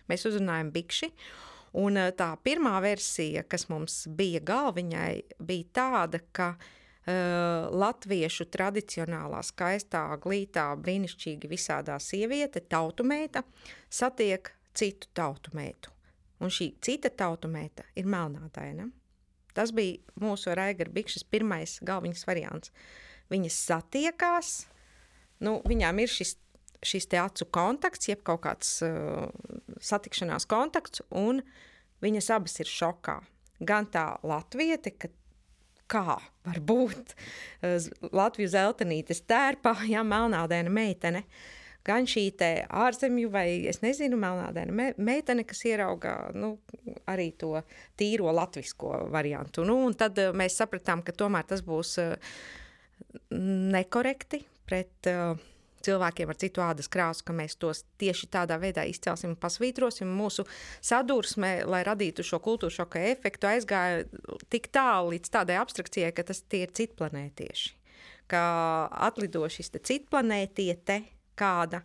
Mēs 0.09 0.27
uzrunājam 0.29 0.73
bikši. 0.75 1.13
Un 1.79 1.99
tā 2.17 2.31
pirmā 2.41 2.79
versija, 2.81 3.43
kas 3.45 3.67
mums 3.69 4.07
bija 4.17 4.41
galviņai, 4.41 5.13
bija 5.45 5.67
tāda, 5.77 6.23
ka 6.33 6.55
uh, 6.55 6.71
latviešu 7.09 8.49
tradicionālā, 8.53 9.41
skaistā, 9.47 10.03
glītā, 10.21 10.67
brīnišķīgi 10.83 11.49
visādā 11.49 11.97
sieviete, 12.03 12.61
tautu 12.61 13.07
meita, 13.09 13.45
satiek 13.89 14.53
citu 14.77 15.09
tautu 15.17 15.55
meitu. 15.57 15.93
Un 16.39 16.53
šī 16.55 16.75
cita 16.85 17.11
tautu 17.11 17.49
meita 17.51 17.87
ir 17.99 18.07
melnādaina. 18.07 18.91
Tas 19.57 19.73
bija 19.75 19.99
mūsu 20.21 20.53
Raigara 20.55 20.93
Bikšas 20.95 21.25
pirmais 21.27 21.79
galviņas 21.83 22.27
variants. 22.29 22.71
Viņas 23.33 23.57
satiekās, 23.71 24.53
nu, 25.45 25.59
viņām 25.67 26.05
ir 26.05 26.13
šis 26.13 26.37
šis 26.85 27.09
te 27.11 27.19
acu 27.19 27.49
kontakts, 27.51 28.09
jeb 28.11 28.23
kaut 28.27 28.45
kāds 28.47 28.79
uh, 28.87 29.27
satikšanās 29.83 30.47
kontakts, 30.51 31.03
un 31.11 31.43
viņas 32.05 32.31
abas 32.37 32.59
ir 32.63 32.71
šokā. 32.71 33.19
Gan 33.67 33.89
tā 33.91 34.05
latviete, 34.23 34.93
ka 34.95 35.11
kā 35.91 36.19
var 36.19 36.61
būt 36.71 37.15
uh, 37.15 37.79
Latvijas 38.13 38.55
zeltainītes 38.57 39.25
tērpā, 39.29 39.75
ja 39.95 40.05
melnādaina 40.07 40.73
meitene, 40.73 41.25
gan 41.89 42.09
šī 42.09 42.27
ārzemju 42.69 43.31
vai, 43.33 43.47
es 43.71 43.81
nezinu, 43.81 44.19
melnādaina 44.21 44.75
me 44.75 44.89
meitene, 45.01 45.47
kas 45.49 45.65
ierauga 45.65 46.17
nu, 46.37 46.59
arī 47.09 47.31
to 47.41 47.55
tīro 47.97 48.33
latvisko 48.35 49.07
variantu. 49.13 49.65
Nu, 49.69 49.81
tad 49.97 50.19
uh, 50.21 50.35
mēs 50.37 50.61
sapratām, 50.61 51.05
ka 51.07 51.17
tomēr 51.17 51.49
tas 51.49 51.65
būs 51.65 51.97
uh, 52.05 52.35
nekorekti 53.31 54.45
pret 54.69 55.09
uh, 55.09 55.39
cilvēkiem 55.87 56.33
ar 56.33 56.39
citu 56.41 56.63
ādas 56.65 56.91
krāsu, 56.93 57.25
ka 57.27 57.35
mēs 57.37 57.57
tos 57.61 57.85
tieši 58.01 58.29
tādā 58.33 58.59
veidā 58.61 58.85
izcelsim 58.89 59.35
un 59.35 59.41
pasvītrosim. 59.41 60.11
Mūsu 60.19 60.47
sadursme, 60.85 61.63
lai 61.69 61.83
radītu 61.87 62.27
šo 62.27 62.41
kultūra 62.45 62.75
šoka 62.81 63.03
efektu, 63.13 63.51
aizgāja 63.51 64.05
tik 64.53 64.71
tālu 64.75 65.15
līdz 65.15 65.35
tādai 65.35 65.59
abstrakcijai, 65.63 66.13
ka 66.17 66.27
tas 66.31 66.43
ir 66.59 66.75
citplanētieši. 66.81 67.75
Kā 68.29 68.45
atlido 69.09 69.47
šis 69.49 69.73
citplanētiete 69.79 71.01
kāda, 71.39 71.83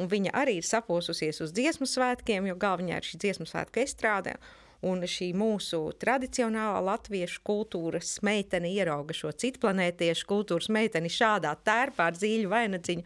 un 0.00 0.08
viņa 0.10 0.32
arī 0.34 0.58
ir 0.58 0.66
saposusies 0.66 1.40
uz 1.44 1.52
dziesmu 1.54 1.86
svētkiem, 1.86 2.48
jo 2.50 2.58
galvenā 2.58 2.98
ir 2.98 3.06
šī 3.06 3.20
dziesmu 3.22 3.46
svētku 3.46 3.82
estrāde. 3.84 4.38
Un 4.84 5.00
šī 5.08 5.30
mūsu 5.38 5.78
tradicionālā 6.00 6.82
latviešu 6.84 7.40
kultūras 7.46 8.18
meitene 8.26 8.68
ierauga 8.74 9.16
šo 9.16 9.30
citplanētiešu 9.32 10.26
kultūras 10.28 10.68
meiteni 10.72 11.08
šādā 11.12 11.54
tērpā 11.64 12.10
ar 12.10 12.18
dzīļu 12.18 12.50
vainagdziņu, 12.52 13.04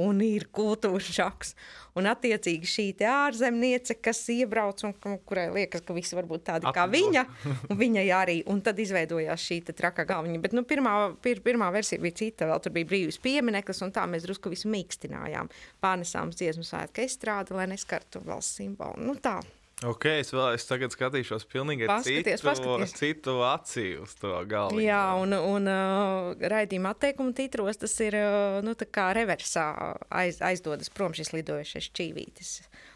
un 0.00 0.22
ir 0.24 0.46
kultūras 0.54 1.10
šoks. 1.12 1.52
Un 1.98 2.06
attiecīgi 2.08 2.70
šī 2.70 2.86
ārzemniece, 3.10 3.98
kas 4.00 4.22
iebrauc 4.32 4.84
un 4.86 4.94
kurai 5.26 5.48
liekas, 5.52 5.82
ka 5.84 5.96
visi 5.96 6.16
var 6.16 6.28
būt 6.30 6.46
tādi 6.46 6.72
kā 6.74 6.86
viņa, 6.88 7.26
un 7.68 7.80
viņai 7.80 8.06
arī, 8.14 8.38
un 8.48 8.62
tad 8.64 8.78
izveidojās 8.80 9.44
šī 9.50 9.60
traka 9.72 10.06
galviņa. 10.08 10.40
Bet 10.46 10.56
nu, 10.56 10.64
pirmā, 10.68 10.94
pir, 11.24 11.42
pirmā 11.44 11.68
versija 11.74 12.00
bija 12.04 12.20
cita, 12.22 12.48
vēl 12.48 12.62
tur 12.64 12.76
bija 12.78 12.88
brīvs 12.94 13.20
piemineklis, 13.24 13.82
un 13.84 13.92
tā 13.92 14.06
mēs 14.08 14.24
drusku 14.24 14.54
visu 14.54 14.70
mīkstinājām. 14.72 15.50
Pārnesām 15.84 16.32
dziesmu 16.32 16.64
svētku 16.64 17.04
estrādi, 17.04 17.58
lai 17.58 17.68
neskartu 17.74 18.22
valsts 18.24 18.62
simbolu. 18.62 19.02
Nu 19.02 19.18
tā. 19.20 19.40
Ok, 19.86 20.08
es 20.18 20.32
vēl 20.34 20.56
es 20.56 20.64
tagad 20.66 20.90
skatīšos 20.90 21.44
pilnīgi 21.52 21.86
paskaties, 21.86 22.40
citu, 22.40 22.46
paskaties. 22.48 22.94
citu 22.98 23.34
acī 23.46 23.84
uz 24.02 24.16
to 24.18 24.32
galvu. 24.50 24.80
Jā, 24.82 25.04
un, 25.22 25.36
un 25.38 25.70
uh, 25.70 26.48
raidījuma 26.50 26.96
atteikuma 26.96 27.30
titros 27.36 27.78
tas 27.78 27.94
ir 28.02 28.16
uh, 28.18 28.58
nu, 28.66 28.74
reversā 28.74 29.68
aiz, 30.10 30.40
aizdodas 30.42 30.90
prom 30.90 31.14
šis 31.14 31.30
lidojošais 31.36 31.92
čīvītis. 31.94 32.52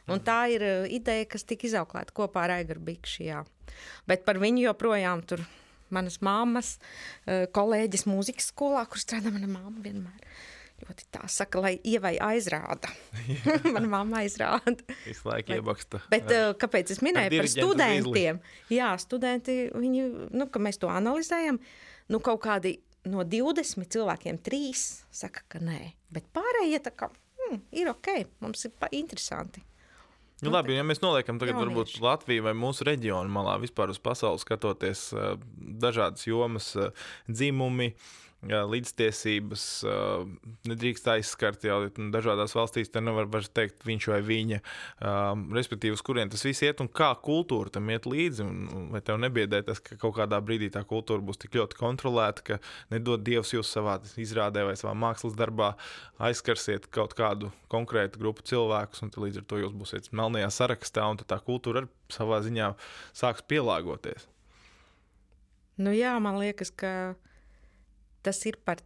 Un 0.09 0.17
mm. 0.17 0.25
tā 0.27 0.41
ir 0.51 0.67
uh, 0.67 0.91
ideja, 0.91 1.29
kas 1.31 1.47
tika 1.47 1.69
izauklēta 1.71 2.17
kopā 2.19 2.49
ar 2.49 2.57
Aigaru 2.59 2.83
Bikšu. 2.83 3.29
Jā. 3.31 3.45
Bet 4.11 4.27
par 4.27 4.43
viņu 4.43 4.67
joprojām 4.67 5.23
tur 5.23 5.45
manas 5.95 6.19
mammas, 6.19 6.81
uh, 7.29 7.45
kolēģis 7.55 8.09
mūzikas 8.11 8.51
skolā, 8.51 8.83
kur 8.91 8.99
strādā 8.99 9.31
mana 9.31 9.47
mamma 9.47 9.87
vienmēr 9.87 10.19
ļoti 10.83 11.09
tā 11.15 11.23
saka, 11.31 11.63
lai 11.63 11.73
ievai 11.89 12.15
aizrāda. 12.23 12.91
Mana 13.75 13.89
mamma 13.89 14.23
aizrāda. 14.23 14.77
Visu 15.07 15.29
laiku 15.31 15.57
iebaksta. 15.57 16.03
Bet 16.13 16.31
uh, 16.35 16.53
kāpēc 16.59 16.95
es 16.95 17.03
minēju 17.05 17.39
par 17.39 17.51
studentiem? 17.51 18.41
Izli. 18.43 18.79
Jā, 18.79 18.93
studenti, 19.03 19.59
viņi, 19.75 20.07
nu, 20.35 20.49
ka 20.53 20.63
mēs 20.63 20.81
to 20.83 20.91
analizējam, 20.93 21.61
nu, 22.13 22.23
kaut 22.23 22.43
kādi 22.45 22.77
no 23.11 23.25
20 23.27 23.89
cilvēkiem 23.93 24.39
trīs 24.45 25.03
saka, 25.15 25.45
ka 25.51 25.63
nē. 25.63 25.81
Bet 26.13 26.29
pārējie 26.35 26.83
tā 26.85 26.95
kā, 26.95 27.11
hmm, 27.41 27.63
ir 27.79 27.91
ok, 27.93 28.17
mums 28.45 28.67
ir 28.69 28.91
interesanti. 28.99 29.65
Nu, 30.43 30.51
labi, 30.51 30.75
ja 30.75 30.83
mēs 30.83 30.99
noliekam 30.99 31.39
tagad 31.39 31.55
Jaunieši. 31.55 31.71
varbūt 31.71 32.01
Latviju 32.03 32.43
vai 32.49 32.53
mūsu 32.59 32.87
reģionu 32.89 33.31
malā, 33.31 33.55
vispār 33.63 33.93
uz 33.93 34.01
pasauli 34.03 34.43
skatoties, 34.43 35.13
dažādas 35.83 36.27
jomas, 36.27 36.73
dzimumi, 37.31 37.93
jā, 37.93 38.32
līdztiesības 38.43 39.65
nedrīkst 40.67 41.07
aizskart 41.13 41.63
jau 41.67 41.79
dažādās 42.15 42.55
valstīs. 42.57 42.91
Te 42.91 43.03
nevar 43.03 43.29
teikt, 43.55 43.85
viņš 43.87 44.09
vai 44.11 44.19
viņa, 44.27 44.59
respektīvi, 45.55 45.95
uz 45.95 46.03
kurien 46.03 46.33
tas 46.33 46.43
viss 46.47 46.65
iet 46.67 46.83
un 46.83 46.91
kā 46.91 47.13
kultūra 47.23 47.71
tam 47.71 47.91
iet 47.95 48.09
līdzi. 48.11 48.43
Un 48.43 48.91
vai 48.95 49.03
tev 49.05 49.21
nebiedē 49.23 49.63
tas, 49.69 49.79
ka 49.83 49.99
kaut 50.01 50.17
kādā 50.19 50.43
brīdī 50.43 50.73
tā 50.75 50.83
kultūra 50.89 51.23
būs 51.23 51.39
tik 51.45 51.55
ļoti 51.61 51.79
kontrolēta, 51.79 52.47
ka 52.47 52.61
nedod 52.91 53.23
Dievs 53.23 53.55
jūs 53.55 53.71
savā 53.71 54.01
izrādē 54.19 54.67
vai 54.67 54.77
savā 54.79 54.97
mākslas 54.99 55.39
darbā 55.39 55.75
aizskarsiet 56.23 56.91
kaut 56.91 57.15
kādu 57.19 57.53
konkrētu 57.73 58.19
grupu 58.19 58.43
cilvēkus, 58.47 59.07
un 59.07 59.15
līdz 59.23 59.43
ar 59.43 59.49
to 59.49 59.63
jūs 59.63 59.75
būsiet 59.77 60.11
melnajā 60.11 60.51
sarakstā, 60.51 61.07
un 61.07 61.23
tā 61.23 61.39
kultūra 61.39 61.85
arī 61.85 61.93
savā 62.13 62.43
ziņā 62.45 62.75
sāks 63.17 63.47
pielāgoties. 63.47 64.27
Nu 65.81 65.95
jā, 65.95 66.13
man 66.21 66.37
liekas, 66.43 66.69
ka 66.75 67.15
tas 68.23 68.41
ir 68.49 68.59
par 68.65 68.83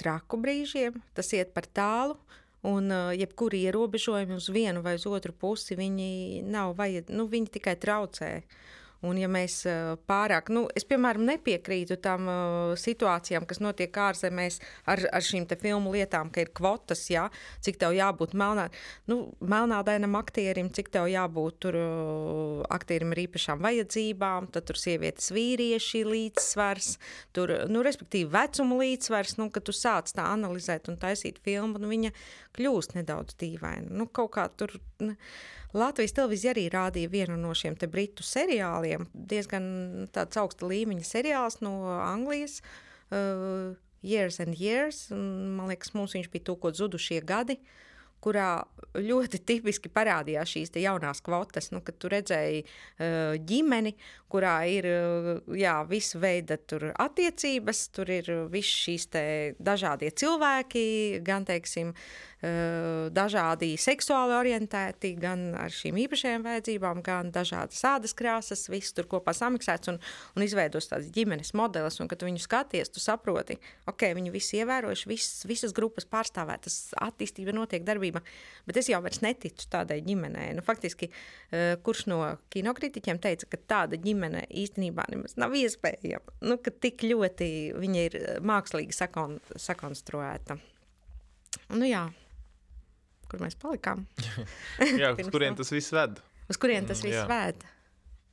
traku 0.00 0.40
brīžiem, 0.40 0.96
tas 1.14 1.32
iet 1.36 1.54
par 1.56 1.68
tālu. 1.68 2.18
Un 2.66 2.92
uh, 2.92 3.14
jebkuri 3.16 3.62
ierobežojumi 3.64 4.36
uz 4.36 4.50
vienu 4.52 4.82
vai 4.84 4.98
uz 4.98 5.06
otru 5.08 5.32
pusi, 5.32 5.78
viņi 5.78 6.42
nav 6.44 6.74
vajadzīgi, 6.76 7.16
nu, 7.16 7.24
viņi 7.30 7.54
tikai 7.56 7.72
traucē. 7.80 8.34
Uh, 8.40 8.79
Un, 9.00 9.16
ja 9.16 9.30
mēs 9.32 9.62
pārāk, 10.10 10.50
nu, 10.52 10.66
es 10.76 10.84
piemēram 10.84 11.24
nepiekrītu 11.24 11.96
tam 12.04 12.26
uh, 12.28 12.72
situācijām, 12.76 13.46
kas 13.48 13.62
notiek 13.64 13.94
ārzemēs 13.96 14.58
ar, 14.84 15.00
ar 15.08 15.24
šīm 15.24 15.46
filmu 15.60 15.94
lietām, 15.94 16.28
ka 16.28 16.42
ir 16.44 16.50
kvotas, 16.52 17.06
jā, 17.08 17.22
cik 17.64 17.78
tev 17.80 17.94
jābūt 17.96 18.34
melnā, 18.36 18.66
nu, 19.08 19.32
melnādainam 19.40 20.18
aktierim, 20.20 20.68
cik 20.76 20.90
tev 20.92 21.08
jābūt 21.08 21.56
tur 21.64 21.78
uh, 21.80 22.58
aktierim 22.68 23.14
ar 23.14 23.22
īpašām 23.22 23.64
vajadzībām, 23.64 24.50
tad 24.52 24.68
tur 24.68 24.76
sievietes 24.80 25.30
vīrieši 25.32 26.02
līdzsvars, 26.04 26.90
tur, 27.36 27.54
nu, 27.72 27.80
respektīvi 27.86 28.28
vecuma 28.34 28.82
līdzsvars, 28.82 29.38
nu, 29.40 29.48
kad 29.54 29.64
tu 29.64 29.72
sāc 29.76 30.12
tā 30.12 30.28
analizēt 30.34 30.92
un 30.92 31.00
taisīt 31.00 31.40
filmu, 31.40 31.80
nu, 31.80 31.88
viņa 31.88 32.12
kļūst 32.58 32.98
nedaudz 33.00 33.40
dīvaina. 33.40 33.88
Nu, 33.96 34.10
kaut 34.12 34.34
kā 34.36 34.44
tur. 34.52 34.76
Nu, 35.00 35.16
Latvijas 35.76 36.16
televīzija 36.16 36.54
arī 36.54 36.64
rādīja 36.72 37.10
vienu 37.12 37.36
no 37.38 37.52
šiem 37.54 37.76
britu 37.90 38.26
seriāliem, 38.26 39.06
diezgan 39.14 40.08
tāds 40.14 40.40
augsta 40.40 40.66
līmeņa 40.66 41.06
seriāls 41.06 41.60
no 41.62 41.76
Anglijas. 42.00 42.60
Uh, 43.10 43.76
Years 44.02 44.40
and 44.40 44.56
Years, 44.56 45.10
un, 45.12 45.56
man 45.58 45.68
liekas, 45.68 45.92
mums 45.92 46.16
viņš 46.16 46.30
bija 46.32 46.46
tūkot 46.50 46.78
zudušie 46.78 47.20
gadi. 47.20 47.58
Kurā 48.20 48.62
ļoti 49.00 49.38
tipiski 49.48 49.88
parādījās 49.92 50.50
šīs 50.52 50.74
jaunās 50.76 51.22
kvotas. 51.24 51.70
Nu, 51.72 51.80
kad 51.84 51.96
tu 51.96 52.08
redzēji 52.12 52.62
uh, 52.64 53.36
ģimeni, 53.48 53.94
kurā 54.28 54.56
ir 54.68 54.88
uh, 54.88 55.30
jā, 55.56 55.78
visa 55.88 56.20
veida 56.20 56.58
attiecības, 57.00 57.86
tur 57.96 58.12
ir 58.12 58.28
visi 58.52 58.74
šīs 58.84 59.08
dažādie 59.56 60.12
cilvēki, 60.12 60.84
gan 61.24 61.48
teiksim, 61.48 61.94
uh, 61.94 62.29
dažādi 63.16 63.72
seksuāli 63.80 64.36
orientēti, 64.36 65.14
gan 65.20 65.50
ar 65.60 65.72
šīm 65.74 65.98
īpašajām 66.06 66.44
vajadzībām, 66.46 67.02
gan 67.06 67.32
dažādas 67.34 67.82
ādas 67.88 68.16
krāsas, 68.16 68.66
viss 68.72 68.94
tur 68.96 69.08
kopā 69.10 69.34
samiksēts 69.36 69.92
un, 69.92 70.00
un 70.36 70.44
izveidos 70.44 70.88
tādas 70.92 71.08
ģimenes 71.14 71.54
modelis. 71.56 72.00
Un, 72.00 72.08
kad 72.10 72.24
viņu 72.24 72.44
skaties, 72.44 72.92
tu 72.92 73.02
saproti, 73.02 73.58
ok, 73.90 74.10
viņi 74.16 74.32
visi 74.34 74.60
ievērojuši, 74.60 75.10
visas, 75.10 75.44
visas 75.48 75.76
grupas 75.76 76.08
pārstāvētas, 76.08 76.80
attīstība 77.00 77.56
notiek 77.56 77.84
darbībā 77.86 78.10
brīvība. 78.10 78.22
Bet 78.66 78.76
es 78.76 78.88
jau 78.88 79.00
neticu 79.22 79.68
tādai 79.70 80.00
ģimenei. 80.04 80.54
Nu, 80.54 80.62
faktiski, 80.62 81.10
uh, 81.10 81.76
kurš 81.82 82.06
no 82.06 82.20
kinokritiķiem 82.50 83.18
teica, 83.18 83.46
ka 83.46 83.56
tāda 83.56 83.96
ģimene 83.96 84.46
īstenībā 84.50 85.06
nemaz 85.10 85.36
nav 85.36 85.54
iespējama. 85.54 86.38
Nu, 86.42 86.58
ka 86.58 86.70
tik 86.70 87.02
ļoti 87.02 87.74
viņa 87.76 88.00
ir 88.08 88.16
eh, 88.16 88.40
mākslīgi 88.40 88.92
sakon, 88.92 89.38
sakonstruēta. 89.56 90.58
Nu, 91.70 91.84
jā. 91.86 92.08
Kur 93.30 93.44
mēs 93.44 93.56
palikām? 93.60 94.06
jā, 95.02 95.14
uz 95.14 95.30
kurien 95.30 95.58
tas 95.58 95.70
viss 95.74 95.94
ved? 95.94 96.18
Uz 96.50 96.58
kurien 96.60 96.88
tas 96.88 97.04
viss 97.04 97.22
mm, 97.22 97.30
ved? 97.30 97.64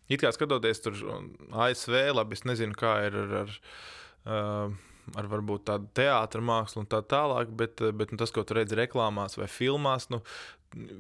It 0.08 0.24
kā 0.24 0.32
skatoties 0.34 0.82
tur 0.82 0.98
ASV, 1.52 1.96
labi, 2.16 2.38
es 2.38 2.46
nezinu, 2.48 2.78
kā 2.78 3.00
ir 3.10 3.18
ar. 3.28 3.40
ar 3.44 3.56
uh, 4.26 4.84
ar 5.16 5.28
varbūt 5.32 5.68
tādu 5.70 5.88
teātru 5.96 6.42
mākslu 6.44 6.84
un 6.84 6.90
tā 6.92 7.00
tālāk, 7.08 7.52
bet, 7.56 7.84
bet 7.96 8.12
nu, 8.12 8.20
tas, 8.20 8.34
ko 8.36 8.44
tu 8.44 8.58
redzi 8.58 8.76
reklāmās 8.76 9.38
vai 9.40 9.48
filmās, 9.52 10.10
nu, 10.12 10.20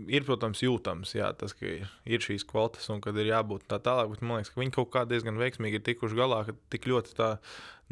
ir, 0.07 0.23
protams, 0.27 0.61
jūtams, 0.63 1.13
jā, 1.17 1.31
tas, 1.39 1.55
ka 1.57 1.67
ir, 1.67 1.89
ir 2.07 2.23
šīs 2.23 2.45
kvotas 2.47 2.87
un 2.93 3.01
kad 3.03 3.17
ir 3.19 3.31
jābūt 3.31 3.67
tā 3.71 3.81
tālāk, 3.83 4.13
bet 4.13 4.23
man 4.23 4.39
liekas, 4.39 4.53
ka 4.53 4.61
viņi 4.61 4.75
kaut 4.77 4.91
kā 4.93 5.03
diezgan 5.09 5.39
veiksmīgi 5.41 5.81
ir 5.81 5.85
tikuši 5.89 6.19
galā, 6.19 6.43
ka 6.47 6.55
tik 6.73 6.87
ļoti 6.89 7.17
tā 7.17 7.33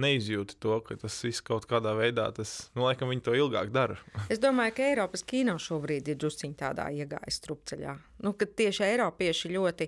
neizjūti 0.02 0.58
to, 0.62 0.80
ka 0.86 0.98
tas 1.00 1.18
viss 1.24 1.44
kaut 1.46 1.68
kādā 1.70 1.94
veidā, 1.98 2.28
tas, 2.36 2.70
nu, 2.76 2.86
laikam, 2.88 3.12
viņi 3.12 3.24
to 3.26 3.36
ilgāk 3.38 3.72
dara. 3.76 3.98
es 4.34 4.42
domāju, 4.44 4.76
ka 4.78 4.90
Eiropas 4.90 5.24
kino 5.28 5.56
šobrīd 5.62 6.12
ir 6.12 6.20
drusciņā 6.22 6.60
tādā 6.60 6.90
iegājis 6.96 7.40
strupceļā. 7.42 7.96
Nu, 8.26 8.32
kad 8.40 8.54
tieši 8.58 8.86
Eiropieši 8.88 9.52
ļoti 9.52 9.88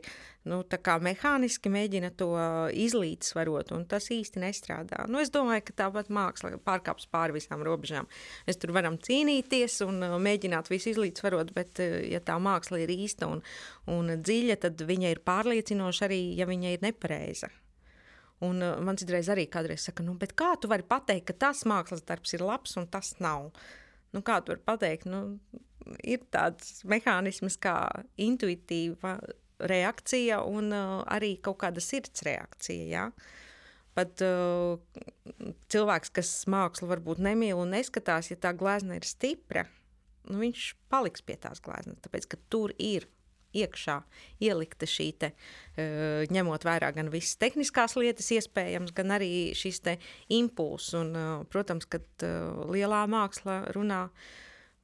nu, 0.51 0.61
mehāniski 1.03 1.71
mēģina 1.71 2.11
to 2.19 2.29
izlīdzsvarot, 2.75 3.71
un 3.75 3.85
tas 3.89 4.09
īsti 4.13 4.41
nestrādā. 4.43 5.05
Nu, 5.11 5.21
es 5.23 5.31
domāju, 5.33 5.65
ka 5.67 5.77
tāpat 5.83 6.11
māksla 6.13 6.55
pārkāps 6.63 7.07
pāri 7.11 7.37
visām 7.37 7.63
robežām. 7.67 8.07
Mēs 8.47 8.59
tur 8.61 8.75
varam 8.75 8.99
cīnīties 8.99 9.79
un 9.87 10.01
uh, 10.03 10.17
mēģināt 10.21 10.71
visu 10.71 10.93
izlīdzsvarot, 10.93 11.53
bet, 11.55 11.79
uh, 11.83 11.99
ja 12.07 12.23
tā 12.23 12.39
māksla 12.39 12.83
ir 12.83 12.93
īsta 12.95 13.31
un, 13.31 13.43
un 13.91 14.17
dziļa, 14.19 14.59
tad 14.67 14.83
viņa 14.87 15.15
ir 15.15 15.23
pārliecinoša 15.27 16.07
arī, 16.07 16.21
ja 16.39 16.47
viņa 16.49 16.75
ir 16.75 16.85
nepareiza. 16.87 17.51
Un 18.45 18.61
uh, 18.61 18.75
man 18.85 18.99
citreiz 18.99 19.29
arī 19.33 19.47
kādreiz 19.49 19.87
saka, 19.87 20.05
nu, 20.05 20.13
kā 20.17 20.51
tu 20.61 20.69
vari 20.69 20.85
pateikt, 20.85 21.25
ka 21.31 21.37
tas 21.47 21.63
mākslas 21.69 22.05
darbs 22.05 22.35
ir 22.37 22.45
labs 22.45 22.77
un 22.77 22.85
tas 22.91 23.15
nav? 23.23 23.49
Nu, 24.13 24.21
kā 24.21 24.37
tu 24.41 24.53
vari 24.53 24.63
pateikt? 24.67 25.07
Nu, 25.09 25.39
ir 26.05 26.21
tāds 26.33 26.83
mehānisms 26.87 27.57
kā 27.61 27.77
intuitīva 28.21 29.17
reakcija 29.57 30.43
un 30.45 30.71
uh, 30.75 31.01
arī 31.09 31.35
kaut 31.41 31.59
kāda 31.63 31.81
sirds 31.81 32.21
reakcija. 32.27 32.85
Ja? 32.91 33.07
Pat 33.97 34.21
uh, 34.21 34.77
cilvēks, 35.73 36.13
kas 36.13 36.33
mākslu 36.51 36.91
varbūt 36.91 37.21
nemīl 37.25 37.57
un 37.57 37.73
neskatās, 37.73 38.29
ja 38.29 38.37
tā 38.37 38.53
glezna 38.57 38.99
ir 38.99 39.07
stipra, 39.09 39.65
nu, 40.29 40.37
viņš 40.43 40.69
paliks 40.93 41.25
pie 41.25 41.39
tās 41.41 41.63
gleznas, 41.63 41.97
tāpēc 42.05 42.29
ka 42.29 42.41
tur 42.53 42.75
ir 42.77 43.09
iekšā 43.63 43.97
ielikta 44.43 44.87
šī 44.89 45.07
te, 45.21 45.31
uh, 45.33 46.25
ņemot 46.33 46.65
vērā 46.67 46.91
gan 46.95 47.11
visas 47.13 47.37
tehniskās 47.41 47.97
lietas, 47.99 48.31
iespējams, 48.35 48.93
gan 48.97 49.15
arī 49.17 49.53
šis 49.57 49.81
impulss. 50.33 50.93
Uh, 50.97 51.45
protams, 51.51 51.87
ka 51.89 52.01
uh, 52.01 52.65
lielā 52.73 53.05
māksla 53.11 53.63
runā. 53.77 54.07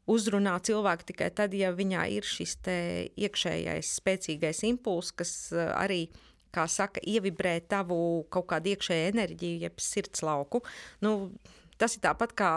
Uzrunā 0.03 0.57
cilvēku 0.59 1.05
tikai 1.13 1.29
tad, 1.31 1.53
ja 1.55 1.69
viņā 1.71 2.01
ir 2.11 2.25
šis 2.27 2.57
iekšējais, 2.67 3.91
spēcīgais 4.01 4.59
impulss, 4.67 5.13
kas 5.15 5.31
arī 5.55 6.09
kā 6.51 6.65
saka, 6.67 6.99
ievibrē 6.99 7.61
tavu 7.71 8.25
kaut 8.27 8.49
kādu 8.51 8.73
iekšēju 8.73 9.13
enerģiju, 9.13 9.61
jeb 9.63 9.79
sirdslauku. 9.79 10.59
Nu, 11.07 11.31
tas 11.79 11.95
ir 11.95 12.03
tāpat 12.03 12.35
kā 12.35 12.51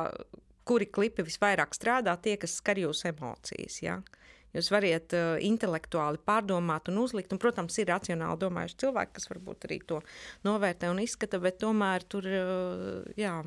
kuri 0.67 0.89
klipi 0.91 1.23
visvairāk 1.27 1.77
strādā, 1.79 2.17
tie, 2.19 2.35
kas 2.41 2.59
skar 2.59 2.81
jūsu 2.83 3.13
emocijas. 3.13 3.79
Ja? 3.85 4.01
Uh, 4.01 4.26
Jūs 4.55 4.71
varat 4.73 5.15
uh, 5.17 5.37
intelektuāli 5.45 6.21
pārdomāt 6.27 6.91
un 6.93 7.03
uzlikt. 7.03 7.35
Un, 7.35 7.41
protams, 7.43 7.77
ir 7.83 7.91
racionāli 7.91 8.41
domājuši 8.45 8.81
cilvēki, 8.87 9.17
kas 9.19 9.31
varbūt 9.33 9.69
arī 9.69 9.81
to 9.89 10.03
novērtē 10.47 10.91
un 10.93 11.03
izskata, 11.03 11.43
bet 11.43 11.61
tomēr 11.63 12.07
tur, 12.09 12.29
uh, 12.31 13.17
jā, 13.19 13.41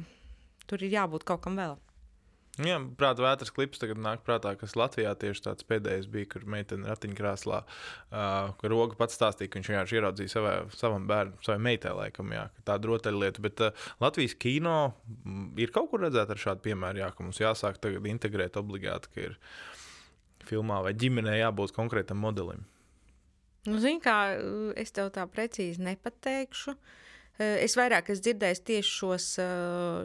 tur 0.70 0.84
ir 0.86 1.00
jābūt 1.00 1.26
kaut 1.28 1.46
kam 1.46 1.58
vēl. 1.60 1.80
Jā, 2.60 2.76
prātā 3.00 3.24
vētras 3.24 3.54
klips 3.56 3.80
tagad 3.80 4.02
nāk 4.04 4.26
prātā, 4.28 4.52
kas 4.60 4.76
Latvijā 4.76 5.14
tieši 5.16 5.44
tāds 5.46 5.66
pēdējais 5.70 6.10
bija, 6.12 6.28
kur 6.34 6.44
meitene 6.50 6.90
ratiņkrāslā, 6.92 7.60
uh, 7.64 8.50
kur 8.60 8.74
roga 8.74 8.98
pats 9.00 9.16
stāstīja, 9.16 9.52
ka 9.52 9.60
viņš 9.60 9.70
vienkārši 9.72 10.00
ieraudzīja 10.00 10.34
savai, 10.34 10.56
savam 10.76 11.06
bērnam, 11.08 11.38
savai 11.46 11.62
meitai, 11.70 11.94
laikam, 11.96 12.34
jā, 12.36 12.50
tāda 12.68 12.92
rotaļlieta. 12.92 13.44
Bet 13.46 13.64
uh, 13.64 13.86
Latvijas 14.04 14.36
kino 14.44 14.76
ir 15.62 15.72
kaut 15.76 15.88
kur 15.94 16.04
redzēta 16.04 16.36
ar 16.36 16.44
šādu 16.44 16.66
piemēru, 16.68 17.04
jā, 17.06 17.10
ka 17.16 17.24
mums 17.24 17.40
jāsāk 17.40 17.80
tagad 17.80 18.12
integrēt 18.12 18.60
obligāti, 18.60 19.14
ka 19.14 19.24
ir 19.30 19.40
filmā 20.50 20.82
vai 20.86 20.96
ģimenē 20.98 21.38
jābūt 21.40 21.74
konkrētam 21.76 22.20
modelim? 22.22 22.66
Nu, 23.68 23.78
Zini, 23.82 24.00
kā 24.04 24.40
es 24.80 24.94
tev 24.96 25.12
tā 25.16 25.26
precīzi 25.30 25.84
nepateikšu. 25.84 26.76
Es 27.40 27.78
vairāk 27.80 28.10
esmu 28.12 28.26
dzirdējis 28.26 28.62
tieši 28.68 28.90
šos, 28.92 29.28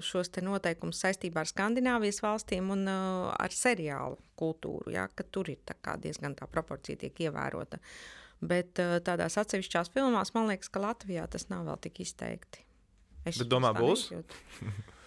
šos 0.06 0.30
noteikumus 0.46 1.00
saistībā 1.02 1.42
ar 1.42 1.50
Skandināvijas 1.50 2.20
valstīm 2.22 2.68
un 2.70 2.86
ar 2.86 3.54
seriālu 3.54 4.20
kultūru, 4.38 4.92
ja, 4.94 5.08
tur 5.34 5.50
ir 5.50 5.58
tā 5.66 5.96
diezgan 6.02 6.36
tā 6.38 6.46
proporcija 6.50 7.00
tiek 7.02 7.24
ievērota. 7.26 7.80
Bet 8.44 8.78
tādās 9.06 9.38
atsevišķās 9.40 9.90
filmās 9.94 10.34
man 10.36 10.50
liekas, 10.52 10.70
ka 10.70 10.82
Latvijā 10.84 11.26
tas 11.30 11.48
nav 11.50 11.66
vēl 11.70 11.80
tik 11.86 12.04
izteikti. 12.04 12.62
Es 13.24 13.40
Bet 13.40 13.50
domā, 13.50 13.72
būs? 13.74 14.10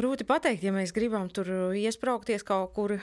Grūti 0.00 0.24
pateikt, 0.24 0.62
ja 0.64 0.70
mēs 0.72 0.94
gribam 0.96 1.26
tur 1.28 1.48
iesprāgties 1.76 2.40
kaut 2.46 2.70
kur 2.72 2.94
uh, 2.96 3.00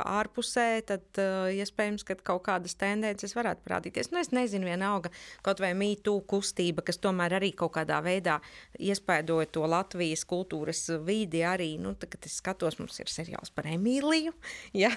ārpusē, 0.00 0.64
tad 0.88 1.18
uh, 1.20 1.50
iespējams, 1.52 2.06
ka 2.08 2.14
kaut 2.24 2.46
kādas 2.46 2.72
tendences 2.80 3.34
varētu 3.36 3.60
parādīties. 3.66 4.08
Nu, 4.14 4.20
es 4.22 4.30
nezinu, 4.32 4.64
vienalga, 4.70 5.10
kaut 5.44 5.60
vai 5.60 5.74
mītū 5.76 6.14
kustība, 6.30 6.84
kas 6.86 7.02
tomēr 7.04 7.36
arī 7.36 7.50
kaut 7.58 7.74
kādā 7.74 7.98
veidā 8.06 8.38
iespaidoja 8.80 9.50
to 9.52 9.66
Latvijas 9.68 10.24
kultūras 10.30 10.80
vidi. 11.04 11.42
Arī, 11.44 11.74
nu, 11.82 11.92
tā, 12.00 12.08
kad 12.14 12.24
es 12.30 12.38
skatos, 12.40 12.78
mums 12.80 12.96
ir 13.02 13.12
seriāls 13.12 13.52
par 13.52 13.68
Emīliju, 13.74 14.32
ja, 14.84 14.94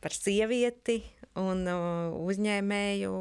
par 0.00 0.16
sievieti 0.16 1.02
un 1.44 1.66
uh, 1.68 2.16
uzņēmēju 2.24 3.12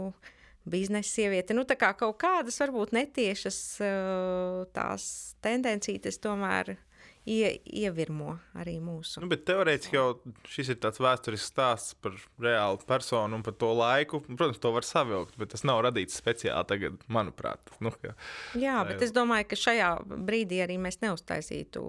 biznesa 0.72 1.12
sieviete. 1.18 1.60
Nu, 1.60 1.68
kā 1.68 1.92
kaut 2.00 2.22
kādas 2.24 2.62
varbūt 2.64 2.96
netiešas 2.96 3.62
uh, 3.84 4.64
tās 4.72 5.12
tendencijas 5.44 6.24
tomēr 6.24 6.78
ie, 7.30 7.48
ievirmo 7.64 8.36
arī 8.60 8.76
mūsu. 8.84 9.22
Nu, 9.24 9.30
teorētiski 9.32 9.98
jau 9.98 10.08
šis 10.50 10.74
ir 10.74 10.80
tāds 10.84 11.02
vēsturisks 11.04 11.52
stāsts 11.54 11.96
par 12.04 12.18
reālu 12.44 12.82
personu 12.88 13.40
un 13.40 13.46
par 13.46 13.56
to 13.60 13.72
laiku. 13.78 14.22
Protams, 14.28 14.60
to 14.64 14.74
var 14.76 14.88
savilkt, 14.88 15.38
bet 15.40 15.54
tas 15.54 15.66
nav 15.68 15.84
radīts 15.88 16.20
speciāli 16.20 16.68
tagad, 16.70 17.00
manuprāt. 17.08 17.74
Nu, 17.84 17.94
ka, 17.96 18.16
Jā, 18.60 18.82
bet 18.88 19.00
ir... 19.00 19.08
es 19.08 19.16
domāju, 19.16 19.50
ka 19.52 19.60
šajā 19.60 19.90
brīdī 20.28 20.62
arī 20.66 20.78
mēs 20.82 21.02
neuztaisītu 21.04 21.88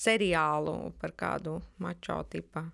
seriālu 0.00 0.94
par 1.00 1.16
kādu 1.18 1.58
mačo 1.82 2.20
tipu 2.30 2.66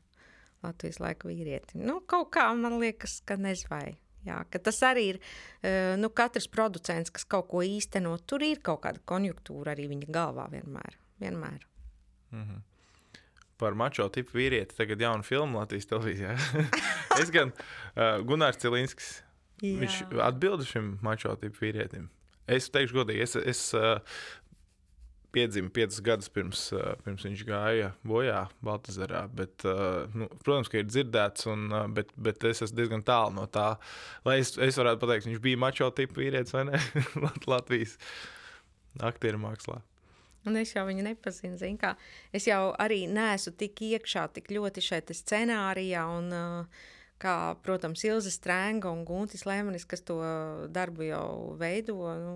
Latvijas 0.64 1.00
laika 1.00 1.30
vīrieti. 1.30 1.80
Nu, 1.80 2.02
kaut 2.04 2.34
kā 2.36 2.50
man 2.56 2.80
liekas, 2.82 3.20
ka 3.24 3.38
nezvai. 3.40 3.96
Jā, 4.26 4.42
tas 4.52 4.76
arī 4.84 5.06
ir 5.14 5.18
eh, 5.64 5.94
nu, 5.96 6.10
katrs 6.12 6.50
producents, 6.52 7.12
kas 7.14 7.24
kaut 7.24 7.48
ko 7.48 7.62
īsteno. 7.64 8.18
Tur 8.28 8.44
ir 8.44 8.60
kaut 8.64 8.82
kāda 8.84 9.00
konjunktūra 9.08 9.72
arī 9.72 9.88
viņa 9.94 10.12
galvā 10.12 10.50
vienmēr. 10.52 10.98
vienmēr. 11.22 11.69
Mm 12.30 12.42
-hmm. 12.42 12.60
Par 13.58 13.74
mačo 13.74 14.08
tipu 14.08 14.38
vīrieti 14.38 14.76
tagad 14.76 15.00
jaunu 15.00 15.22
filmu 15.22 15.58
Latvijas 15.58 15.86
televīzijā. 15.86 16.36
es 17.22 17.30
gan 17.30 17.52
uh, 17.52 18.24
Gunārs 18.24 18.58
Cilinskis. 18.58 19.22
Jā. 19.60 19.76
Viņš 19.80 20.20
atbild 20.24 20.64
šim 20.64 20.98
mačo 21.02 21.36
tipu 21.36 21.66
vīrietim. 21.66 22.08
Es 22.46 22.70
teikšu 22.70 22.94
godīgi, 22.94 23.22
es, 23.22 23.36
es 23.36 23.74
uh, 23.74 24.00
piedzimu 25.32 25.70
piecus 25.70 26.00
gadus 26.04 26.30
pirms, 26.32 26.62
uh, 26.74 26.94
pirms 27.04 27.24
viņš 27.26 27.44
gāja 27.46 27.92
bojā 28.06 28.46
Baltazarā. 28.66 29.26
Bet, 29.34 29.64
uh, 29.68 30.08
nu, 30.14 30.30
protams, 30.44 30.70
ka 30.72 30.80
ir 30.80 30.88
dzirdēts, 30.88 31.46
un, 31.50 31.68
uh, 31.72 31.86
bet, 31.94 32.10
bet 32.16 32.44
es 32.50 32.64
esmu 32.66 32.80
diezgan 32.80 33.04
tālu 33.06 33.36
no 33.38 33.46
tā, 33.46 33.74
lai 34.26 34.40
es, 34.42 34.56
es 34.58 34.80
varētu 34.80 35.02
pateikt, 35.04 35.28
viņš 35.30 35.44
bija 35.44 35.60
mačo 35.60 35.90
tipu 35.94 36.22
vīrietis 36.22 36.56
vai 36.56 36.66
ne 36.72 36.82
Latvijas 37.52 37.96
aktieru 39.06 39.42
mākslā. 39.42 39.80
Un 40.48 40.56
es 40.56 40.72
jau 40.72 40.86
viņu 40.88 41.04
nepazinu. 41.04 41.58
Kā, 41.80 41.94
es 42.32 42.46
jau 42.48 42.70
arī 42.80 43.04
neesmu 43.10 43.52
tik 43.60 43.82
iekšā, 43.90 44.30
tik 44.36 44.48
ļoti 44.54 44.84
šeit 44.84 45.12
scenārijā. 45.16 46.06
Un, 46.16 46.32
kā, 47.20 47.34
protams, 47.64 48.02
Ilza 48.06 48.30
Strēnga 48.32 48.90
un 48.90 49.02
Guntis 49.04 49.44
Lēmanis, 49.48 49.84
kas 49.88 50.02
to 50.08 50.16
darbu 50.72 51.04
jau 51.04 51.24
veido 51.60 51.96
nu, 52.16 52.34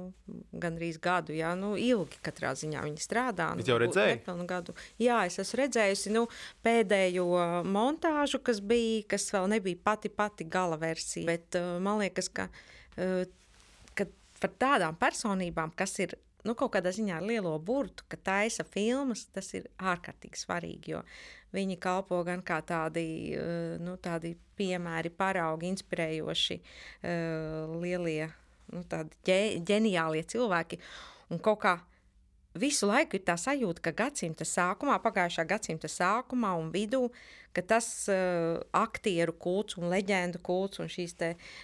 gandrīz 0.61 0.99
gadu, 1.03 1.33
jā, 1.37 1.55
nu, 1.59 1.73
ilgi 1.81 2.21
katrā 2.25 2.53
ziņā 2.59 2.83
viņi 2.85 3.01
strādā. 3.01 3.51
Nu, 3.57 3.65
jau 3.65 3.79
redzēju? 3.81 4.37
Gadu. 4.51 4.75
Jā, 5.01 5.23
es 5.29 5.41
esmu 5.41 5.63
redzējusi 5.63 6.13
nu, 6.13 6.27
pēdējo 6.67 7.29
montāžu, 7.65 8.43
kas 8.45 8.61
bija, 8.61 9.07
kas 9.15 9.31
vēl 9.33 9.49
nebija 9.57 9.81
pati 9.89 10.13
pati 10.13 10.45
gala 10.45 10.77
versija. 10.81 11.25
Bet 11.33 11.57
man 11.81 12.05
liekas, 12.05 12.29
ka, 12.29 12.51
ka 13.97 14.09
par 14.43 14.57
tādām 14.61 15.01
personībām, 15.01 15.73
kas 15.81 15.97
ir 16.05 16.19
nu, 16.45 16.55
kaut 16.59 16.75
kādā 16.77 16.93
ziņā 16.95 17.21
lielo 17.25 17.55
burtu, 17.59 18.07
ka 18.09 18.19
taisa 18.21 18.67
filmas, 18.69 19.27
tas 19.33 19.51
ir 19.57 19.69
ārkārtīgi 19.79 20.41
svarīgi. 20.41 20.95
Jo 20.95 21.03
viņi 21.55 21.79
kalpo 21.83 22.21
gan 22.27 22.43
kā 22.43 22.61
tādi, 22.67 23.35
eh, 23.35 23.77
nu, 23.83 23.97
tādi 24.03 24.35
piemēri, 24.59 25.11
paraugi, 25.11 25.67
inspirējoši, 25.73 26.57
uh, 27.03 27.73
lielie, 27.83 28.29
nu, 28.71 28.85
tādi 28.87 29.11
ģeniālie 29.67 30.23
cilvēki. 30.31 30.79
Un 31.35 31.41
kaut 31.43 31.59
kā 31.65 31.73
visu 32.59 32.89
laiku 32.89 33.19
ir 33.19 33.25
tā 33.27 33.37
sajūta, 33.41 33.83
ka 33.85 33.93
gadsimta 34.05 34.47
sākumā, 34.47 34.97
pagājušā 35.03 35.45
gadsimta 35.49 35.91
sākumā 35.91 36.55
un 36.59 36.71
vidū, 36.75 37.09
ka 37.55 37.63
tas 37.75 37.87
uh, 38.11 38.61
aktieru 38.75 39.35
kults 39.39 39.79
un 39.79 39.89
leģendu 39.93 40.41
kults 40.43 40.83
un 40.83 40.91
šīs 40.91 41.17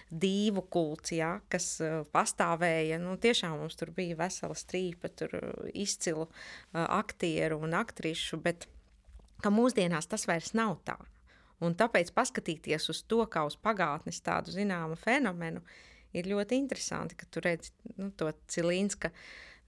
divu 0.09 0.63
kults, 0.71 1.13
ja, 1.15 1.33
kas 1.51 1.73
uh, 1.83 2.01
pastāvēja, 2.15 2.99
nu, 3.01 3.17
tiešām 3.19 3.57
mums 3.59 3.79
tur 3.79 3.91
bija 3.95 4.19
vesela 4.19 4.55
strīpa, 4.55 5.11
tur 5.15 5.35
uh, 5.39 5.69
izcilu 5.73 6.27
uh, 6.27 6.85
aktieru 6.85 7.59
un 7.65 7.75
aktrišu, 7.79 8.39
bet 8.43 8.67
ka 9.43 9.51
mūsdienās 9.51 10.07
tas 10.07 10.27
vairs 10.29 10.53
nav 10.57 10.77
tā. 10.87 10.97
Un 11.61 11.75
tāpēc 11.77 12.09
paskatīties 12.15 12.89
uz 12.89 13.03
to 13.05 13.21
kā 13.29 13.43
uz 13.45 13.55
pagātnes 13.61 14.21
tādu 14.25 14.53
zināmu 14.53 14.97
fenomenu 14.97 15.61
ir 16.17 16.27
ļoti 16.27 16.57
interesanti, 16.57 17.15
ka 17.15 17.27
tu 17.29 17.43
redzi 17.43 17.71
nu, 17.97 18.09
to 18.17 18.31
cilīnsku 18.51 19.11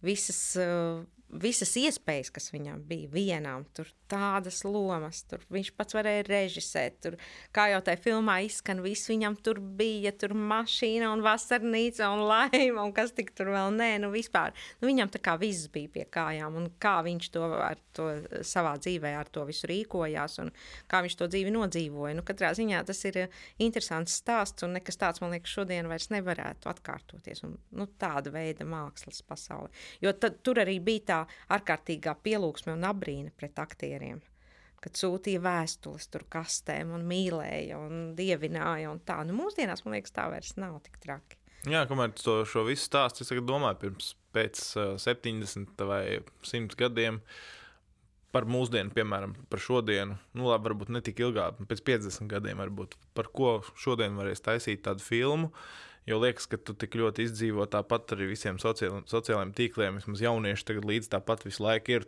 visas, 0.04 0.56
uh, 0.58 1.06
visas 1.42 1.74
iespējas, 1.80 2.32
kas 2.34 2.52
viņam 2.54 2.82
bija 2.88 3.10
vienām, 3.14 3.66
tur 3.76 3.90
tādas 4.12 4.62
lomas, 4.66 5.24
tur 5.30 5.42
viņš 5.54 5.72
pats 5.78 5.96
varēja 5.98 6.26
režisēt, 6.28 7.00
tur, 7.04 7.18
kā 7.56 7.68
jau 7.72 7.82
tajā 7.86 8.02
filmā 8.04 8.40
izskan, 8.46 8.84
viss 8.86 9.10
viņam 9.10 9.38
tur 9.46 9.60
bija, 9.60 10.14
tur 10.16 10.36
mašīna 10.38 11.10
un 11.14 11.24
vasarnīca 11.26 12.10
un 12.14 12.24
laima 12.30 12.84
un 12.84 12.94
kas 12.96 13.14
tik 13.18 13.34
tur 13.38 13.54
vēl 13.54 13.74
nē, 13.76 13.90
nu 14.04 14.12
vispār, 14.14 14.54
nu 14.82 14.90
viņam 14.92 15.14
tā 15.14 15.22
kā 15.24 15.36
viss 15.42 15.70
bija 15.74 15.92
pie 15.96 16.06
kājām 16.14 16.60
un 16.60 16.70
kā 16.82 17.00
viņš 17.06 17.30
to, 17.34 17.50
to 17.98 18.10
savā 18.46 18.76
dzīvē 18.82 19.16
ar 19.18 19.32
to 19.34 19.46
visu 19.50 19.70
rīkojās 19.70 20.40
un 20.44 20.54
kā 20.92 21.02
viņš 21.06 21.18
to 21.20 21.30
dzīvi 21.32 21.54
nodzīvoja. 21.56 22.18
Nu, 22.18 22.26
katrā 22.28 22.54
ziņā 22.58 22.84
tas 22.88 23.02
ir 23.10 23.24
interesants 23.64 24.20
stāsts 24.22 24.66
un 24.66 24.78
nekas 24.78 25.00
tāds, 25.02 25.24
man 25.24 25.34
liekas, 25.34 25.54
šodien 25.54 25.90
vairs 25.90 26.10
nevarētu 26.14 26.70
atkārtoties 26.72 27.46
un 27.48 27.58
nu, 27.78 27.88
tāda 28.00 28.34
veida 28.34 28.68
mākslas 28.68 29.24
pasauli. 29.26 29.74
Jo 30.04 30.14
tad, 30.18 30.42
tur 30.46 30.62
arī 30.64 30.80
bija 30.84 31.06
tā 31.10 31.20
ārkārtīgā 31.54 32.16
pielūgsme 32.26 32.76
un 32.76 32.86
abrīna 32.88 33.34
pret 33.38 33.60
aktieriem. 33.62 34.22
Kad 34.84 35.00
sūtīja 35.00 35.40
vēstules 35.44 36.10
tur 36.12 36.26
kastēm 36.32 36.92
un 36.98 37.06
mīlēja 37.08 37.80
un 37.80 38.02
dievināja 38.18 38.92
un 38.92 39.00
tā. 39.08 39.22
Nu, 39.28 39.36
mūsdienās, 39.38 39.86
man 39.86 39.96
liekas, 39.96 40.12
tā 40.16 40.28
vairs 40.32 40.58
nav 40.60 40.82
tik 40.84 41.00
traki. 41.04 41.40
Jā, 41.72 41.86
kamēr 41.88 42.12
to 42.20 42.42
šo 42.50 42.66
visu 42.68 42.90
stāstu, 42.90 43.24
es 43.24 43.32
domāju, 43.48 43.80
pirms 43.86 44.10
pēc 44.36 44.64
uh, 44.76 44.96
70 45.00 45.86
vai 45.88 46.20
100 46.44 46.76
gadiem 46.80 47.22
par 48.36 48.50
mūsdienu, 48.50 48.92
piemēram, 48.92 49.38
par 49.48 49.62
šodienu, 49.62 50.18
nu, 50.34 50.50
labi, 50.50 50.68
varbūt 50.68 50.92
ne 50.92 51.00
tik 51.06 51.22
ilgāk, 51.22 51.62
pēc 51.70 51.84
50 51.88 52.28
gadiem, 52.32 52.60
varbūt 52.60 52.98
par 53.16 53.30
ko 53.32 53.60
šodien 53.80 54.18
varēs 54.20 54.44
taisīt 54.44 54.84
tādu 54.84 55.06
filmu. 55.06 55.54
Uh, 55.54 55.93
Jo 56.10 56.20
liekas, 56.20 56.50
ka 56.52 56.60
tu 56.60 56.76
tik 56.76 56.98
ļoti 57.00 57.28
izdzīvo 57.30 57.66
tāpat 57.72 58.16
arī 58.16 58.34
visiem 58.34 58.58
sociālajiem, 58.60 59.06
sociālajiem 59.08 59.54
tīkliem. 59.56 60.00
Vismaz 60.02 60.24
jaunieši 60.26 60.68
tagad 60.68 60.88
līdz 60.90 61.12
tāpat 61.14 61.46
visu 61.48 61.64
laiku 61.64 61.96
ir. 61.96 62.08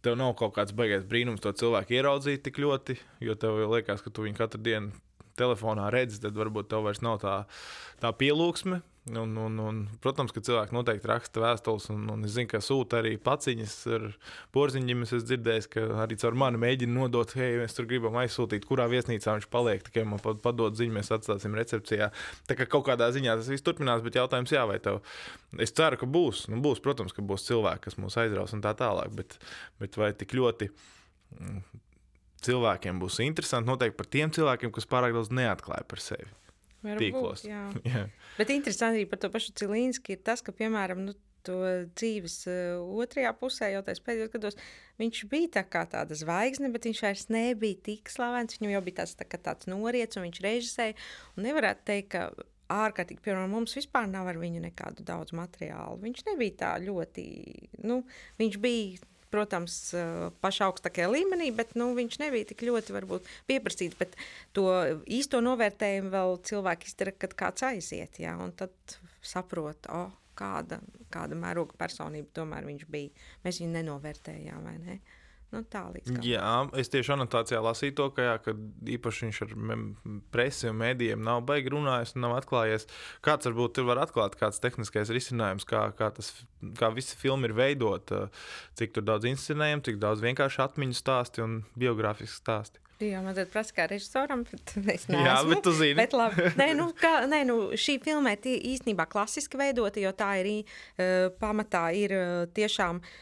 Tev 0.00 0.16
nav 0.16 0.34
kaut 0.36 0.54
kāds 0.56 0.72
baigais 0.76 1.04
brīnums 1.08 1.42
to 1.44 1.52
cilvēku 1.52 1.96
ieraudzīt 1.96 2.44
tik 2.46 2.60
ļoti, 2.60 2.96
jo 3.24 3.36
tev 3.40 3.58
liekas, 3.72 4.00
ka 4.04 4.12
tu 4.12 4.24
viņu 4.24 4.38
katru 4.38 4.60
dienu 4.64 4.94
telefonā 5.40 5.90
redzi, 5.92 6.20
tad 6.22 6.36
varbūt 6.36 6.70
tev 6.72 6.86
vairs 6.86 7.02
nav 7.04 7.20
tā, 7.24 7.34
tā 8.00 8.12
pielūgsme. 8.16 8.80
Un, 9.10 9.36
un, 9.36 9.56
un, 9.58 9.78
protams, 10.02 10.30
ka 10.30 10.42
cilvēki 10.44 10.74
noteikti 10.76 11.08
raksta 11.10 11.42
vēstules, 11.42 11.88
un, 11.90 12.04
un 12.12 12.26
es 12.28 12.36
zinu, 12.36 12.46
ka 12.52 12.60
sūta 12.62 13.00
arī 13.00 13.16
paciņas 13.18 13.74
ar 13.96 14.04
porziņiem. 14.54 15.02
Es 15.02 15.14
esmu 15.16 15.26
dzirdējis, 15.26 15.68
ka 15.72 15.84
arī 16.04 16.18
caur 16.20 16.36
mani 16.38 16.60
mēģina 16.62 16.94
nodot, 16.94 17.34
hei, 17.38 17.56
mēs 17.58 17.74
tur 17.74 17.88
gribam 17.90 18.18
aizsūtīt, 18.20 18.68
kurā 18.68 18.86
viesnīcā 18.92 19.34
viņš 19.38 19.48
paliek. 19.50 19.82
Tikai 19.88 20.04
man 20.06 20.22
padod 20.22 20.78
ziņu, 20.78 20.94
mēs 20.98 21.10
atstāsim 21.16 21.56
recepcijā. 21.58 22.10
Tā 22.46 22.58
kā 22.58 22.68
kaut 22.70 22.86
kādā 22.86 23.10
ziņā 23.14 23.34
tas 23.40 23.50
viss 23.50 23.66
turpinās, 23.66 24.04
bet 24.06 24.20
jautājums, 24.20 24.54
jā, 24.54 24.62
vai 24.70 24.78
tev. 24.84 25.00
Es 25.58 25.74
ceru, 25.74 25.98
ka 25.98 26.06
būs. 26.06 26.46
Nu, 26.52 26.62
būs, 26.62 26.82
protams, 26.84 27.16
ka 27.16 27.24
būs 27.26 27.48
cilvēki, 27.50 27.88
kas 27.88 27.98
mūs 27.98 28.18
aizraus 28.22 28.54
un 28.54 28.62
tā 28.62 28.76
tālāk, 28.78 29.10
bet, 29.16 29.40
bet 29.82 29.98
vai 29.98 30.12
tik 30.14 30.36
ļoti 30.38 30.70
mm, 30.70 31.62
cilvēkiem 32.46 33.02
būs 33.02 33.18
interesanti 33.26 33.72
noteikti 33.72 33.98
par 33.98 34.12
tiem 34.12 34.34
cilvēkiem, 34.38 34.74
kas 34.76 34.88
pārāk 34.90 35.16
daudz 35.16 35.34
neatklāja 35.34 35.88
par 35.90 36.04
sevi. 36.04 36.30
Varbūt, 36.84 37.02
tīklos. 37.02 37.42
Jā. 37.48 37.64
jā. 37.92 38.04
Bet 38.38 38.52
interesanti 38.54 39.02
arī 39.02 39.08
par 39.10 39.20
to 39.22 39.32
pašu 39.32 39.56
Cilīnski 39.60 40.16
ir 40.16 40.22
tas, 40.26 40.44
ka, 40.44 40.54
piemēram, 40.56 41.02
nu, 41.08 41.16
to 41.46 41.56
dzīves 41.96 42.36
uh, 42.50 42.80
otrajā 43.00 43.32
pusē, 43.40 43.70
jau 43.72 43.80
tajos 43.86 44.02
pēdējos 44.04 44.32
gados, 44.34 44.58
viņš 45.00 45.22
bija 45.32 45.52
tā 45.56 45.64
kā 45.72 45.86
tāda 45.88 46.16
zvaigzne, 46.18 46.68
bet 46.74 46.88
viņš 46.88 47.02
vairs 47.06 47.26
nebija 47.32 47.80
tik 47.86 48.12
slavens. 48.12 48.58
Viņam 48.58 48.74
jau 48.76 48.82
bija 48.84 49.00
tāds, 49.02 49.16
tā, 49.16 49.28
tāds 49.40 49.70
noriets, 49.70 50.20
un 50.20 50.26
viņš 50.28 50.42
režisēja. 50.44 50.98
Un 51.36 51.48
nevarētu 51.48 51.86
teikt, 51.88 52.10
ka 52.12 52.48
ārkārtīgi, 52.70 53.22
piemēram, 53.24 53.54
mums 53.54 53.74
vispār 53.78 54.08
nav 54.10 54.28
ar 54.30 54.38
viņu 54.40 54.62
nekādu 54.62 55.04
daudz 55.06 55.34
materiālu. 55.36 55.98
Viņš 56.04 56.26
nebija 56.28 56.58
tā 56.64 56.74
ļoti, 56.84 57.24
nu, 57.88 58.02
viņš 58.40 58.60
bija 58.62 59.09
protams, 59.32 59.76
pašā 60.42 60.68
augstākajā 60.70 61.10
līmenī, 61.12 61.50
bet 61.56 61.76
nu, 61.78 61.90
viņš 61.96 62.20
nebija 62.22 62.48
tik 62.50 62.64
ļoti 62.68 62.96
varbūt, 62.96 63.28
pieprasīts. 63.50 63.98
Bet 64.00 64.16
to 64.56 64.66
īsto 65.10 65.42
novērtējumu 65.44 66.12
vēl 66.14 66.38
cilvēki 66.50 66.90
izdara, 66.90 67.14
kad 67.16 67.36
kāds 67.44 67.66
aiziet. 67.70 68.20
Jā, 68.22 68.34
tad 68.58 68.98
saprot, 69.22 69.88
oh, 69.94 70.10
kāda, 70.38 70.80
kāda 71.12 71.38
mēroga 71.38 71.76
personība 71.80 72.32
tomēr 72.40 72.68
viņš 72.68 72.86
bija. 72.90 73.26
Mēs 73.44 73.62
viņu 73.62 73.74
nenovērtējām, 73.78 74.66
vai 74.66 74.76
ne? 74.82 75.00
Nu, 75.50 75.64
tā 75.66 75.80
līdz. 75.90 76.12
Jā, 76.22 76.50
es 76.78 76.86
tieši 76.92 77.10
anotācijā 77.16 77.58
lasīju 77.64 77.94
to, 77.98 78.04
ka, 78.14 78.22
jā, 78.22 78.34
ka 78.44 78.52
īpaši 78.94 79.24
viņš 79.26 79.38
ar 79.46 79.54
presi 80.30 80.68
un 80.70 80.76
mēdījiem 80.78 81.24
nav 81.26 81.40
baigi 81.48 81.72
runājis 81.74 82.12
un 82.14 82.22
nav 82.22 82.36
atklājies. 82.38 82.86
Kāds 83.26 83.48
varbūt 83.50 83.74
tur 83.78 83.88
var 83.88 83.98
atklāt, 84.04 84.36
kāds 84.38 84.62
tehniskais 84.62 85.10
risinājums, 85.10 85.66
kā, 85.66 85.88
kā, 85.98 86.12
tas, 86.14 86.28
kā 86.78 86.92
visa 86.94 87.18
filma 87.18 87.50
ir 87.50 87.56
veidota, 87.58 88.28
cik 88.78 88.94
tur 88.94 89.06
daudz 89.10 89.26
inscenējumu, 89.32 89.82
cik 89.88 89.98
daudz 90.02 90.22
vienkārši 90.22 90.62
atmiņu 90.68 90.98
stāsti 91.00 91.42
un 91.42 91.58
biogrāfisku 91.74 92.38
stāsti. 92.44 92.78
Jā, 93.00 93.22
man 93.24 93.32
tad 93.32 93.48
prasa, 93.48 93.72
kā 93.72 93.86
režisoram, 93.88 94.42
bet 94.44 94.74
es 94.94 95.06
Jā, 95.08 95.16
neesmu. 95.16 95.54
bet 95.54 95.62
tu 95.64 95.72
zini. 95.72 95.96
Bet 95.96 96.12
labi. 96.12 96.50
Nē, 96.60 96.66
nu, 96.76 96.90
kā, 97.02 97.24
nē, 97.26 97.40
nu, 97.48 97.56
šī 97.72 97.96
filma 98.04 98.34
ir 98.36 98.42
tie- 98.44 98.60
īstenībā 98.74 99.08
klasiski 99.10 99.56
veidota, 99.58 100.02
jo 100.04 100.12
tā 100.14 100.34
ir 100.42 100.50
eh, 100.52 101.26
pamatā 101.40 101.86
ir 101.96 102.12
eh, 102.12 102.28
tiešām 102.54 103.00
eh, 103.00 103.16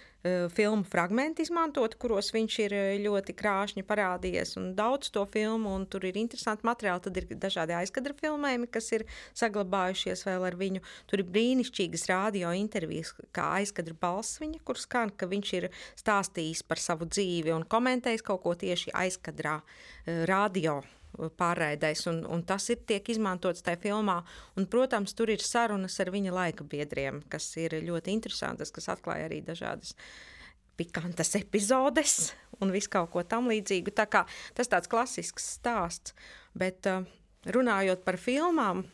filmu 0.54 0.86
fragmenti 0.88 1.44
izmantot, 1.46 1.94
kuros 2.00 2.32
viņš 2.34 2.58
ir 2.64 2.74
eh, 2.76 2.88
ļoti 3.04 3.34
krāšņi 3.38 3.84
parādījies 3.88 4.56
daudz 4.78 5.12
to 5.14 5.24
filmu, 5.30 5.74
un 5.76 5.86
tur 5.90 6.06
ir 6.08 6.18
interesanti 6.20 6.66
materiāli. 6.68 7.04
Tad 7.06 7.20
ir 7.20 7.28
dažādi 7.40 7.76
aizkadra 7.78 8.16
filmējumi, 8.18 8.70
kas 8.72 8.90
ir 8.96 9.06
saglabājušies 9.38 10.26
vēl 10.28 10.48
ar 10.50 10.58
viņu. 10.58 10.84
Tur 11.10 11.22
ir 11.22 11.30
brīnišķīgas 11.34 12.08
radio 12.10 12.52
intervijas, 12.56 13.14
kā 13.36 13.48
aizkadra 13.60 13.96
balss 14.00 14.42
viņa, 14.42 14.62
kur 14.66 14.80
skan, 14.80 15.14
ka 15.14 15.30
viņš 15.30 15.54
ir 15.60 15.70
stāstījis 16.00 16.64
par 16.68 16.82
savu 16.82 17.08
dzīvi 17.08 17.54
un 17.54 17.66
komentējis 17.68 18.26
kaut 18.26 18.44
ko 18.44 18.54
tieši 18.58 18.94
aizkadrā 19.06 19.58
eh, 19.62 20.24
radio 20.28 20.80
pārraidēs, 21.38 22.06
un, 22.10 22.22
un 22.30 22.42
tas 22.46 22.68
ir 22.72 22.82
tiek 22.88 23.10
izmantots 23.12 23.64
tajā 23.66 23.80
filmā. 23.88 24.20
Un, 24.56 24.66
protams, 24.70 25.14
tur 25.18 25.32
ir 25.34 25.44
sarunas 25.44 25.98
ar 26.02 26.12
viņa 26.14 26.34
laika 26.34 26.66
biedriem, 26.66 27.22
kas 27.32 27.50
ir 27.60 27.78
ļoti 27.84 28.14
interesantas, 28.14 28.72
kas 28.74 28.90
atklāja 28.94 29.28
arī 29.28 29.42
dažādas 29.46 29.94
pikantas 30.78 31.34
epizodes 31.34 32.32
un 32.62 32.70
visu 32.74 32.92
kaut 32.92 33.10
ko 33.14 33.24
tam 33.26 33.50
līdzīgu. 33.50 33.94
Tā 33.98 34.06
kā 34.10 34.24
tas 34.54 34.70
tāds 34.70 34.90
klasisks 34.90 35.50
stāsts, 35.58 36.14
bet 36.58 36.86
uh, 36.86 37.02
runājot 37.46 38.04
par 38.06 38.20
filmām. 38.20 38.86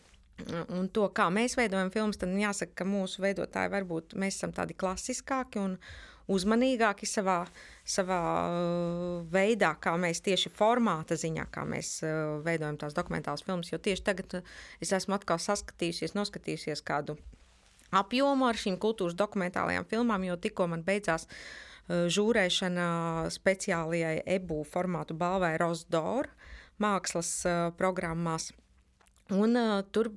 Un 0.74 0.88
to, 0.90 1.04
kā 1.14 1.28
mēs 1.30 1.54
veidojam 1.54 1.92
filmas, 1.94 2.18
tad 2.18 2.32
jāsaka, 2.34 2.80
ka 2.80 2.86
mūsu 2.88 3.22
veidotāji 3.22 3.70
varbūt 3.70 4.16
mēs 4.18 4.40
esam 4.40 4.50
tādi 4.56 4.74
klasiskāki 4.74 5.60
un 5.62 5.76
uzmanīgāki 6.30 7.06
savā, 7.08 7.42
savā 7.84 8.20
uh, 8.48 9.26
veidā, 9.32 9.74
kā 9.80 9.94
mēs 10.00 10.22
tieši 10.24 10.52
formāta 10.54 11.18
ziņā, 11.20 11.46
kā 11.52 11.66
mēs 11.68 11.98
uh, 12.04 12.40
veidojam 12.44 12.78
tās 12.80 12.96
dokumentālas 12.96 13.44
filmas. 13.44 13.72
Jo 13.72 13.80
tieši 13.82 14.06
tagad 14.06 14.38
uh, 14.40 14.56
es 14.80 14.94
esmu 14.96 15.18
atkal 15.18 15.40
saskatījusies, 15.42 16.16
noskatījusies 16.16 16.84
kādu 16.86 17.18
apjomu 17.94 18.48
ar 18.48 18.58
šīm 18.58 18.80
kultūras 18.80 19.16
dokumentālajām 19.18 19.86
filmām, 19.90 20.24
jo 20.26 20.40
tikko 20.40 20.68
man 20.72 20.82
beidzās 20.86 21.28
žūrēšana 21.84 23.28
speciālajai 23.28 24.22
EBU 24.38 24.62
formātu 24.64 25.12
balvai 25.20 25.52
Rosdor 25.60 26.30
mākslas 26.80 27.42
programmās. 27.76 28.54
Un, 29.32 29.56
uh, 29.56 29.84
tur 29.92 30.10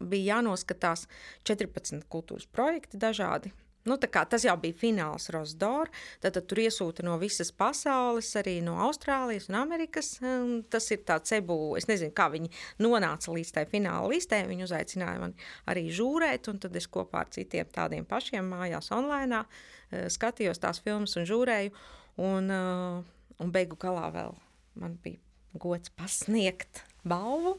bija 0.00 0.36
jānoskatās 0.36 1.08
14 1.48 2.04
kultūras 2.12 2.46
projekti 2.48 3.00
dažādi. 3.00 3.52
Nu, 3.84 3.98
tas 4.00 4.44
jau 4.46 4.54
bija 4.60 4.76
fināls 4.80 5.28
Rosdor, 5.34 5.90
tad, 6.22 6.32
tad 6.36 6.46
tur 6.48 6.62
iesūta 6.62 7.04
no 7.04 7.18
visas 7.20 7.50
pasaules, 7.52 8.30
arī 8.40 8.56
no 8.64 8.78
Austrālijas 8.86 9.50
un 9.50 9.58
Amerikas. 9.60 10.14
Um, 10.24 10.62
tas 10.72 10.88
ir 10.94 11.02
tāds 11.04 11.34
ebu, 11.36 11.74
es 11.76 11.88
nezinu, 11.90 12.14
kā 12.16 12.30
viņi 12.32 12.48
nonāca 12.80 13.34
līdz 13.34 13.52
tai 13.58 13.66
fināla 13.68 14.08
listē. 14.08 14.40
Viņi 14.48 14.64
uzaicināja 14.64 15.20
mani 15.20 15.50
arī 15.68 15.84
žūrēt, 15.92 16.48
un 16.52 16.62
tad 16.64 16.80
es 16.80 16.88
kopā 16.88 17.26
ar 17.26 17.34
citiem 17.36 17.68
tādiem 17.74 18.08
pašiem 18.08 18.48
mājās 18.54 18.88
online 18.96 19.42
uh, 19.44 20.08
skatījos 20.16 20.62
tās 20.64 20.80
filmas 20.84 21.18
un 21.20 21.28
žūrēju. 21.28 21.76
Un, 22.24 22.50
uh, 22.54 23.36
un 23.42 23.52
beigu 23.52 23.76
galā 23.80 24.08
vēl 24.14 24.34
man 24.80 24.96
bija 25.04 25.20
gods 25.60 25.92
pasniegt 25.98 26.86
balvu 27.04 27.58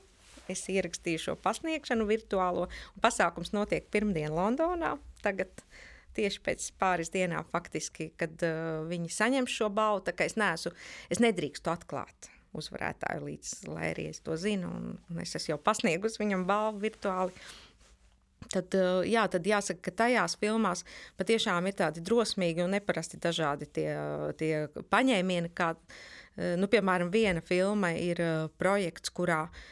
es 0.52 0.66
ierakstīju 0.70 1.22
šo 1.22 1.36
pasniegšanu 1.42 2.06
virtuālo. 2.10 2.68
Pasākums 3.02 3.54
notiek 3.56 3.88
pirmdien 3.94 4.34
Londonā. 4.36 4.96
Tagad 5.26 5.64
tieši 6.16 6.42
pēc 6.46 6.70
pāris 6.82 7.12
dienām, 7.14 7.46
faktiski, 7.52 8.12
kad 8.20 8.42
uh, 8.46 8.86
viņi 8.90 9.12
saņem 9.14 9.50
šo 9.52 9.70
balvu. 9.74 10.16
Es 10.26 10.38
neesmu, 10.40 10.74
es 11.14 11.22
nedrīkstu 11.24 11.72
atklāt 11.74 12.32
uzvarētāju 12.56 13.26
līdz, 13.26 13.54
lai 13.68 13.92
arī 13.92 14.10
es 14.14 14.22
to 14.24 14.38
zinu, 14.40 14.72
un, 14.72 14.98
un 15.12 15.22
es 15.24 15.36
esmu 15.36 15.56
jau 15.56 15.62
pasniegusi 15.62 16.22
viņam 16.24 16.48
balvu 16.48 16.86
virtuāli. 16.88 17.46
Tad, 18.52 18.76
uh, 18.78 19.00
jā, 19.08 19.26
tad 19.32 19.48
jāsaka, 19.50 19.88
ka 19.88 19.96
tajās 20.06 20.38
filmās 20.40 20.86
patiešām 21.20 21.66
ir 21.66 21.80
tādi 21.80 22.04
drosmīgi 22.06 22.64
un 22.64 22.76
neparasti 22.78 23.20
dažādi 23.22 23.68
tie, 23.74 23.90
tie 24.40 24.52
paņēmieni. 24.94 25.52
Kā, 25.58 25.74
uh, 25.76 26.54
nu, 26.62 26.70
piemēram, 26.72 27.10
viena 27.12 27.44
filma 27.44 27.96
ir 27.98 28.22
uh, 28.22 28.52
projekts, 28.62 29.12
kurā 29.16 29.48
uh, 29.50 29.66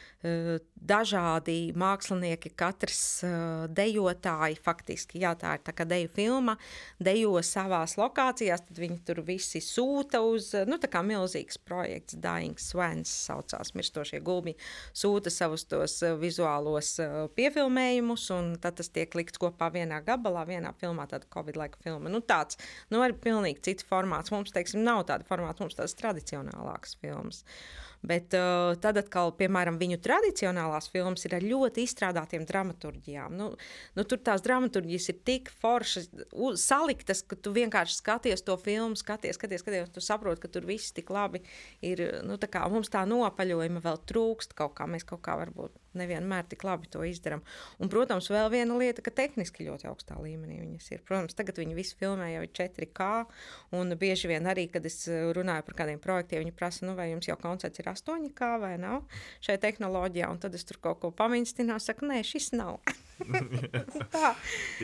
dažādi 0.84 1.72
mākslinieki, 1.76 2.52
katrs 2.58 3.00
uh, 3.24 3.64
dejotāji, 3.72 4.58
faktiski, 4.64 5.20
jā, 5.22 5.32
tā 5.38 5.54
ir 5.56 5.62
tā 5.64 5.74
kā 5.76 5.86
deju 5.88 6.10
filma, 6.12 6.56
dejo 7.02 7.40
savās 7.44 7.96
lokācijās, 8.00 8.64
tad 8.66 8.80
viņi 8.80 8.98
tur 9.08 9.22
visi 9.24 9.62
sūta 9.64 10.20
uz, 10.24 10.50
uh, 10.56 10.66
nu, 10.68 10.78
tā 10.80 10.90
kā 10.92 11.02
milzīgs 11.06 11.60
projekts, 11.64 12.18
Dying 12.20 12.60
Swans 12.60 13.12
saucās, 13.28 13.74
mirstošie 13.76 14.20
gulbi, 14.24 14.56
sūta 14.96 15.32
savus 15.32 15.66
tos 15.68 15.98
vizuālos 16.20 16.94
piefilmējumus, 17.36 18.28
un 18.36 18.52
tad 18.60 18.80
tas 18.80 18.92
tiek 18.92 19.14
likts 19.16 19.40
kopā 19.40 19.70
vienā 19.74 20.00
gabalā, 20.04 20.44
vienā 20.48 20.74
filmā, 20.80 21.08
tāda 21.10 21.28
Covid-laika 21.32 21.80
filma. 21.84 22.12
Nu, 22.12 22.20
tāds, 22.24 22.60
nu, 22.92 23.00
arī 23.04 23.16
pilnīgi 23.24 23.64
cits 23.70 23.88
formāts. 23.88 24.32
Mums, 24.34 24.52
teiksim, 24.54 24.84
nav 24.84 25.04
tāda 25.08 25.26
formāta, 25.28 25.64
mums 25.64 25.76
tādas 25.78 25.96
tradicionālākas 26.00 26.98
filmas. 27.00 27.44
Bet 28.04 28.34
uh, 28.36 28.74
tad, 28.80 28.98
atkal, 29.00 29.32
piemēram, 29.38 29.78
viņu 29.80 30.00
tradicionālās 30.04 30.90
filmas 30.92 31.24
ir 31.24 31.36
ar 31.38 31.46
ļoti 31.46 31.86
izstrādātiem 31.88 32.44
dramaturgijām. 32.48 33.36
Nu, 33.38 33.50
nu, 33.96 34.04
tur 34.08 34.20
tās 34.24 34.44
dramaturgijas 34.44 35.08
ir 35.12 35.20
tik 35.24 35.48
foršas, 35.62 36.10
saliktas, 36.60 37.24
ka 37.24 37.38
tu 37.40 37.54
vienkārši 37.56 38.00
skaties 38.00 38.44
to 38.44 38.58
filmu, 38.60 38.98
skaties, 39.00 39.38
skaties, 39.38 39.64
skaties, 39.64 39.94
tu 39.94 40.04
saproti, 40.04 40.44
ka 40.44 40.52
tur 40.52 40.68
viss 40.68 40.92
tik 40.96 41.12
labi 41.14 41.44
ir. 41.84 42.04
Nu, 42.28 42.36
tā 42.40 42.50
kā 42.52 42.66
mums 42.72 42.92
tā 42.92 43.06
nopaļojuma 43.08 43.84
vēl 43.84 44.04
trūkst 44.10 44.52
kaut 44.58 44.76
kā, 44.76 44.88
mēs 44.90 45.08
kaut 45.08 45.24
kā 45.24 45.38
varbūt 45.40 45.83
nevienmēr 45.98 46.48
tik 46.50 46.64
labi 46.66 46.90
to 46.92 47.04
izdarām. 47.06 47.44
Un, 47.78 47.90
protams, 47.92 48.30
vēl 48.32 48.50
viena 48.52 48.78
lieta, 48.80 49.04
ka 49.04 49.12
tehniski 49.14 49.66
ļoti 49.68 49.88
augstā 49.90 50.18
līmenī 50.20 50.60
viņas 50.62 50.90
ir. 50.94 51.04
Protams, 51.06 51.36
tagad 51.38 51.60
viņi 51.62 51.78
visi 51.78 51.98
filmē 52.00 52.32
jau 52.34 52.44
ir 52.46 52.52
4K, 52.60 53.10
un 53.78 53.96
bieži 54.00 54.30
vien 54.30 54.50
arī, 54.50 54.66
kad 54.72 54.86
es 54.88 55.02
eh, 55.08 55.28
runāju 55.36 55.68
par 55.68 55.80
kādiem 55.82 56.02
projektiem, 56.02 56.44
viņi 56.44 56.56
prasa, 56.56 56.86
nu, 56.88 56.96
vai 56.98 57.10
jums 57.12 57.30
jau 57.30 57.38
koncerts 57.40 57.82
ir 57.82 57.90
8K 57.92 58.52
vai 58.62 58.74
nav 58.80 59.04
šajā 59.44 59.62
tehnoloģijā, 59.64 60.30
un 60.30 60.42
tad 60.42 60.54
es 60.56 60.66
tur 60.68 60.80
kaut 60.82 61.02
ko 61.02 61.14
pamīnstinu, 61.14 61.78
saku, 61.82 62.08
nē, 62.10 62.22
šis 62.26 62.52
nav. 62.56 62.80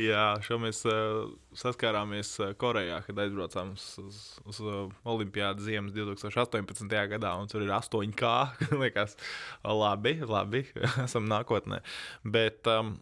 Jā, 0.09 0.27
šo 0.45 0.59
mēs 0.63 0.83
uh, 0.89 1.31
saskārāmies 1.59 2.33
uh, 2.41 2.53
Korejā, 2.59 3.01
kad 3.07 3.19
aizbraucām 3.25 3.73
uz, 3.75 3.87
uz, 4.03 4.21
uz 4.47 4.61
Olimpiādu 5.09 5.65
ziemas 5.67 5.95
2018. 5.97 6.87
gadā, 7.15 7.35
un 7.41 7.51
tur 7.51 7.65
ir 7.67 7.73
8K. 7.75 8.31
Liekas, 8.83 9.17
labi, 9.65 10.17
labi, 10.23 10.65
esam 11.07 11.29
nākotnē. 11.31 11.83
Bet, 12.25 12.67
um, 12.71 12.97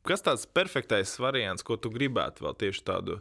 Kas 0.00 0.22
tāds 0.24 0.46
perfektais 0.48 1.10
variants, 1.20 1.60
ko 1.60 1.76
tu 1.76 1.90
gribētu 1.92 2.46
vēl 2.46 2.54
tieši 2.62 2.84
tādu 2.88 3.18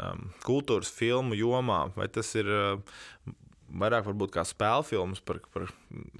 um, 0.00 0.30
kultūras 0.46 0.88
filmu 0.88 1.36
jomā? 1.36 1.82
Vai 1.92 2.06
tas 2.08 2.30
ir 2.40 2.48
uh, 2.48 3.34
vairāk 3.82 4.08
kā 4.32 4.44
spēļu 4.46 4.86
filmas 4.88 5.20
par, 5.20 5.42
par, 5.52 5.68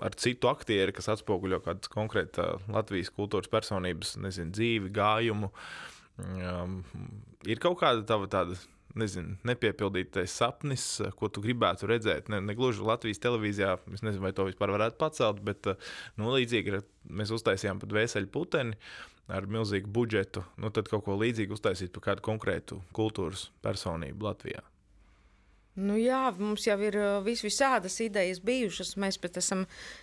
ar 0.05 0.17
citu 0.21 0.51
aktieru, 0.51 0.93
kas 0.97 1.11
atspoguļo 1.15 1.63
kādu 1.65 1.93
konkrētu 1.93 2.45
Latvijas 2.73 3.13
kultūras 3.13 3.51
personības 3.53 4.17
nezinu, 4.21 4.53
dzīvi, 4.53 4.93
gājumu. 4.93 5.53
Um, 6.21 6.83
ir 7.49 7.63
kaut 7.63 7.81
kāda 7.81 8.05
tava 8.09 8.29
tāda. 8.31 8.59
Nezinu, 8.99 9.39
nepiepildītais 9.49 10.35
sapnis, 10.37 10.85
ko 11.17 11.31
tu 11.33 11.41
gribētu 11.45 11.89
redzēt. 11.89 12.29
Ne, 12.33 12.43
ne 12.45 12.57
gluži 12.57 12.85
Latvijas 12.85 13.23
televīzijā, 13.25 13.79
es 13.97 14.05
nezinu, 14.05 14.27
vai 14.27 14.35
to 14.37 14.45
vispār 14.49 14.75
varētu 14.75 14.99
pacelt, 15.01 15.41
bet 15.47 15.71
nu, 16.21 16.29
līdzīgi 16.35 16.83
mēs 17.09 17.33
uztaisījām 17.33 17.81
pat 17.81 17.95
vēseļu 17.97 18.29
puteni 18.35 18.77
ar 19.33 19.49
milzīgu 19.49 19.89
budžetu. 19.93 20.45
Nu, 20.61 20.73
tad 20.75 20.91
kaut 20.93 21.07
ko 21.07 21.17
līdzīgu 21.21 21.57
uztaisīt 21.57 21.95
par 21.95 22.11
kādu 22.11 22.27
konkrētu 22.29 22.83
kultūras 22.97 23.49
personību 23.65 24.29
Latvijā. 24.29 24.72
Nu 25.73 25.95
jā, 25.97 26.27
mums 26.37 26.67
jau 26.67 26.75
ir 26.85 26.99
uh, 27.01 27.23
vis 27.25 27.41
visādas 27.41 27.95
idejas 28.05 28.43
bijušas. 28.45 28.91
Mēs 29.01 29.17
pat 29.17 29.39
esam 29.41 29.63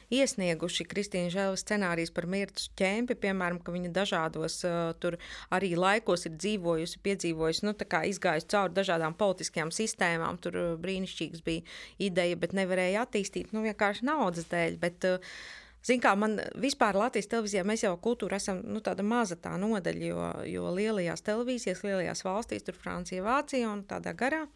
iesnieguši 0.09 0.87
Kristīnas 0.89 1.35
Žēlas 1.35 1.61
scenārijas 1.61 2.09
par 2.15 2.25
Mirtu 2.25 2.71
ķēmpi, 2.79 3.13
piemēram, 3.21 3.59
ka 3.61 3.75
viņa 3.75 3.91
dažādos 3.93 4.63
uh, 4.65 4.79
tur 4.97 5.19
arī 5.53 5.75
laikos 5.77 6.25
ir 6.25 6.33
dzīvojusi, 6.41 7.03
piedzīvojusi, 7.05 7.67
nu 7.69 7.75
izgājusi 8.09 8.49
cauri 8.49 8.77
dažādām 8.79 9.13
politiskajām 9.21 9.69
sistēmām. 9.69 10.41
Tur 10.41 10.57
uh, 10.57 10.73
brīnišķīgs 10.81 11.45
bija 11.45 11.61
ideja, 12.01 12.41
bet 12.41 12.57
nevarēja 12.57 13.05
attīstīt, 13.05 13.53
nu 13.53 13.61
vienkārši 13.69 14.09
naudas 14.09 14.49
dēļ. 14.49 14.81
Bet, 14.81 15.05
uh, 15.05 15.39
Ziniet, 15.85 16.01
kā 16.03 16.17
man 16.19 16.35
vispār 16.59 16.97
Latvijas 16.97 17.29
televīzijā, 17.31 17.61
mēs 17.63 17.85
jau 17.85 17.93
kultūra 18.03 18.41
esam 18.41 18.57
nu, 18.67 18.81
tāda 18.83 19.05
maza 19.05 19.37
tā 19.39 19.53
nodaļa, 19.61 20.09
jo, 20.09 20.27
jo 20.49 20.73
lielajās 20.75 21.23
televīzijās, 21.23 21.85
lielajās 21.85 22.25
valstīs, 22.25 22.65
tur 22.67 22.75
Francija, 22.75 23.23
Vācija 23.23 23.69
un 23.71 23.85
tādā 23.87 24.17
garā. 24.17 24.47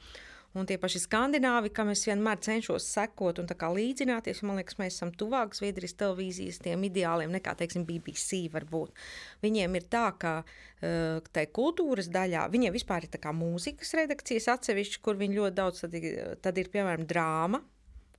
Un 0.53 0.67
tie 0.69 0.77
paši 0.77 1.01
skandināvi, 1.01 1.71
kam 1.73 1.89
es 1.89 2.03
vienmēr 2.05 2.37
cenšos 2.45 2.85
sekot 2.93 3.39
un 3.41 3.47
līdzināties, 3.49 4.43
man 4.45 4.59
liekas, 4.61 4.77
mēs 4.77 4.99
esam 4.99 5.09
tuvāk 5.17 5.55
Zviedrijas 5.57 5.97
televīzijas 5.97 6.61
tiem 6.61 6.85
ideāliem 6.85 7.33
nekā, 7.33 7.55
teiksim, 7.57 7.87
BBC 7.89 8.43
varbūt. 8.53 8.93
Viņiem 9.41 9.79
ir 9.79 9.87
tā, 9.89 10.05
ka 10.21 10.35
uh, 10.43 11.25
tai 11.33 11.47
kultūras 11.49 12.11
daļā, 12.13 12.45
viņiem 12.53 12.75
vispār 12.75 13.07
ir 13.07 13.13
tā 13.15 13.21
kā 13.23 13.33
mūzikas 13.33 13.95
redakcijas 13.97 14.51
atsevišķi, 14.53 15.01
kur 15.01 15.17
viņi 15.17 15.41
ļoti 15.41 15.57
daudz, 15.57 15.85
tad 15.87 15.97
tad 16.45 16.61
ir 16.61 16.69
piemēram, 16.69 17.09
drāma, 17.09 17.63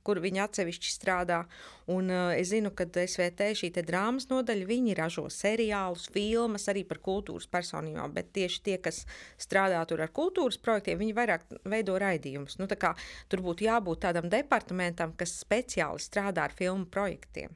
kur 0.05 0.21
viņi 0.23 0.43
atsevišķi 0.45 0.93
strādā. 0.93 1.41
Un, 1.91 2.09
uh, 2.13 2.33
es 2.37 2.53
zinu, 2.53 2.71
ka 2.77 2.87
SVT 2.87 3.51
šī 3.59 3.73
drāmas 3.81 4.29
nodaļa, 4.31 4.69
viņi 4.69 4.97
ražo 4.99 5.27
seriālus, 5.33 6.07
filmas 6.15 6.69
arī 6.73 6.85
par 6.89 7.01
kultūras 7.05 7.49
personībām, 7.51 8.15
bet 8.15 8.33
tieši 8.37 8.63
tie, 8.69 8.79
kas 8.85 9.03
strādā 9.41 9.83
tur 9.89 10.05
ar 10.05 10.13
kultūras 10.15 10.61
projektiem, 10.61 11.01
viņi 11.03 11.17
vairāk 11.17 11.49
veido 11.65 11.99
raidījumus. 12.01 12.61
Nu, 12.61 12.69
kā, 12.69 12.95
tur 13.33 13.45
būtu 13.45 13.69
jābūt 13.69 14.05
tādam 14.07 14.31
departamentam, 14.33 15.17
kas 15.19 15.37
speciāli 15.43 16.03
strādā 16.03 16.49
ar 16.49 16.57
filmu 16.57 16.87
projektiem. 16.87 17.53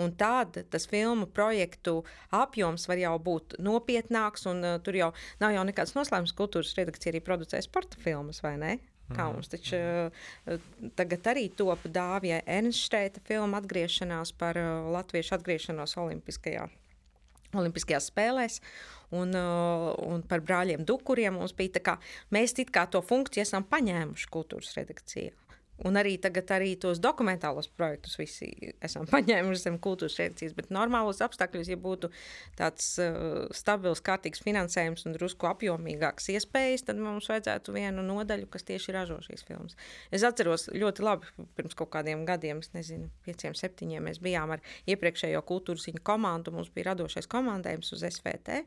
Un 0.00 0.14
tad 0.16 0.56
tas 0.70 0.86
filmu 0.88 1.26
projektu 1.26 2.00
apjoms 2.32 2.86
var 2.88 3.00
jau 3.02 3.16
būt 3.20 3.58
nopietnāks, 3.60 4.46
un 4.48 4.64
uh, 4.64 4.78
tur 4.84 4.96
jau 4.96 5.10
nav 5.42 5.52
jau 5.56 5.66
nekāds 5.68 5.92
noslēpums. 5.96 6.36
Kultūras 6.38 6.72
redakcija 6.78 7.12
arī 7.12 7.20
producē 7.24 7.60
sporta 7.64 8.00
filmas, 8.00 8.40
vai 8.44 8.56
ne? 8.62 8.78
Kā 9.16 9.26
mums 9.32 9.50
taču 9.50 9.78
uh, 9.80 10.68
tagad 10.98 11.26
arī 11.32 11.48
top 11.56 11.86
dāvja 11.90 12.42
Ernstēta 12.46 13.22
filma 13.26 13.58
atgriešanās 13.58 14.32
par 14.38 14.58
uh, 14.60 14.90
latviešu 14.94 15.34
atgriešanos 15.38 15.96
Olimpiskajā. 16.00 16.68
Olimpiskajās 17.58 18.06
spēlēs, 18.12 18.60
un, 19.10 19.34
uh, 19.34 19.90
un 20.06 20.22
par 20.22 20.44
brāļiem 20.46 20.84
Dukuriem 20.86 21.40
mums 21.40 21.54
bija 21.58 21.78
tā, 21.78 21.82
kā 21.88 21.96
mēs 22.30 22.54
kā 22.70 22.86
to 22.86 23.02
funkciju 23.02 23.42
esam 23.42 23.66
paņēmuši 23.66 24.30
kultūras 24.30 24.76
redakcijā. 24.78 25.34
Un 25.88 25.96
arī 25.96 26.16
tagad 26.20 26.50
arī 26.52 26.74
tos 26.80 26.98
dokumentālos 27.00 27.70
projektus 27.72 28.18
visi 28.20 28.50
esam 28.84 29.06
paņēmuši 29.14 29.62
zem 29.62 29.78
kultūras 29.82 30.18
redakcijas, 30.20 30.54
bet 30.56 30.72
normālos 30.74 31.22
apstākļos, 31.24 31.70
ja 31.72 31.78
būtu 31.80 32.10
tāds 32.58 32.92
uh, 33.00 33.46
stabils, 33.56 34.02
kārtīgs 34.04 34.42
finansējums 34.44 35.06
un 35.08 35.16
drusku 35.16 35.48
apjomīgāks 35.48 36.28
iespējas, 36.34 36.84
tad 36.88 37.00
mums 37.00 37.30
vajadzētu 37.30 37.74
vienu 37.76 38.04
nodaļu, 38.04 38.48
kas 38.52 38.66
tieši 38.68 38.96
ražo 38.96 39.20
šīs 39.24 39.46
filmas. 39.48 39.78
Es 40.12 40.24
atceros 40.26 40.68
ļoti 40.74 41.06
labi, 41.06 41.30
pirms 41.56 41.78
kaut 41.78 41.92
kādiem 41.94 42.26
gadiem, 42.28 42.60
es 42.60 42.74
nezinu, 42.76 43.08
pieciem, 43.24 43.56
septiņiem, 43.56 44.10
mēs 44.10 44.20
bijām 44.22 44.52
ar 44.56 44.64
iepriekšējo 44.90 45.40
kultūras 45.48 45.88
ziņu 45.88 46.04
komandu, 46.04 46.52
mums 46.54 46.68
bija 46.74 46.90
radošais 46.90 47.28
komandējums 47.30 47.94
uz 47.96 48.04
SVT, 48.10 48.60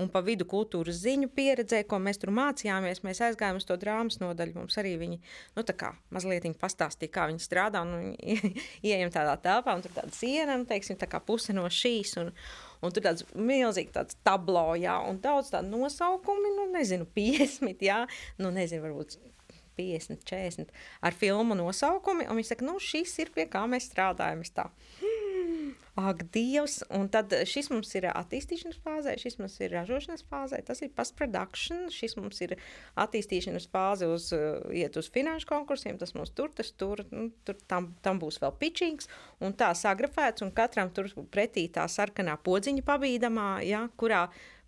un 0.00 0.08
pa 0.12 0.24
vidu 0.24 0.48
kultūras 0.48 1.02
ziņu 1.04 1.28
pieredzē, 1.36 1.82
ko 1.88 2.00
mēs 2.00 2.22
tur 2.22 2.32
mācījāmies, 2.34 3.04
mēs 3.04 3.22
aizgājām 3.28 3.60
uz 3.60 3.68
to 3.68 3.76
drāmas 3.80 4.20
nodaļu, 4.22 4.56
mums 4.62 4.78
arī 4.80 4.96
viņi, 5.00 5.20
nu 5.58 5.66
tā 5.66 5.76
kā 5.78 5.92
mazliet 6.14 6.46
viņi 6.54 6.62
pastāstīja, 6.62 7.12
kā 7.12 7.26
viņi 7.30 7.42
strādā. 7.44 7.82
Un 7.84 8.14
viņi 8.14 8.54
ieejam 8.88 9.12
tādā 9.14 9.34
telpā, 9.42 9.74
un 9.76 9.84
tur 9.84 9.92
tāda 9.96 10.14
siena, 10.14 10.56
nu, 10.56 10.68
teiksim, 10.70 10.96
tā 11.00 11.10
kā 11.10 11.20
puse 11.20 11.56
no 11.56 11.66
šīs. 11.68 12.16
Un, 12.22 12.32
Un 12.84 12.92
tur 12.92 13.00
tāds 13.00 13.24
milzīgs 13.32 13.94
tāds 13.94 14.16
tablo, 14.26 14.74
jā, 14.76 14.98
un 15.08 15.16
daudz 15.24 15.48
tādu 15.54 15.70
nosaukumu, 15.72 16.50
nu, 16.52 16.66
nezinu, 16.74 17.06
50, 17.16 17.80
jā, 17.80 18.02
nu, 18.36 18.50
nezinu, 18.52 18.82
varbūt 18.84 19.16
50, 19.78 20.20
40 20.28 20.68
ar 21.00 21.16
filmu 21.16 21.56
nosaukumu. 21.56 22.26
Un 22.28 22.36
viņi 22.36 22.50
saka, 22.50 22.66
nu, 22.68 22.76
šis 22.82 23.16
ir 23.24 23.32
pie 23.32 23.48
kā 23.48 23.64
mēs 23.70 23.88
strādājam. 23.88 24.44
Es 24.44 24.52
tā, 24.52 24.68
Ak, 25.94 26.24
Dievs! 26.34 26.80
Un 26.90 27.06
tad 27.06 27.30
šis 27.46 27.68
mums 27.70 27.92
ir 27.94 28.08
attīstīšanas 28.10 28.80
fāzē, 28.82 29.12
šis 29.22 29.36
mums 29.38 29.54
ir 29.62 29.70
ražošanas 29.76 30.24
fāzē, 30.26 30.58
tas 30.66 30.82
ir 30.82 30.90
post-production, 30.90 31.84
šis 31.94 32.16
mums 32.18 32.42
ir 32.42 32.56
attīstīšanas 32.98 33.68
fāze, 33.70 34.08
uz, 34.10 34.26
iet 34.74 34.98
uz 34.98 35.10
finanšu 35.14 35.46
konkursiem, 35.52 35.94
tas 36.00 36.16
mums 36.18 36.34
tur, 36.34 36.50
tas 36.50 36.72
tur, 36.74 37.04
nu, 37.14 37.28
tur 37.46 37.60
tam, 37.70 37.92
tam 38.02 38.18
būs 38.18 38.40
vēl 38.42 38.56
pitchings, 38.58 39.06
un 39.38 39.54
tā 39.54 39.70
sagrafēts, 39.78 40.42
un 40.42 40.50
katram 40.56 40.90
tur 40.90 41.12
pretī 41.30 41.68
tā 41.70 41.86
sarkanā 41.86 42.40
podziņa 42.42 42.82
pabīdamā, 42.90 43.48
ja, 43.62 43.86
kurā 43.94 44.24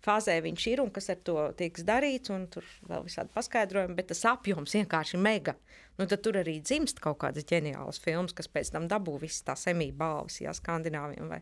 fāzē 0.07 0.39
viņš 0.45 0.69
ir 0.71 0.81
un 0.83 0.93
kas 0.95 1.11
ar 1.13 1.19
to 1.27 1.37
tiks 1.59 1.83
darīts, 1.87 2.31
un 2.33 2.47
tur 2.51 2.65
vēl 2.87 3.05
visādi 3.05 3.33
paskaidrojumi, 3.35 3.97
bet 3.99 4.09
tas 4.13 4.23
apjoms 4.31 4.79
vienkārši 4.79 5.19
mega 5.21 5.57
nu, 5.97 6.05
tad 6.05 6.21
tur 6.25 6.37
arī 6.41 6.57
dzimst 6.61 7.01
kaut 7.03 7.19
kādas 7.23 7.47
ģeniālas 7.49 7.99
filmas, 8.03 8.35
kas 8.37 8.49
pēc 8.51 8.71
tam 8.75 8.87
dabū 8.91 9.17
visas 9.21 9.45
tās 9.47 9.67
emīļa 9.71 9.97
balvas, 9.97 10.39
jā, 10.43 10.53
skandināviem. 10.57 11.31
Vai. 11.31 11.41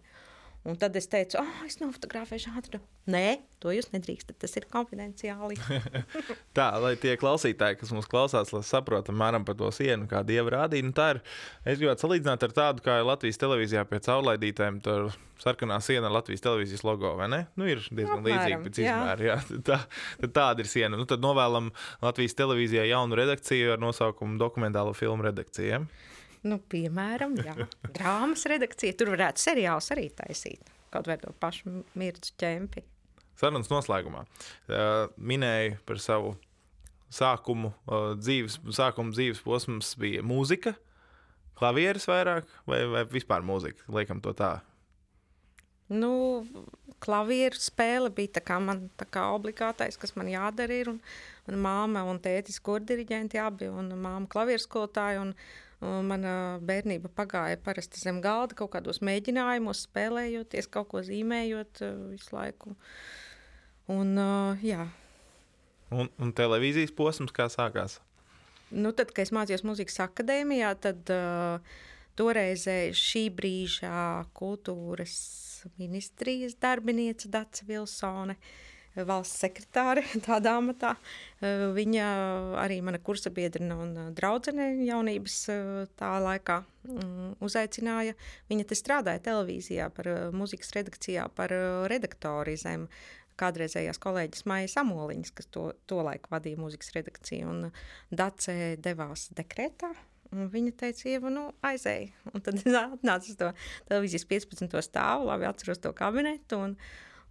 Un 0.66 0.78
tad 0.82 0.96
es 0.98 1.06
teicu, 1.06 1.38
ah, 1.38 1.46
oh, 1.46 1.66
es 1.68 1.78
nofotografēšu 1.78 2.52
ātri. 2.58 2.80
Nē, 3.14 3.38
to 3.62 3.70
jūs 3.70 3.92
nedrīkstat, 3.94 4.40
tas 4.42 4.56
ir 4.58 4.66
konfidenciāli. 4.72 5.60
tā, 6.58 6.66
lai 6.82 6.96
tie 6.98 7.14
klausītāji, 7.22 7.78
kas 7.78 7.92
mums 7.94 8.10
klausās, 8.10 8.50
lai 8.50 8.64
saprotam, 8.66 9.18
mēram 9.22 9.46
par 9.46 9.60
to 9.60 9.70
sienu, 9.76 10.08
kā 10.10 10.24
dieva 10.26 10.56
rādīja. 10.56 10.88
Nu, 10.88 10.96
tā 10.98 11.12
ir, 11.14 11.20
es 11.70 11.78
gribētu 11.78 12.08
salīdzināt 12.08 12.48
ar 12.48 12.56
tādu, 12.58 12.86
kā 12.88 12.98
Latvijas 13.06 13.38
televīzijā 13.44 13.86
pie 13.92 14.02
caurlaidītēm, 14.08 14.82
tur 14.88 15.14
sarkanā 15.44 15.78
siena 15.86 16.10
ar 16.10 16.18
Latvijas 16.18 16.42
televīzijas 16.48 16.86
logo, 16.88 17.14
vai 17.20 17.30
ne? 17.30 17.42
Nu, 17.60 17.70
ir 17.70 17.86
diezgan 17.86 18.26
līdzīga 18.26 18.60
pēc 18.66 18.82
izmēra. 18.82 19.30
Jā. 19.30 19.38
Tā, 19.70 19.80
tāda 20.26 20.66
ir 20.66 20.72
siena. 20.72 20.98
Nu, 20.98 21.06
tad 21.10 21.22
novēlam 21.22 21.70
Latvijas 22.02 22.38
televīzijai 22.42 22.90
jaunu 22.90 23.22
redakciju 23.22 23.76
ar 23.76 23.86
nosaukumu 23.86 24.42
dokumentālo 24.42 24.98
filmu 24.98 25.30
redakcija. 25.30 25.84
Nu, 26.46 26.60
piemēram, 26.72 27.38
jā. 27.42 27.56
drāmas 27.96 28.46
redakcija. 28.50 28.96
Tur 28.98 29.16
varētu 29.16 29.42
seriāls 29.42 29.90
arī 29.96 30.10
taisīt. 30.14 30.74
Kaut 30.94 31.10
vai 31.10 31.18
to 31.20 31.34
pašu 31.42 31.82
mircu 31.98 32.36
ķempi. 32.40 32.86
Sarunas 33.36 33.68
noslēgumā 33.68 34.24
minēja 35.18 35.80
par 35.88 36.00
savu 36.00 36.36
sākumu, 37.12 37.74
dzīves, 38.22 38.62
sākumu 38.78 39.12
dzīves 39.16 39.42
posms 39.44 39.92
bija 40.00 40.24
mūzika, 40.26 40.76
klavieres 41.60 42.08
vairāk 42.08 42.48
vai, 42.70 42.86
vai 42.92 43.04
vispār 43.12 43.44
mūzika? 43.46 43.84
Liekam 43.92 44.22
to 44.24 44.32
tā. 44.38 44.54
Nu, 45.92 46.46
klavieru 47.04 47.60
spēle 47.62 48.10
bija 48.14 48.40
tā 48.40 48.42
kā 48.46 48.58
man 48.64 48.88
tā 48.98 49.06
kā 49.06 49.28
obligātais, 49.36 50.00
kas 50.02 50.16
man 50.18 50.32
jādara. 50.32 50.80
Ir, 50.82 50.90
un, 50.96 51.02
un 51.52 51.60
māma 51.62 52.02
un 52.10 52.18
tētis 52.24 52.58
kurdiriģenti 52.66 53.42
abi, 53.42 53.70
un 53.70 53.92
māma 53.94 54.26
klavieru 54.32 54.64
skolotāja. 54.64 55.22
Un, 55.22 55.36
Mana 56.06 56.58
bērnība 56.66 57.12
pagāja 57.16 57.60
parasti 57.62 58.02
zem 58.02 58.22
galda, 58.24 58.58
kaut 58.58 58.74
kādos 58.76 59.02
mēģinājumos, 59.06 59.86
spēlējoties, 59.88 60.70
kaut 60.72 60.90
ko 60.94 61.04
zīmējot 61.06 61.84
visu 62.12 62.36
laiku. 62.36 62.76
Un, 63.92 64.16
jā. 64.66 64.88
un, 65.94 66.10
un 66.18 66.36
televīzijas 66.36 66.94
posms 66.98 67.36
kā 67.36 67.48
sākās? 67.54 68.00
Nu, 68.74 68.92
tad, 68.98 69.14
kad 69.14 69.28
es 69.28 69.34
mācījos 69.36 69.66
muzikas 69.68 70.00
akadēmijā, 70.08 70.72
tad 70.82 71.12
uh, 71.14 71.76
toreizēji 72.18 72.96
šī 72.98 73.26
brīža 73.38 73.98
kultūras 74.36 75.18
ministrijas 75.78 76.58
darbiniece 76.62 77.30
Dāca 77.32 77.68
Vilsone 77.70 78.40
uh, 78.40 78.56
valsts 78.96 79.42
sekretāre 79.44 80.06
tādā 80.28 80.56
amatā. 80.60 80.96
Viņa 81.76 82.06
arī 82.62 82.80
mana 82.86 83.02
kursa 83.04 83.32
biedrina 83.34 83.78
un 83.84 83.94
draudzene 84.16 84.72
jaunības 84.86 85.42
tā 86.00 86.14
laikā 86.24 86.62
uzaicināja. 87.44 88.16
Viņa 88.50 88.70
te 88.70 88.80
strādāja 88.80 89.24
televīzijā 89.30 89.90
par 89.94 90.10
muzikas 90.36 90.74
redakcijā, 90.78 91.28
par 91.36 91.54
redaktori 91.92 92.56
zem 92.62 92.88
kādreizējās 93.40 94.00
kolēģis 94.00 94.46
Maija 94.48 94.72
Samoliņas, 94.72 95.32
kas 95.36 95.50
to, 95.52 95.70
to 95.90 96.00
laiku 96.06 96.32
vadīja 96.32 96.60
muzikas 96.62 96.94
redakciju, 96.96 97.52
un 97.52 97.72
Dace 98.16 98.76
devās 98.80 99.30
dekrētā. 99.36 99.92
Un 100.36 100.50
viņa 100.52 100.74
teica, 100.80 101.08
Ieva, 101.12 101.32
nu, 101.32 101.46
aizēj. 101.66 102.10
Un 102.34 102.44
tad 102.44 102.60
es 102.64 102.78
atnācu 102.80 103.34
uz 103.34 103.40
to 103.40 103.52
televīzijas 103.90 104.28
15. 104.32 104.80
stāvu, 104.88 105.30
labi 105.30 105.48
atceros 105.50 105.82
to 105.84 105.92
kabinetu. 105.96 106.62
Un, 106.68 106.78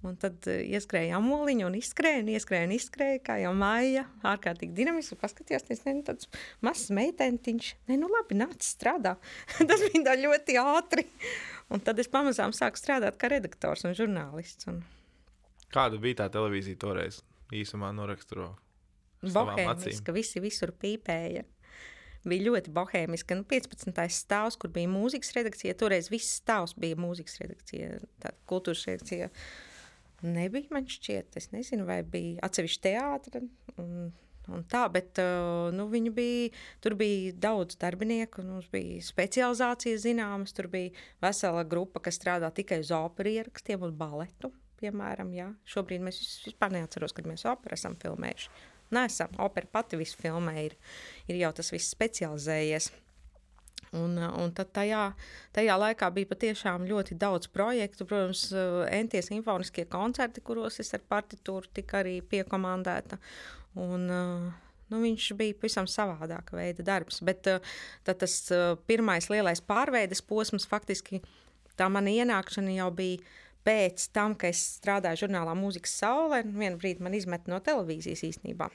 Un 0.04 0.16
tad 0.20 0.44
uh, 0.50 0.60
ieskrēja 0.76 1.16
amoliņa 1.18 1.66
un 1.68 1.76
izskrēja, 1.78 2.22
un 2.22 2.30
ieskrēja, 2.34 2.68
un 2.68 2.74
izskrēja, 2.76 3.20
kā 3.24 3.38
jau 3.40 3.54
māja, 3.56 4.04
ārkārtīgi 4.34 4.76
dinamiski. 4.76 5.16
Paskatījās, 5.20 5.64
tas 5.68 5.80
ir 5.88 6.02
tāds 6.06 6.28
mazs 6.64 6.90
meitentiņš. 6.94 7.70
Nē, 7.88 7.98
nu 8.00 8.10
labi, 8.12 8.36
nāc 8.40 8.66
strādā. 8.66 9.16
tas 9.70 9.86
bija 9.88 10.16
ļoti 10.20 10.58
ātri. 10.60 11.06
Un 11.72 11.80
tad 11.84 12.02
es 12.02 12.10
pamazām 12.12 12.52
sāku 12.56 12.80
strādāt 12.80 13.16
kā 13.20 13.32
redaktors 13.32 13.86
un 13.88 13.96
žurnālists. 13.96 14.68
Un... 14.70 14.82
Kāda 15.72 15.98
bija 16.02 16.22
tā 16.22 16.28
televīzija 16.36 16.80
toreiz? 16.84 17.22
Īsumā 17.54 17.90
noraksturo. 17.96 18.52
Bohēmiska, 19.24 20.12
visi 20.12 20.40
visur 20.44 20.74
pīpēja 20.76 21.46
bija 22.28 22.46
ļoti 22.48 22.72
bohēmiska. 22.74 23.36
Nu, 23.38 23.44
15. 23.48 24.00
stāvs, 24.12 24.56
kur 24.60 24.72
bija 24.74 24.90
mūzikas 24.90 25.34
redakcija, 25.36 25.76
toreiz 25.80 26.10
viss 26.12 26.40
stāvs 26.40 26.74
bija 26.80 26.98
mūzikas 27.00 27.38
redakcija, 27.42 27.98
tā 28.22 28.32
kultūras 28.50 28.84
redakcija 28.88 29.30
nebija. 30.26 30.72
Man 30.74 30.88
šķiet, 30.90 31.36
es 31.40 31.50
nezinu, 31.54 31.86
vai 31.88 32.02
bija 32.06 32.42
atsevišķi 32.46 32.84
teātris. 32.88 33.48
Tā, 34.68 34.82
bet 34.92 35.16
uh, 35.22 35.70
nu, 35.72 35.86
bija, 35.88 36.50
tur 36.84 36.96
bija 37.00 37.32
daudz 37.46 37.78
darbinieku, 37.80 38.42
mums 38.44 38.68
bija 38.72 39.00
specializācijas 39.04 40.04
zināmas. 40.04 40.52
Tur 40.56 40.68
bija 40.72 40.92
vesela 41.24 41.64
grupa, 41.64 42.02
kas 42.04 42.20
strādā 42.20 42.50
tikai 42.52 42.82
uz 42.84 42.92
operas 42.92 43.40
ierakstiem 43.40 43.86
un 43.86 43.96
baletu. 43.96 44.52
Piemēram, 44.82 45.30
jā. 45.32 45.48
Šobrīd 45.70 46.04
mēs 46.04 46.20
vispār 46.44 46.74
neatceramies, 46.74 47.16
kad 47.16 47.30
mēs 47.30 47.46
operu 47.48 47.78
esam 47.78 47.96
filmējuši. 48.02 48.52
Nesam. 48.94 49.32
Opera 49.40 49.70
pati 49.78 49.96
visu 49.96 50.18
filmē 50.20 50.58
ir, 50.66 50.76
ir 51.30 51.40
jau 51.40 51.54
tas 51.56 51.72
viss 51.72 51.94
specializējies. 51.94 52.90
Un, 53.94 54.16
un 54.18 54.52
tad 54.56 54.72
tajā, 54.74 55.02
tajā 55.54 55.76
laikā 55.78 56.08
bija 56.14 56.30
patiešām 56.32 56.86
ļoti 56.88 57.16
daudz 57.20 57.48
projektu. 57.52 58.06
Protams, 58.08 58.48
entie 58.90 59.22
simfoniskie 59.22 59.86
koncerti, 59.90 60.42
kuros 60.44 60.80
es 60.82 60.92
ar 60.96 61.04
partitūru 61.08 61.70
tika 61.74 62.00
arī 62.02 62.18
piekomandēta. 62.26 63.20
Un, 63.80 64.08
nu, 64.10 65.00
viņš 65.06 65.30
bija 65.38 65.58
pavisam 65.60 65.88
savādāka 65.90 66.58
veida 66.58 66.86
darbs. 66.86 67.22
Bet 67.24 67.46
tas 68.04 68.36
pirmais 68.90 69.30
lielais 69.32 69.62
pārveides 69.64 70.24
posms, 70.26 70.68
faktiski 70.70 71.22
tā 71.78 71.90
mana 71.90 72.12
ienākšana 72.14 72.76
jau 72.78 72.90
bija 72.94 73.22
pēc 73.64 74.10
tam, 74.12 74.34
kad 74.36 74.52
es 74.52 74.62
strādāju 74.78 75.24
žurnālā 75.24 75.54
Mūzikas 75.56 75.94
Saulē. 76.02 76.44
Vienu 76.44 76.80
brīdi 76.80 77.04
man 77.04 77.16
izmet 77.16 77.48
no 77.50 77.62
televīzijas 77.64 78.26
īstenībā 78.28 78.70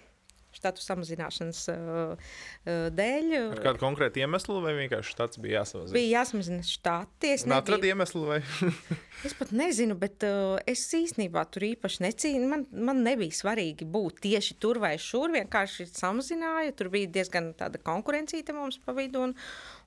štatu 0.60 0.84
samazināšanas 0.84 1.62
uh, 1.72 2.34
dēļ. 2.68 3.32
Ar 3.56 3.62
kādu 3.64 3.82
konkrētu 3.82 4.22
iemeslu, 4.24 4.60
vai 4.64 4.76
vienkārši 4.82 5.16
štats 5.16 5.42
bija 5.42 5.62
jāsamazina? 5.62 5.96
Bija 5.96 6.12
jāsamazina 6.20 6.68
štati. 6.68 7.32
Es 7.38 7.46
neatradu 7.50 7.90
iemeslu, 7.90 8.26
vai? 8.28 8.42
es 9.28 9.36
pat 9.40 9.54
nezinu, 9.56 9.96
bet 10.00 10.28
uh, 10.28 10.60
es 10.70 10.84
īstenībā 11.00 11.46
tur 11.54 11.70
īpaši 11.72 12.06
necīnu. 12.06 12.52
Man, 12.52 12.68
man 12.76 13.02
nebija 13.08 13.40
svarīgi 13.40 13.88
būt 13.90 14.22
tieši 14.28 14.60
tur 14.60 14.82
vai 14.84 14.94
šur. 15.02 15.32
Vienkārši 15.40 15.90
samazināja. 15.94 16.76
Tur 16.78 16.92
bija 16.94 17.12
diezgan 17.20 17.54
tāda 17.60 17.82
konkurencīta 17.82 18.56
mums 18.58 18.82
pa 18.84 18.96
vidu. 18.98 19.30
Un, 19.30 19.36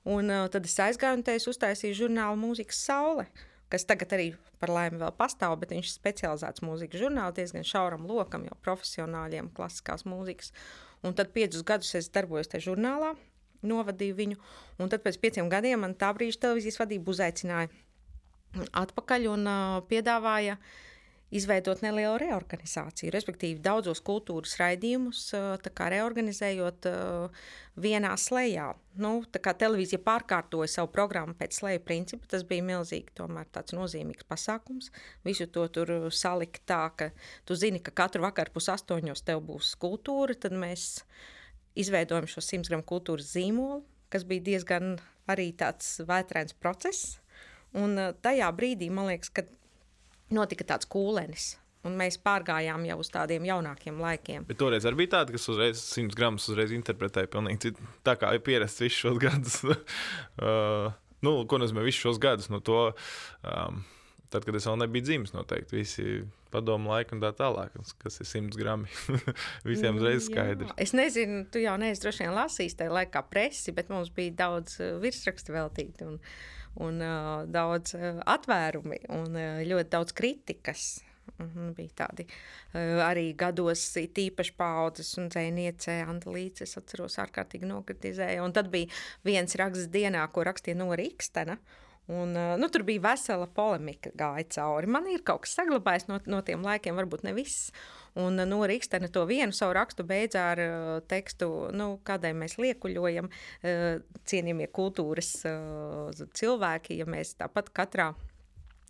un 0.09 0.35
tad 0.51 0.65
es 0.67 0.77
aizgāju 0.81 1.21
un 1.21 1.25
te 1.25 1.37
es 1.37 1.49
uztaisīju 1.49 2.03
žurnālu 2.05 2.39
mūzikas 2.41 2.85
saule. 2.89 3.29
Uh, 3.29 3.49
kas 3.73 3.87
tagad 3.89 4.13
arī 4.13 4.27
par 4.61 4.69
laimi 4.69 5.01
vēl 5.01 5.11
pastāv, 5.17 5.57
bet 5.61 5.73
viņš 5.73 5.89
ir 5.89 5.95
specializēts 5.95 6.63
mūzikas 6.65 7.01
žurnāls, 7.01 7.35
diezgan 7.39 7.65
šauram 7.65 8.05
lokam, 8.09 8.45
jau 8.45 8.57
profesionāļiem, 8.61 9.49
klasiskās 9.57 10.05
mūzikas. 10.05 10.53
Un 11.03 11.17
tad 11.17 11.33
piecus 11.35 11.65
gadus 11.67 11.91
es 11.99 12.11
darbojos 12.13 12.51
tajā 12.51 12.69
žurnālā, 12.69 13.15
novadīju 13.65 14.19
viņu, 14.19 14.39
un 14.79 14.93
tad 14.93 15.03
pēc 15.03 15.17
pieciem 15.23 15.49
gadiem 15.51 15.81
man 15.83 15.97
tā 15.97 16.13
brīža 16.15 16.45
televīzijas 16.45 16.79
vadība 16.83 17.11
uzaicināja 17.15 17.73
atpakaļ 18.83 19.29
un 19.33 19.49
uh, 19.49 19.77
piedāvāja 19.89 20.59
uh, 20.59 20.81
izveidot 21.33 21.81
nelielu 21.81 22.17
reorganizāciju, 22.21 23.11
respektīvi 23.13 23.61
daudzos 23.63 24.01
kultūras 24.05 24.53
raidījumus, 24.59 25.21
reorganizējot 25.93 26.87
vienā 27.83 28.11
slēgā. 28.21 28.67
Nu, 29.01 29.13
televīzija 29.33 30.01
pārkārtoja 30.05 30.69
savu 30.69 30.91
programmu 30.93 31.33
pēc 31.39 31.57
slēga 31.57 31.81
principa. 31.87 32.29
Tas 32.29 32.45
bija 32.47 32.65
milzīgi, 32.65 33.15
tomēr 33.17 33.49
tāds 33.53 33.73
nozīmīgs 33.73 34.27
pasākums. 34.29 34.91
Visu 35.25 35.47
to 35.49 35.65
tur 35.73 35.93
salikt 36.13 36.61
tā, 36.69 36.83
ka 36.97 37.09
tu 37.47 37.57
zini, 37.57 37.81
ka 37.81 37.95
katru 38.03 38.25
vakaru 38.27 38.53
pus 38.53 38.69
astoņos 38.75 39.25
tev 39.25 39.41
būs 39.47 39.73
kultūra, 39.81 40.37
tad 40.37 40.53
mēs 40.53 41.01
izveidojam 41.79 42.29
šo 42.29 42.45
100 42.45 42.69
gramu 42.69 42.85
kultūras 42.85 43.33
zīmolu, 43.33 43.81
kas 44.13 44.27
bija 44.29 44.45
diezgan 44.51 44.99
arī 45.29 45.49
tāds 45.57 45.97
vētrains 46.05 46.53
process. 46.61 47.17
Un 47.73 47.97
tajā 48.21 48.51
brīdī 48.53 48.91
man 48.93 49.09
liekas, 49.09 49.31
ka 49.33 49.47
notika 50.35 50.65
tāds 50.73 50.89
kūlenis. 50.89 51.53
Un 51.83 51.97
mēs 51.99 52.15
pārgājām 52.23 52.85
jau 52.87 52.95
uz 53.01 53.09
tādiem 53.11 53.43
jaunākiem 53.43 53.97
laikiem. 53.99 54.45
Bet 54.47 54.59
toreiz 54.61 54.85
arī 54.87 55.01
bija 55.01 55.17
tāda, 55.17 55.33
kas 55.35 55.49
uzreiz 55.51 55.81
100 55.83 56.15
gramus 56.15 56.45
uzreiz 56.47 56.71
interpretēja 56.71 57.27
pilnīgi 57.31 57.65
citu. 57.65 57.87
Tā 58.07 58.15
kā 58.19 58.29
ir 58.35 58.43
pierasts 58.45 58.85
visus 58.85 59.01
šos 59.03 59.19
gadus. 59.19 59.57
uh, 59.67 60.93
nu, 61.27 61.35
ko 61.49 61.59
nozīmē 61.59 61.83
visus 61.83 62.05
šos 62.05 62.21
gadus? 62.23 62.47
No 62.53 62.61
to, 62.63 62.85
um, 63.43 63.83
tad, 64.31 64.47
kad 64.47 64.55
es 64.55 64.69
vēl 64.69 64.79
nebiju 64.85 65.09
dzimis, 65.09 65.35
noteikti 65.35 65.81
visi 65.81 66.07
padomu 66.53 66.93
laika 66.93 67.17
un 67.17 67.25
tā 67.25 67.33
tālāk, 67.35 67.75
kas 67.99 68.19
ir 68.21 68.31
100 68.31 68.59
grami. 68.61 68.87
Visiem 69.67 69.99
uzreiz 69.99 70.29
skaidrs. 70.29 70.71
Es 70.79 70.95
nezinu, 70.95 71.43
tu 71.51 71.59
jau 71.65 71.75
neesi 71.81 72.05
droši 72.05 72.23
vien 72.23 72.35
lasījis 72.37 72.79
tajā 72.79 72.95
laikā 72.95 73.27
presi, 73.27 73.75
bet 73.75 73.91
mums 73.91 74.13
bija 74.13 74.37
daudz 74.45 74.79
virsrakstu 75.03 75.55
veltīti. 75.57 76.07
Un, 76.07 76.19
un 76.81 77.01
uh, 77.03 77.43
daudz 77.49 77.95
uh, 77.97 78.21
atvērumi 78.33 79.03
un 79.13 79.35
uh, 79.37 79.63
ļoti 79.67 79.91
daudz 79.93 80.15
kritikas. 80.17 81.01
Un 81.39 81.71
bija 81.75 82.03
tādi 82.03 82.25
uh, 82.27 82.99
arī 83.05 83.29
gados, 83.39 83.85
tīpaši 83.95 84.55
paudzes 84.59 85.13
un 85.21 85.29
dzēniece 85.31 86.01
Antelīce, 86.03 86.67
es 86.67 86.77
atceros, 86.79 87.19
ārkārtīgi 87.23 87.69
nokritizēja. 87.69 88.43
Un 88.43 88.55
tad 88.55 88.71
bija 88.73 88.91
viens 89.25 89.55
raksts 89.59 89.91
dienā, 89.93 90.25
ko 90.33 90.43
rakstīja 90.49 90.79
no 90.81 90.91
Rīkstena. 90.99 91.57
Un, 92.11 92.35
nu, 92.59 92.67
tur 92.67 92.83
bija 92.83 92.99
vesela 93.05 93.45
polemika, 93.47 94.11
gāja 94.19 94.43
cauri. 94.57 94.89
Man 94.91 95.05
ir 95.07 95.21
kaut 95.23 95.45
kas 95.45 95.53
saglabājis 95.55 96.09
no, 96.09 96.17
no 96.27 96.41
tiem 96.43 96.65
laikiem, 96.65 96.97
varbūt 96.99 97.23
ne 97.23 97.31
viss. 97.37 97.69
Un 98.19 98.35
no 98.35 98.59
Rīgstena 98.67 99.07
to 99.09 99.23
vienu 99.29 99.55
savu 99.55 99.73
rakstu 99.77 100.03
beidza 100.05 100.43
ar 100.51 100.61
tekstu, 101.09 101.47
nu, 101.73 101.95
kādai 102.05 102.33
mēs 102.37 102.59
liekuļojam, 102.59 103.29
cienījamie 104.29 104.67
kultūras 104.75 105.31
cilvēki, 106.37 106.99
ja 106.99 107.07
mēs 107.09 107.33
tāpat 107.39 107.71
katrā 107.73 108.11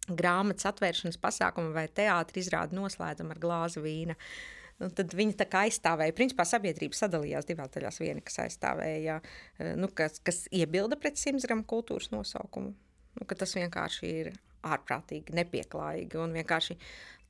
grāmatas 0.10 0.68
atvēršanas 0.74 1.22
pasākumu 1.22 1.72
vai 1.76 1.86
teātris 1.88 2.48
izrādi 2.48 2.76
noslēdzam 2.76 3.32
ar 3.32 3.40
glāzi 3.40 3.84
vīna. 3.84 4.18
Un 4.84 4.92
tad 4.98 5.14
viņi 5.16 5.38
tā 5.40 5.46
kā 5.48 5.68
aizstāvēja. 5.68 6.16
Principā 6.18 6.44
sabiedrība 6.50 6.98
sadalījās 6.98 7.46
divās 7.48 7.70
daļās. 7.72 8.00
Viena, 8.02 8.24
kas 8.26 8.42
aizstāvēja, 8.48 9.20
nu, 9.80 9.88
kas, 9.96 10.18
kas 10.26 10.48
iebilda 10.52 10.98
pret 11.00 11.22
simts 11.22 11.46
gramu 11.48 11.64
kultūras 11.70 12.10
nosaukumu. 12.12 12.74
Nu, 13.14 13.28
tas 13.30 13.54
vienkārši 13.58 14.14
ir 14.24 14.32
ārprātīgi, 14.64 15.36
nepieklājīgi 15.36 16.20
un 16.22 16.34
vienkārši 16.38 16.78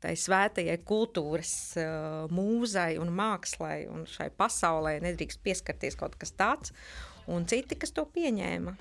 tai 0.04 0.14
svētajai 0.20 0.80
kultūras 0.84 1.54
uh, 1.80 2.32
mūzai 2.34 2.98
un 3.00 3.12
mākslai 3.16 3.86
un 3.92 4.04
šai 4.10 4.30
pasaulē 4.36 4.98
nedrīkst 5.04 5.40
pieskarties 5.46 5.96
kaut 6.00 6.18
kas 6.20 6.36
tāds, 6.36 6.74
un 7.32 7.48
citi, 7.48 7.78
kas 7.80 7.96
to 7.96 8.04
pieņēma. 8.16 8.76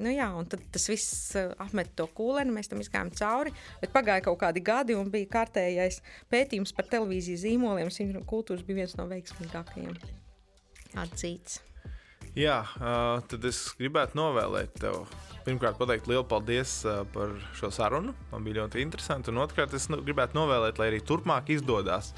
Nu 0.00 0.08
jā, 0.08 0.30
un 0.32 0.46
tad 0.48 0.62
tas 0.72 0.88
viss 0.88 1.34
uh, 1.36 1.50
apmet 1.60 1.92
to 1.98 2.06
kūleni, 2.16 2.54
mēs 2.56 2.72
tam 2.72 2.80
izgājām 2.80 3.12
cauri, 3.18 3.52
bet 3.82 3.92
pagāja 3.92 4.24
kaut 4.24 4.40
kādi 4.40 4.62
gadi 4.64 4.96
un 4.96 5.12
bija 5.12 5.28
kārtējais 5.34 6.00
pētījums 6.32 6.72
par 6.76 6.88
televīzijas 6.94 7.44
zīmoliem, 7.44 7.92
un 8.08 8.24
kultūras 8.28 8.64
bija 8.64 8.80
viens 8.80 8.96
no 8.96 9.04
veiksmīgākajiem 9.12 9.92
atzīts. 11.04 11.60
Jā, 12.32 12.62
tad 13.28 13.42
es 13.44 13.58
gribētu 13.76 14.16
novēlēt 14.16 14.78
tev 14.80 15.02
pirmkārt 15.44 15.76
pateikt 15.76 16.06
lielu 16.08 16.24
paldies 16.24 16.78
par 17.12 17.34
šo 17.58 17.68
sarunu. 17.74 18.14
Man 18.30 18.46
bija 18.46 18.62
ļoti 18.62 18.80
interesanti. 18.80 19.28
Un 19.28 19.42
otrkārt, 19.42 19.74
es 19.76 19.90
nu, 19.92 19.98
gribētu 20.00 20.38
novēlēt, 20.38 20.80
lai 20.80 20.88
arī 20.94 21.02
turpmāk 21.04 21.52
izdodas 21.52 22.14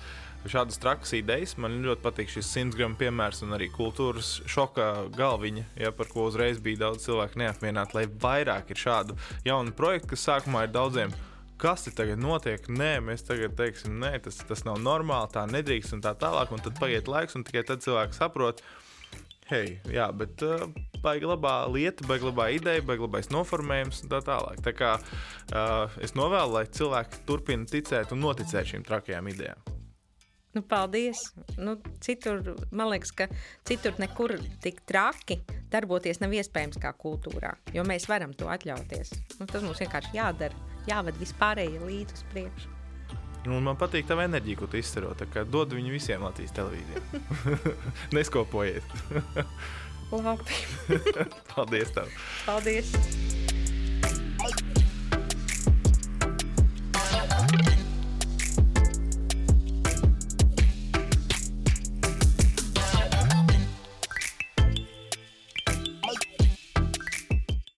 šādas 0.46 0.78
trakas 0.78 1.16
idejas. 1.18 1.56
Man 1.58 1.80
ļoti 1.82 2.04
patīk 2.04 2.30
šis 2.30 2.52
100 2.52 2.78
gramu 2.78 2.98
piemērs 3.00 3.42
un 3.42 3.56
arī 3.56 3.66
kultūras 3.74 4.36
šoka 4.46 5.08
galviņa, 5.16 5.66
ja, 5.82 5.90
par 5.96 6.12
ko 6.12 6.28
uzreiz 6.28 6.62
bija 6.62 6.84
daudz 6.84 7.08
cilvēku 7.08 7.42
neapmierināti. 7.42 7.98
Lai 7.98 8.06
vairāk 8.06 8.70
ir 8.70 8.82
šādu 8.84 9.18
jaunu 9.48 9.74
projektu, 9.74 10.12
kas 10.14 10.28
sākumā 10.28 10.68
ir 10.68 10.74
daudziem. 10.76 11.16
Kas 11.58 11.88
te 11.88 11.94
tagad 11.96 12.22
notiek? 12.22 12.70
Nē, 12.70 12.98
mēs 13.02 13.26
tagad 13.26 13.58
teiksim, 13.58 13.98
nē, 14.02 14.14
tas, 14.22 14.38
tas 14.46 14.62
nav 14.68 14.78
normāli, 14.84 15.32
tā 15.34 15.46
nedrīkst 15.50 15.98
un 15.98 16.06
tā 16.06 16.14
tālāk. 16.22 16.54
Un 16.54 16.62
tad 16.62 16.78
paiet 16.78 17.10
laiks, 17.10 17.34
un 17.38 17.46
tikai 17.46 17.66
tad 17.66 17.82
cilvēks 17.82 18.22
saprot, 18.22 18.62
ka 18.62 18.83
hei, 19.50 19.76
jā, 19.92 20.08
bet 20.16 20.42
uh, 20.46 20.64
baigi 21.04 21.28
labā 21.28 21.56
lieta, 21.70 22.06
baigi 22.08 22.28
labā 22.28 22.48
ideja, 22.56 22.84
baigi 22.86 23.06
labais 23.06 23.30
noformējums 23.34 24.04
un 24.04 24.12
tā 24.14 24.20
tālāk. 24.24 24.60
Tā 24.64 24.74
kā 24.76 24.96
uh, 24.98 26.00
es 26.04 26.16
novēlu, 26.18 26.56
lai 26.58 26.66
cilvēki 26.66 27.24
turpina 27.28 27.68
ticēt 27.68 28.14
un 28.14 28.24
noticēt 28.24 28.74
šīm 28.74 28.86
trakajām 28.86 29.32
idejām. 29.34 29.74
Nu, 30.54 30.62
paldies. 30.62 31.18
Nu, 31.58 31.74
citur, 32.00 32.54
man 32.70 32.92
liekas, 32.92 33.10
ka 33.10 33.26
citur 33.66 33.96
nekur 33.98 34.36
tik 34.62 34.84
traki 34.86 35.40
darboties 35.72 36.22
nav 36.22 36.36
iespējams 36.38 36.78
kā 36.82 36.94
kultūrā, 36.94 37.56
jo 37.74 37.82
mēs 37.88 38.06
varam 38.10 38.36
to 38.38 38.46
atļauties. 38.54 39.10
Nu, 39.40 39.50
tas 39.50 39.66
mums 39.66 39.82
vienkārši 39.82 40.14
jādara, 40.14 40.78
jāved 40.86 41.18
vispārējie 41.18 41.82
līdzi 41.82 42.20
uz 42.20 42.24
priekšu. 42.30 42.73
Un 43.44 43.64
man 43.66 43.76
patīk 43.80 44.08
tā 44.08 44.16
enerģija, 44.24 44.60
ko 44.62 44.68
tu 44.70 44.80
izsaro. 44.80 45.12
Dod 45.50 45.74
viņu 45.76 45.92
visiem 45.94 46.24
Latvijas 46.24 46.54
televīzijām. 46.56 47.24
Neskopojiet. 48.16 48.96
Labi. 50.14 50.60
Paldies! 51.54 51.90
Tev. 51.96 52.12
Paldies! 52.46 53.43